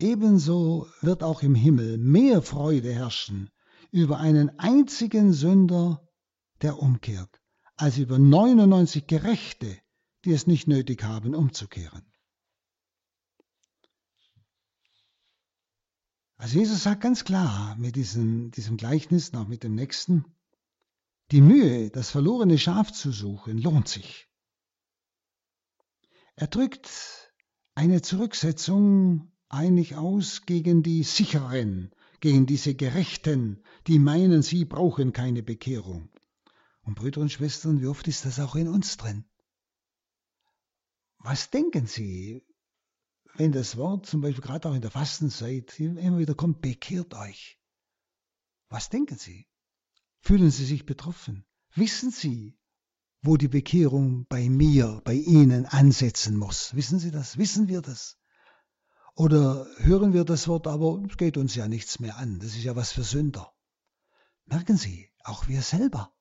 ebenso 0.00 0.88
wird 1.00 1.22
auch 1.22 1.44
im 1.44 1.54
Himmel 1.54 1.98
mehr 1.98 2.42
Freude 2.42 2.92
herrschen 2.92 3.48
über 3.92 4.18
einen 4.18 4.58
einzigen 4.58 5.32
Sünder, 5.32 6.02
der 6.62 6.80
umkehrt, 6.80 7.40
als 7.76 7.96
über 7.96 8.18
99 8.18 9.06
Gerechte, 9.06 9.78
die 10.24 10.32
es 10.32 10.48
nicht 10.48 10.66
nötig 10.66 11.04
haben, 11.04 11.36
umzukehren. 11.36 12.07
Also 16.38 16.56
Jesus 16.60 16.84
sagt 16.84 17.00
ganz 17.02 17.24
klar 17.24 17.76
mit 17.76 17.96
diesem, 17.96 18.52
diesem 18.52 18.76
Gleichnis, 18.76 19.32
noch 19.32 19.48
mit 19.48 19.64
dem 19.64 19.74
nächsten, 19.74 20.24
die 21.32 21.40
Mühe, 21.40 21.90
das 21.90 22.10
verlorene 22.10 22.58
Schaf 22.58 22.92
zu 22.92 23.10
suchen, 23.10 23.58
lohnt 23.58 23.88
sich. 23.88 24.28
Er 26.36 26.46
drückt 26.46 26.88
eine 27.74 28.02
Zurücksetzung 28.02 29.32
eigentlich 29.48 29.96
aus 29.96 30.46
gegen 30.46 30.84
die 30.84 31.02
Sicheren, 31.02 31.90
gegen 32.20 32.46
diese 32.46 32.76
Gerechten, 32.76 33.64
die 33.88 33.98
meinen, 33.98 34.42
sie 34.42 34.64
brauchen 34.64 35.12
keine 35.12 35.42
Bekehrung. 35.42 36.08
Und 36.82 36.94
Brüder 36.94 37.20
und 37.20 37.32
Schwestern, 37.32 37.80
wie 37.80 37.86
oft 37.86 38.06
ist 38.06 38.24
das 38.24 38.38
auch 38.38 38.54
in 38.54 38.68
uns 38.68 38.96
drin? 38.96 39.24
Was 41.18 41.50
denken 41.50 41.86
Sie, 41.86 42.46
wenn 43.38 43.52
das 43.52 43.76
Wort 43.76 44.06
zum 44.06 44.20
Beispiel 44.20 44.42
gerade 44.42 44.68
auch 44.68 44.74
in 44.74 44.82
der 44.82 44.90
Fastenzeit 44.90 45.78
immer 45.78 46.18
wieder 46.18 46.34
kommt, 46.34 46.60
bekehrt 46.60 47.14
euch. 47.14 47.58
Was 48.68 48.90
denken 48.90 49.16
Sie? 49.16 49.46
Fühlen 50.20 50.50
Sie 50.50 50.64
sich 50.64 50.84
betroffen? 50.84 51.46
Wissen 51.74 52.10
Sie, 52.10 52.58
wo 53.22 53.36
die 53.36 53.48
Bekehrung 53.48 54.26
bei 54.28 54.48
mir, 54.48 55.00
bei 55.04 55.14
Ihnen 55.14 55.66
ansetzen 55.66 56.36
muss? 56.36 56.74
Wissen 56.74 56.98
Sie 56.98 57.12
das? 57.12 57.38
Wissen 57.38 57.68
wir 57.68 57.80
das? 57.80 58.18
Oder 59.14 59.66
hören 59.78 60.12
wir 60.12 60.24
das 60.24 60.48
Wort, 60.48 60.66
aber 60.66 61.02
es 61.08 61.16
geht 61.16 61.36
uns 61.36 61.54
ja 61.54 61.68
nichts 61.68 62.00
mehr 62.00 62.16
an, 62.16 62.40
das 62.40 62.56
ist 62.56 62.64
ja 62.64 62.76
was 62.76 62.92
für 62.92 63.02
Sünder. 63.02 63.52
Merken 64.46 64.76
Sie, 64.76 65.10
auch 65.24 65.48
wir 65.48 65.62
selber 65.62 66.14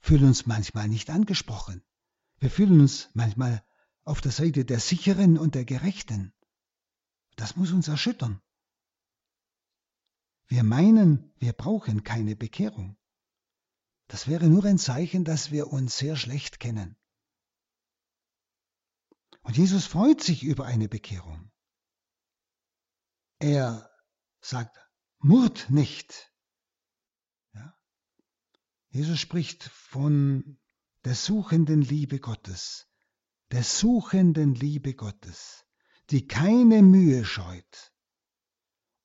fühlen 0.00 0.24
uns 0.24 0.46
manchmal 0.46 0.88
nicht 0.88 1.10
angesprochen. 1.10 1.82
Wir 2.38 2.50
fühlen 2.50 2.80
uns 2.80 3.08
manchmal 3.14 3.64
auf 4.04 4.20
der 4.20 4.32
Seite 4.32 4.64
der 4.64 4.80
Sicheren 4.80 5.38
und 5.38 5.54
der 5.54 5.64
Gerechten. 5.64 6.32
Das 7.36 7.56
muss 7.56 7.72
uns 7.72 7.88
erschüttern. 7.88 8.40
Wir 10.46 10.64
meinen, 10.64 11.32
wir 11.38 11.52
brauchen 11.52 12.04
keine 12.04 12.36
Bekehrung. 12.36 12.98
Das 14.08 14.28
wäre 14.28 14.48
nur 14.48 14.64
ein 14.64 14.78
Zeichen, 14.78 15.24
dass 15.24 15.50
wir 15.50 15.68
uns 15.68 15.96
sehr 15.96 16.16
schlecht 16.16 16.60
kennen. 16.60 16.96
Und 19.42 19.56
Jesus 19.56 19.86
freut 19.86 20.22
sich 20.22 20.42
über 20.42 20.66
eine 20.66 20.88
Bekehrung. 20.88 21.50
Er 23.38 23.90
sagt, 24.40 24.78
murrt 25.18 25.70
nicht. 25.70 26.32
Ja? 27.54 27.76
Jesus 28.90 29.18
spricht 29.18 29.64
von 29.64 30.60
der 31.04 31.14
suchenden 31.14 31.82
Liebe 31.82 32.20
Gottes, 32.20 32.91
der 33.52 33.62
suchenden 33.62 34.54
Liebe 34.54 34.94
Gottes, 34.94 35.66
die 36.08 36.26
keine 36.26 36.82
Mühe 36.82 37.24
scheut. 37.24 37.92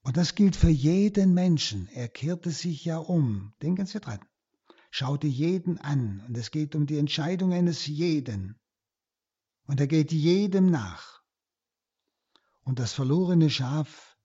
Und 0.03 0.15
das 0.15 0.35
gilt 0.35 0.55
für 0.55 0.69
jeden 0.69 1.33
Menschen. 1.33 1.89
Er 1.89 2.07
kehrte 2.07 2.51
sich 2.51 2.85
ja 2.85 2.97
um. 2.97 3.53
Denken 3.61 3.85
Sie 3.85 3.99
dran. 3.99 4.21
Schaute 4.89 5.27
jeden 5.27 5.79
an. 5.79 6.23
Und 6.25 6.37
es 6.37 6.49
geht 6.49 6.75
um 6.75 6.85
die 6.85 6.97
Entscheidung 6.97 7.51
eines 7.51 7.85
jeden. 7.87 8.57
Und 9.65 9.81
er 9.81 9.87
geht 9.87 10.13
jedem 10.13 10.71
nach. 10.71 11.21
Und 12.61 12.79
das 12.79 12.93
verlorene 12.93 13.49
Schaf, 13.49 14.17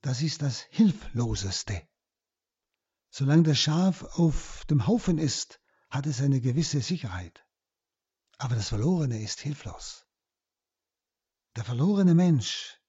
das 0.00 0.22
ist 0.22 0.42
das 0.42 0.60
Hilfloseste. 0.70 1.82
Solange 3.08 3.42
das 3.42 3.58
Schaf 3.58 4.04
auf 4.16 4.64
dem 4.70 4.86
Haufen 4.86 5.18
ist, 5.18 5.60
hat 5.88 6.06
es 6.06 6.20
eine 6.20 6.40
gewisse 6.40 6.80
Sicherheit. 6.82 7.44
Aber 8.40 8.54
das 8.54 8.70
Verlorene 8.70 9.20
ist 9.20 9.40
hilflos. 9.40 10.06
Der 11.56 11.64
verlorene 11.64 12.14
Mensch, 12.14 12.80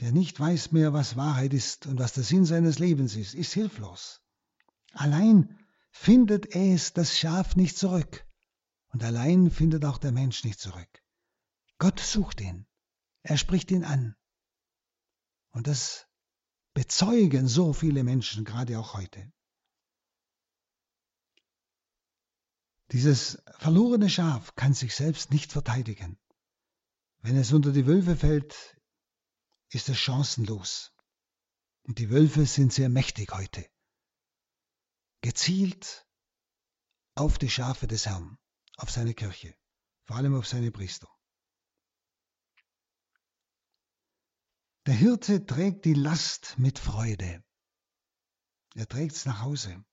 der 0.00 0.12
nicht 0.12 0.40
weiß 0.40 0.72
mehr, 0.72 0.94
was 0.94 1.14
Wahrheit 1.14 1.52
ist 1.52 1.86
und 1.86 1.98
was 1.98 2.14
der 2.14 2.24
Sinn 2.24 2.46
seines 2.46 2.78
Lebens 2.78 3.14
ist, 3.14 3.34
ist 3.34 3.52
hilflos. 3.52 4.22
Allein 4.92 5.58
findet 5.90 6.54
es 6.56 6.94
das 6.94 7.18
Schaf 7.18 7.54
nicht 7.54 7.76
zurück 7.76 8.26
und 8.88 9.04
allein 9.04 9.50
findet 9.50 9.84
auch 9.84 9.98
der 9.98 10.12
Mensch 10.12 10.42
nicht 10.42 10.58
zurück. 10.58 11.04
Gott 11.76 12.00
sucht 12.00 12.40
ihn, 12.40 12.66
er 13.22 13.36
spricht 13.36 13.70
ihn 13.70 13.84
an. 13.84 14.16
Und 15.50 15.66
das 15.66 16.06
bezeugen 16.72 17.46
so 17.46 17.74
viele 17.74 18.04
Menschen, 18.04 18.46
gerade 18.46 18.78
auch 18.78 18.94
heute. 18.94 19.30
Dieses 22.92 23.42
verlorene 23.58 24.08
Schaf 24.08 24.54
kann 24.54 24.72
sich 24.72 24.94
selbst 24.94 25.30
nicht 25.30 25.52
verteidigen. 25.52 26.18
Wenn 27.20 27.36
es 27.36 27.52
unter 27.52 27.72
die 27.72 27.86
Wölfe 27.86 28.16
fällt, 28.16 28.80
ist 29.70 29.88
es 29.88 29.98
chancenlos. 29.98 30.92
Und 31.82 31.98
die 31.98 32.10
Wölfe 32.10 32.46
sind 32.46 32.72
sehr 32.72 32.88
mächtig 32.88 33.32
heute. 33.32 33.68
Gezielt 35.20 36.06
auf 37.14 37.38
die 37.38 37.50
Schafe 37.50 37.86
des 37.86 38.06
Herrn, 38.06 38.38
auf 38.76 38.90
seine 38.90 39.14
Kirche, 39.14 39.54
vor 40.04 40.16
allem 40.16 40.34
auf 40.34 40.46
seine 40.46 40.70
Priester. 40.70 41.08
Der 44.86 44.94
Hirte 44.94 45.44
trägt 45.44 45.84
die 45.84 45.94
Last 45.94 46.58
mit 46.58 46.78
Freude. 46.78 47.44
Er 48.74 48.88
trägt 48.88 49.16
es 49.16 49.26
nach 49.26 49.42
Hause. 49.42 49.84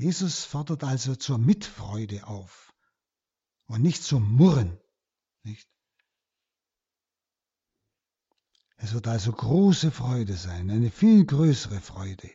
Jesus 0.00 0.44
fordert 0.44 0.82
also 0.82 1.14
zur 1.14 1.36
Mitfreude 1.36 2.26
auf 2.26 2.72
und 3.66 3.82
nicht 3.82 4.02
zum 4.02 4.32
Murren. 4.34 4.80
Nicht? 5.42 5.68
Es 8.76 8.94
wird 8.94 9.06
also 9.06 9.30
große 9.30 9.90
Freude 9.90 10.38
sein, 10.38 10.70
eine 10.70 10.90
viel 10.90 11.26
größere 11.26 11.82
Freude 11.82 12.30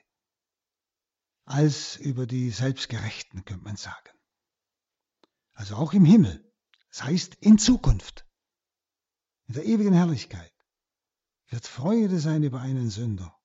als 1.45 1.95
über 1.95 2.28
die 2.28 2.51
Selbstgerechten, 2.51 3.45
könnte 3.45 3.63
man 3.63 3.78
sagen. 3.78 4.11
Also 5.53 5.76
auch 5.76 5.93
im 5.93 6.05
Himmel. 6.05 6.53
Das 6.89 7.01
heißt 7.01 7.34
in 7.41 7.57
Zukunft 7.57 8.28
in 9.47 9.55
der 9.55 9.66
ewigen 9.66 9.93
Herrlichkeit, 9.93 10.53
wird 11.47 11.66
Freude 11.66 12.20
sein 12.20 12.43
über 12.43 12.61
einen 12.61 12.91
Sünder. 12.91 13.36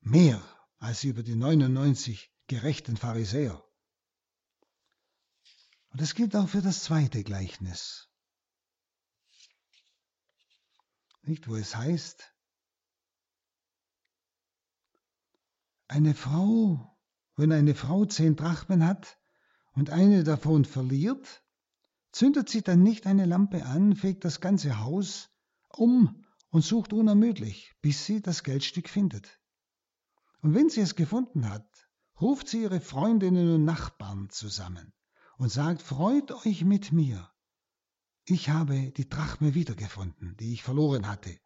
Mehr 0.00 0.55
als 0.78 1.04
über 1.04 1.22
die 1.22 1.34
99 1.34 2.32
gerechten 2.46 2.96
Pharisäer. 2.96 3.62
Und 5.90 6.00
das 6.00 6.14
gilt 6.14 6.36
auch 6.36 6.48
für 6.48 6.62
das 6.62 6.84
zweite 6.84 7.24
Gleichnis. 7.24 8.08
Nicht, 11.22 11.48
wo 11.48 11.56
es 11.56 11.74
heißt, 11.74 12.32
eine 15.88 16.14
Frau, 16.14 16.96
wenn 17.36 17.52
eine 17.52 17.74
Frau 17.74 18.04
zehn 18.04 18.36
Drachmen 18.36 18.84
hat 18.86 19.18
und 19.72 19.90
eine 19.90 20.24
davon 20.24 20.64
verliert, 20.64 21.42
zündet 22.12 22.48
sie 22.48 22.62
dann 22.62 22.82
nicht 22.82 23.06
eine 23.06 23.26
Lampe 23.26 23.64
an, 23.64 23.96
fegt 23.96 24.24
das 24.24 24.40
ganze 24.40 24.80
Haus 24.80 25.30
um 25.68 26.24
und 26.50 26.62
sucht 26.62 26.92
unermüdlich, 26.92 27.74
bis 27.82 28.06
sie 28.06 28.20
das 28.20 28.42
Geldstück 28.42 28.88
findet. 28.88 29.38
Und 30.46 30.54
wenn 30.54 30.70
sie 30.70 30.80
es 30.80 30.94
gefunden 30.94 31.50
hat, 31.50 31.66
ruft 32.20 32.46
sie 32.46 32.62
ihre 32.62 32.80
Freundinnen 32.80 33.52
und 33.52 33.64
Nachbarn 33.64 34.30
zusammen 34.30 34.92
und 35.38 35.48
sagt, 35.48 35.82
freut 35.82 36.30
euch 36.46 36.62
mit 36.62 36.92
mir. 36.92 37.28
Ich 38.26 38.48
habe 38.48 38.92
die 38.92 39.08
Drachme 39.08 39.54
wiedergefunden, 39.54 40.36
die 40.36 40.52
ich 40.52 40.62
verloren 40.62 41.08
hatte. 41.08 41.36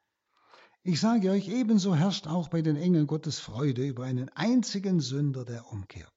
Ich 0.82 1.01
sage 1.01 1.30
euch, 1.30 1.48
ebenso 1.48 1.96
herrscht 1.96 2.26
auch 2.26 2.48
bei 2.48 2.61
den 2.61 2.76
Engeln 2.76 3.07
Gottes 3.07 3.38
Freude 3.38 3.86
über 3.86 4.05
einen 4.05 4.28
einzigen 4.28 5.01
Sünder, 5.01 5.46
der 5.46 5.66
umkehrt. 5.72 6.12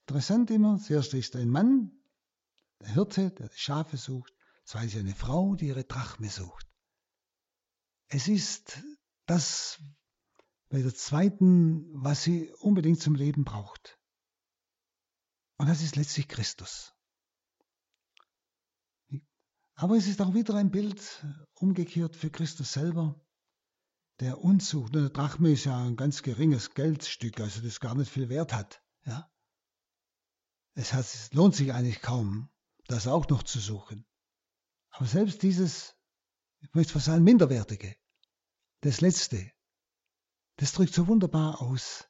Interessant 0.00 0.50
immer, 0.50 0.80
zuerst 0.80 1.14
ist 1.14 1.36
ein 1.36 1.48
Mann, 1.48 1.92
der 2.80 2.88
Hirte, 2.88 3.30
der 3.30 3.50
die 3.50 3.58
Schafe 3.58 3.98
sucht, 3.98 4.34
zweitens 4.64 4.96
eine 4.96 5.14
Frau, 5.14 5.54
die 5.54 5.68
ihre 5.68 5.84
Drachme 5.84 6.28
sucht. 6.28 6.66
Es 8.08 8.26
ist 8.26 8.82
das 9.26 9.78
bei 10.68 10.82
der 10.82 10.94
zweiten, 10.94 11.86
was 11.92 12.22
sie 12.22 12.52
unbedingt 12.60 13.00
zum 13.00 13.14
Leben 13.14 13.44
braucht. 13.44 13.98
Und 15.58 15.68
das 15.68 15.82
ist 15.82 15.96
letztlich 15.96 16.28
Christus. 16.28 16.94
Aber 19.74 19.96
es 19.96 20.06
ist 20.06 20.20
auch 20.20 20.34
wieder 20.34 20.54
ein 20.54 20.70
Bild 20.70 21.24
umgekehrt 21.54 22.16
für 22.16 22.30
Christus 22.30 22.72
selber, 22.72 23.20
der 24.20 24.42
uns 24.42 24.68
sucht. 24.70 24.96
Eine 24.96 25.10
Drachme 25.10 25.52
ist 25.52 25.64
ja 25.64 25.84
ein 25.84 25.96
ganz 25.96 26.22
geringes 26.22 26.74
Geldstück, 26.74 27.40
also 27.40 27.60
das 27.60 27.80
gar 27.80 27.94
nicht 27.94 28.10
viel 28.10 28.28
Wert 28.28 28.52
hat. 28.52 28.82
Ja? 29.04 29.30
Es, 30.74 30.92
hat, 30.94 31.04
es 31.04 31.32
lohnt 31.32 31.54
sich 31.54 31.72
eigentlich 31.72 32.00
kaum, 32.00 32.48
das 32.86 33.06
auch 33.06 33.28
noch 33.28 33.42
zu 33.42 33.60
suchen. 33.60 34.06
Aber 34.90 35.06
selbst 35.06 35.42
dieses, 35.42 35.94
ich 36.60 36.72
möchte 36.74 36.94
fast 36.94 37.06
sagen, 37.06 37.22
Minderwertige, 37.22 37.96
das 38.80 39.02
Letzte, 39.02 39.52
das 40.56 40.72
drückt 40.72 40.94
so 40.94 41.06
wunderbar 41.06 41.60
aus, 41.60 42.08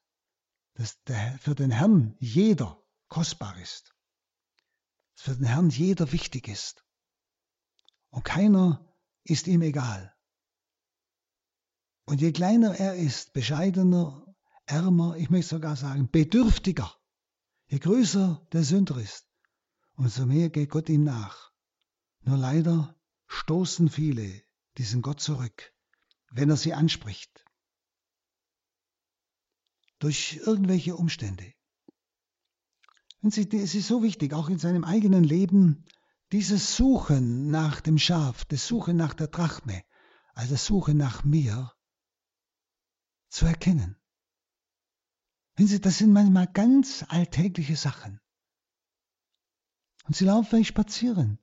dass 0.75 1.01
der, 1.03 1.37
für 1.39 1.55
den 1.55 1.71
Herrn 1.71 2.15
jeder 2.19 2.81
kostbar 3.09 3.57
ist. 3.59 3.93
Dass 5.15 5.23
für 5.23 5.35
den 5.35 5.45
Herrn 5.45 5.69
jeder 5.69 6.11
wichtig 6.11 6.47
ist. 6.47 6.85
Und 8.09 8.23
keiner 8.23 8.93
ist 9.23 9.47
ihm 9.47 9.61
egal. 9.61 10.15
Und 12.05 12.21
je 12.21 12.31
kleiner 12.31 12.75
er 12.75 12.95
ist, 12.95 13.33
bescheidener, 13.33 14.33
ärmer, 14.65 15.17
ich 15.17 15.29
möchte 15.29 15.55
sogar 15.55 15.75
sagen, 15.75 16.09
bedürftiger, 16.09 16.95
je 17.67 17.79
größer 17.79 18.47
der 18.53 18.63
Sünder 18.63 18.97
ist, 18.97 19.27
umso 19.95 20.25
mehr 20.25 20.49
geht 20.49 20.69
Gott 20.69 20.87
ihm 20.87 21.03
nach. 21.03 21.51
Nur 22.21 22.37
leider 22.37 22.95
stoßen 23.27 23.89
viele 23.89 24.41
diesen 24.77 25.01
Gott 25.01 25.19
zurück, 25.19 25.73
wenn 26.29 26.49
er 26.49 26.57
sie 26.57 26.73
anspricht. 26.73 27.46
Durch 29.99 30.39
irgendwelche 30.45 30.95
Umstände. 30.95 31.53
Und 33.21 33.35
es 33.37 33.75
ist 33.75 33.87
so 33.87 34.03
wichtig, 34.03 34.33
auch 34.33 34.49
in 34.49 34.59
seinem 34.59 34.83
eigenen 34.83 35.23
Leben, 35.23 35.85
dieses 36.31 36.75
Suchen 36.75 37.49
nach 37.49 37.81
dem 37.81 37.97
Schaf, 37.97 38.45
das 38.45 38.67
Suchen 38.67 38.95
nach 38.95 39.13
der 39.13 39.27
Drachme, 39.27 39.83
also 40.33 40.51
das 40.53 40.65
Suchen 40.65 40.97
nach 40.97 41.23
mir, 41.23 41.73
zu 43.29 43.45
erkennen. 43.45 43.97
Wenn 45.55 45.67
Sie, 45.67 45.81
das 45.81 45.97
sind 45.97 46.13
manchmal 46.13 46.47
ganz 46.47 47.03
alltägliche 47.07 47.75
Sachen. 47.75 48.19
Und 50.05 50.15
sie 50.15 50.25
laufen 50.25 50.47
vielleicht 50.47 50.69
spazieren. 50.69 51.39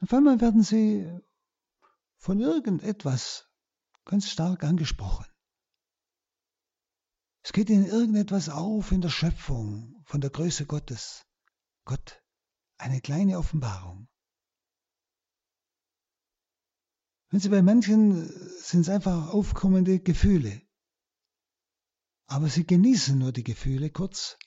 Auf 0.00 0.12
einmal 0.14 0.40
werden 0.40 0.62
sie 0.62 1.20
von 2.16 2.40
irgendetwas 2.40 3.48
ganz 4.04 4.30
stark 4.30 4.64
angesprochen. 4.64 5.26
Es 7.44 7.52
geht 7.52 7.70
ihnen 7.70 7.86
irgendetwas 7.86 8.48
auf 8.48 8.92
in 8.92 9.00
der 9.00 9.08
Schöpfung 9.08 10.02
von 10.04 10.20
der 10.20 10.30
Größe 10.30 10.64
Gottes. 10.64 11.26
Gott, 11.84 12.22
eine 12.78 13.00
kleine 13.00 13.38
Offenbarung. 13.38 14.08
Wenn 17.30 17.40
Sie 17.40 17.48
bei 17.48 17.62
manchen 17.62 18.28
sind 18.58 18.82
es 18.82 18.88
einfach 18.88 19.30
aufkommende 19.30 19.98
Gefühle. 19.98 20.62
Aber 22.26 22.48
sie 22.48 22.66
genießen 22.66 23.18
nur 23.18 23.32
die 23.32 23.42
Gefühle 23.42 23.90
kurz 23.90 24.38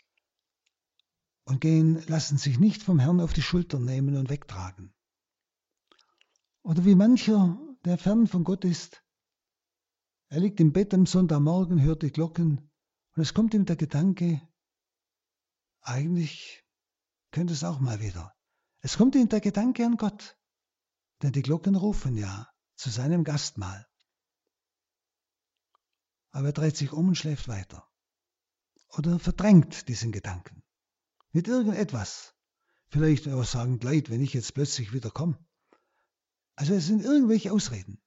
und 1.43 1.61
gehen, 1.61 2.01
lassen 2.07 2.37
sich 2.37 2.59
nicht 2.59 2.81
vom 2.81 2.99
Herrn 2.99 3.19
auf 3.19 3.33
die 3.33 3.41
Schultern 3.41 3.85
nehmen 3.85 4.15
und 4.15 4.29
wegtragen. 4.29 4.93
Oder 6.63 6.85
wie 6.85 6.95
mancher, 6.95 7.59
der 7.83 7.97
fern 7.97 8.27
von 8.27 8.43
Gott 8.43 8.65
ist, 8.65 9.03
er 10.29 10.39
liegt 10.39 10.59
im 10.59 10.73
Bett 10.73 10.93
am 10.93 11.05
Sonntagmorgen, 11.05 11.81
hört 11.81 12.01
die 12.01 12.11
Glocken 12.11 12.71
und 13.15 13.21
es 13.21 13.33
kommt 13.33 13.53
ihm 13.53 13.65
der 13.65 13.75
Gedanke, 13.75 14.41
eigentlich 15.81 16.63
könnte 17.31 17.53
es 17.53 17.63
auch 17.63 17.79
mal 17.79 18.01
wieder. 18.01 18.35
Es 18.79 18.97
kommt 18.97 19.15
ihm 19.15 19.29
der 19.29 19.41
Gedanke 19.41 19.85
an 19.85 19.97
Gott, 19.97 20.37
denn 21.21 21.31
die 21.31 21.41
Glocken 21.41 21.75
rufen 21.75 22.17
ja 22.17 22.49
zu 22.75 22.89
seinem 22.89 23.23
Gastmahl. 23.23 23.87
Aber 26.31 26.47
er 26.47 26.53
dreht 26.53 26.75
sich 26.75 26.91
um 26.91 27.09
und 27.09 27.15
schläft 27.15 27.47
weiter. 27.47 27.87
Oder 28.89 29.19
verdrängt 29.19 29.87
diesen 29.87 30.11
Gedanken 30.11 30.63
mit 31.31 31.47
irgendetwas. 31.47 32.33
Vielleicht 32.89 33.27
aber 33.27 33.43
sagen 33.43 33.79
Leid, 33.79 34.09
wenn 34.09 34.21
ich 34.21 34.33
jetzt 34.33 34.53
plötzlich 34.53 34.93
wieder 34.93 35.11
komme. 35.11 35.37
Also 36.55 36.73
es 36.73 36.85
sind 36.85 37.03
irgendwelche 37.03 37.51
Ausreden. 37.51 38.01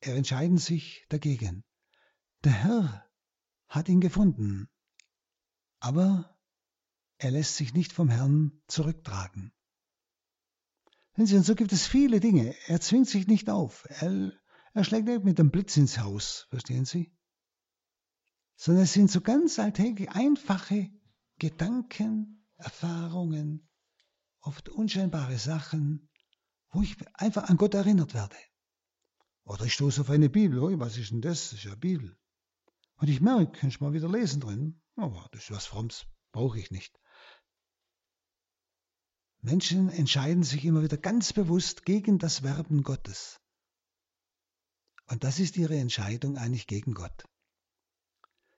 Er 0.00 0.16
entscheiden 0.16 0.58
sich 0.58 1.06
dagegen. 1.08 1.64
Der 2.44 2.52
Herr 2.52 3.07
hat 3.68 3.88
ihn 3.88 4.00
gefunden, 4.00 4.68
aber 5.80 6.36
er 7.18 7.30
lässt 7.30 7.56
sich 7.56 7.74
nicht 7.74 7.92
vom 7.92 8.08
Herrn 8.08 8.62
zurücktragen. 8.68 9.52
Und 11.16 11.26
so 11.26 11.54
gibt 11.56 11.72
es 11.72 11.86
viele 11.86 12.20
Dinge. 12.20 12.54
Er 12.68 12.80
zwingt 12.80 13.08
sich 13.08 13.26
nicht 13.26 13.50
auf. 13.50 13.86
Er, 13.88 14.32
er 14.72 14.84
schlägt 14.84 15.08
nicht 15.08 15.24
mit 15.24 15.38
dem 15.38 15.50
Blitz 15.50 15.76
ins 15.76 15.98
Haus, 15.98 16.46
verstehen 16.48 16.84
Sie? 16.84 17.12
Sondern 18.54 18.84
es 18.84 18.92
sind 18.92 19.10
so 19.10 19.20
ganz 19.20 19.58
alltäglich 19.58 20.10
einfache 20.10 20.90
Gedanken, 21.38 22.46
Erfahrungen, 22.56 23.68
oft 24.40 24.68
unscheinbare 24.68 25.38
Sachen, 25.38 26.08
wo 26.70 26.82
ich 26.82 26.96
einfach 27.14 27.48
an 27.48 27.56
Gott 27.56 27.74
erinnert 27.74 28.14
werde. 28.14 28.36
Oder 29.42 29.64
ich 29.64 29.74
stoße 29.74 30.02
auf 30.02 30.10
eine 30.10 30.28
Bibel, 30.30 30.60
was 30.78 30.98
ist 30.98 31.10
denn 31.10 31.20
das? 31.20 31.50
Das 31.50 31.58
ist 31.58 31.64
ja 31.64 31.74
Bibel. 31.74 32.16
Und 32.98 33.08
ich 33.08 33.20
merke, 33.20 33.58
kann 33.58 33.70
ich 33.70 33.80
mal 33.80 33.92
wieder 33.92 34.08
lesen 34.08 34.40
drin, 34.40 34.80
Aber 34.96 35.28
das 35.32 35.44
ist 35.44 35.50
was 35.52 35.66
Fromms, 35.66 36.06
brauche 36.32 36.58
ich 36.58 36.70
nicht. 36.70 36.98
Menschen 39.40 39.88
entscheiden 39.88 40.42
sich 40.42 40.64
immer 40.64 40.82
wieder 40.82 40.96
ganz 40.96 41.32
bewusst 41.32 41.84
gegen 41.84 42.18
das 42.18 42.42
Werben 42.42 42.82
Gottes. 42.82 43.40
Und 45.06 45.22
das 45.22 45.38
ist 45.38 45.56
ihre 45.56 45.76
Entscheidung 45.76 46.36
eigentlich 46.36 46.66
gegen 46.66 46.92
Gott. 46.92 47.24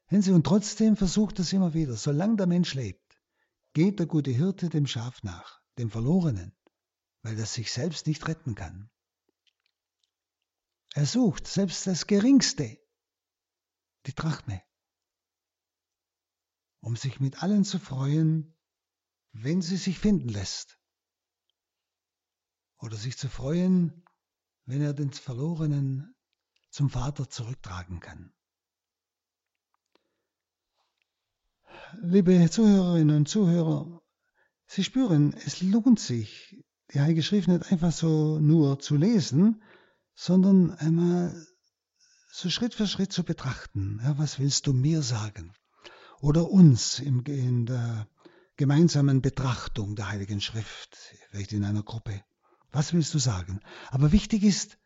Wenn 0.08 0.22
sie 0.22 0.32
und 0.32 0.44
trotzdem 0.44 0.96
versucht 0.96 1.38
es 1.38 1.52
immer 1.52 1.74
wieder, 1.74 1.94
solange 1.94 2.36
der 2.36 2.46
Mensch 2.46 2.74
lebt, 2.74 3.20
geht 3.74 3.98
der 3.98 4.06
gute 4.06 4.30
Hirte 4.30 4.70
dem 4.70 4.86
Schaf 4.86 5.22
nach, 5.22 5.60
dem 5.78 5.90
Verlorenen, 5.90 6.56
weil 7.22 7.38
er 7.38 7.46
sich 7.46 7.70
selbst 7.70 8.06
nicht 8.06 8.26
retten 8.26 8.54
kann. 8.54 8.90
Er 10.94 11.06
sucht 11.06 11.46
selbst 11.46 11.86
das 11.86 12.08
Geringste, 12.08 12.79
die 14.06 14.14
Drachme, 14.14 14.62
um 16.80 16.96
sich 16.96 17.20
mit 17.20 17.42
allen 17.42 17.64
zu 17.64 17.78
freuen, 17.78 18.56
wenn 19.32 19.62
sie 19.62 19.76
sich 19.76 19.98
finden 19.98 20.28
lässt. 20.28 20.78
Oder 22.78 22.96
sich 22.96 23.18
zu 23.18 23.28
freuen, 23.28 24.04
wenn 24.64 24.80
er 24.80 24.94
den 24.94 25.12
Verlorenen 25.12 26.14
zum 26.70 26.88
Vater 26.88 27.28
zurücktragen 27.28 28.00
kann. 28.00 28.32
Liebe 32.00 32.48
Zuhörerinnen 32.48 33.16
und 33.16 33.28
Zuhörer, 33.28 34.00
Sie 34.72 34.84
spüren, 34.84 35.34
es 35.44 35.62
lohnt 35.62 35.98
sich, 35.98 36.64
die 36.94 37.00
Heilige 37.00 37.24
Schrift 37.24 37.48
nicht 37.48 37.72
einfach 37.72 37.90
so 37.90 38.38
nur 38.38 38.78
zu 38.78 38.94
lesen, 38.94 39.64
sondern 40.14 40.70
einmal 40.70 41.34
so 42.32 42.48
Schritt 42.48 42.74
für 42.74 42.86
Schritt 42.86 43.12
zu 43.12 43.24
betrachten. 43.24 44.00
Ja, 44.02 44.16
was 44.18 44.38
willst 44.38 44.66
du 44.66 44.72
mir 44.72 45.02
sagen? 45.02 45.52
Oder 46.20 46.50
uns 46.50 46.98
in 46.98 47.66
der 47.66 48.06
gemeinsamen 48.56 49.20
Betrachtung 49.22 49.96
der 49.96 50.10
Heiligen 50.10 50.40
Schrift, 50.40 50.96
vielleicht 51.30 51.52
in 51.52 51.64
einer 51.64 51.82
Gruppe. 51.82 52.22
Was 52.72 52.92
willst 52.92 53.14
du 53.14 53.18
sagen? 53.18 53.60
Aber 53.90 54.12
wichtig 54.12 54.42
ist, 54.44 54.78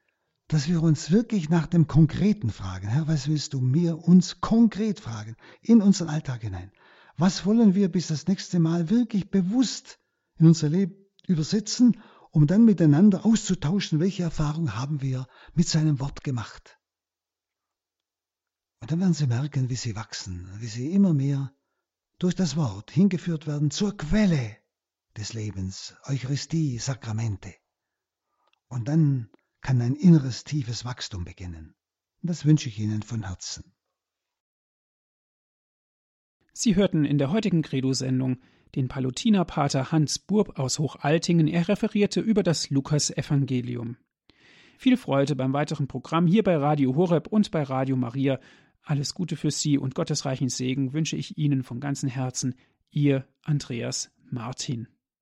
dass 0.49 0.69
wir 0.69 0.83
uns 0.83 1.11
wirklich 1.11 1.49
nach 1.49 1.67
dem 1.67 1.87
Konkreten 1.87 2.51
fragen. 2.51 2.89
Herr, 2.89 3.09
was 3.09 3.29
willst 3.29 3.53
du 3.53 3.61
mir 3.61 3.99
uns 3.99 4.41
konkret 4.41 5.01
fragen, 5.01 5.37
in 5.61 5.83
unseren 5.83 6.09
Alltag 6.09 6.43
hinein? 6.43 6.71
Was 7.17 7.47
wollen 7.47 7.75
wir 7.75 7.91
bis 7.91 8.09
das 8.09 8.27
nächste 8.27 8.59
Mal 8.59 8.91
wirklich 8.91 9.31
bewusst 9.31 9.99
in 10.39 10.47
unser 10.47 10.69
Leben 10.69 10.95
übersetzen, 11.27 12.01
um 12.31 12.47
dann 12.47 12.65
miteinander 12.65 13.25
auszutauschen, 13.25 14.01
welche 14.01 14.23
Erfahrung 14.23 14.77
haben 14.77 15.03
wir 15.03 15.27
mit 15.55 15.69
seinem 15.69 16.01
Wort 16.01 16.25
gemacht? 16.25 16.79
Und 18.81 18.91
dann 18.91 19.01
werden 19.01 19.15
Sie 19.15 19.27
merken, 19.27 19.71
wie 19.71 19.77
Sie 19.77 19.97
wachsen, 19.97 20.49
wie 20.59 20.67
Sie 20.67 20.93
immer 20.93 21.15
mehr 21.15 21.53
durch 22.19 22.35
das 22.35 22.57
Wort 22.57 22.91
hingeführt 22.91 23.47
werden 23.47 23.71
zur 23.71 23.97
Quelle 23.97 24.57
des 25.17 25.33
Lebens, 25.33 25.95
Eucharistie, 26.05 26.79
Sakramente. 26.79 27.55
Und 28.69 28.89
dann 28.89 29.31
kann 29.61 29.81
ein 29.81 29.95
inneres, 29.95 30.45
tiefes 30.45 30.85
Wachstum 30.85 31.25
beginnen. 31.25 31.75
Das 32.23 32.45
wünsche 32.45 32.69
ich 32.69 32.79
Ihnen 32.79 33.03
von 33.03 33.25
Herzen. 33.25 33.75
Sie 36.53 36.77
hörten 36.77 37.05
in 37.05 37.19
der 37.19 37.31
heutigen 37.31 37.63
Credo-Sendung 37.63 38.39
den 38.75 38.89
Palutinerpater 38.89 39.93
Hans 39.93 40.19
Burb 40.19 40.59
aus 40.59 40.79
Hochaltingen. 40.79 41.49
Er 41.49 41.69
referierte 41.69 42.21
über 42.21 42.43
das 42.43 42.71
Lukas-Evangelium. 42.71 43.97
Viel 44.79 44.97
Freude 44.97 45.37
beim 45.37 45.53
weiteren 45.53 45.87
Programm 45.87 46.27
hier 46.27 46.43
bei 46.43 46.57
Radio 46.57 46.95
Horeb 46.97 47.29
und 47.29 47.51
bei 47.51 47.63
Radio 47.63 47.97
Maria 47.97 48.41
alles 48.85 49.15
Gute 49.15 49.37
für 49.37 49.51
Sie 49.51 49.79
und 49.79 49.95
gottesreichen 49.95 50.49
Segen 50.49 50.93
wünsche 50.93 51.17
ich 51.17 51.39
Ihnen 51.39 51.63
von 51.63 51.81
ganzem 51.81 52.09
Herzen. 52.09 52.55
Ihr 52.91 53.27
Andreas 53.43 54.11
Martin. 54.31 54.89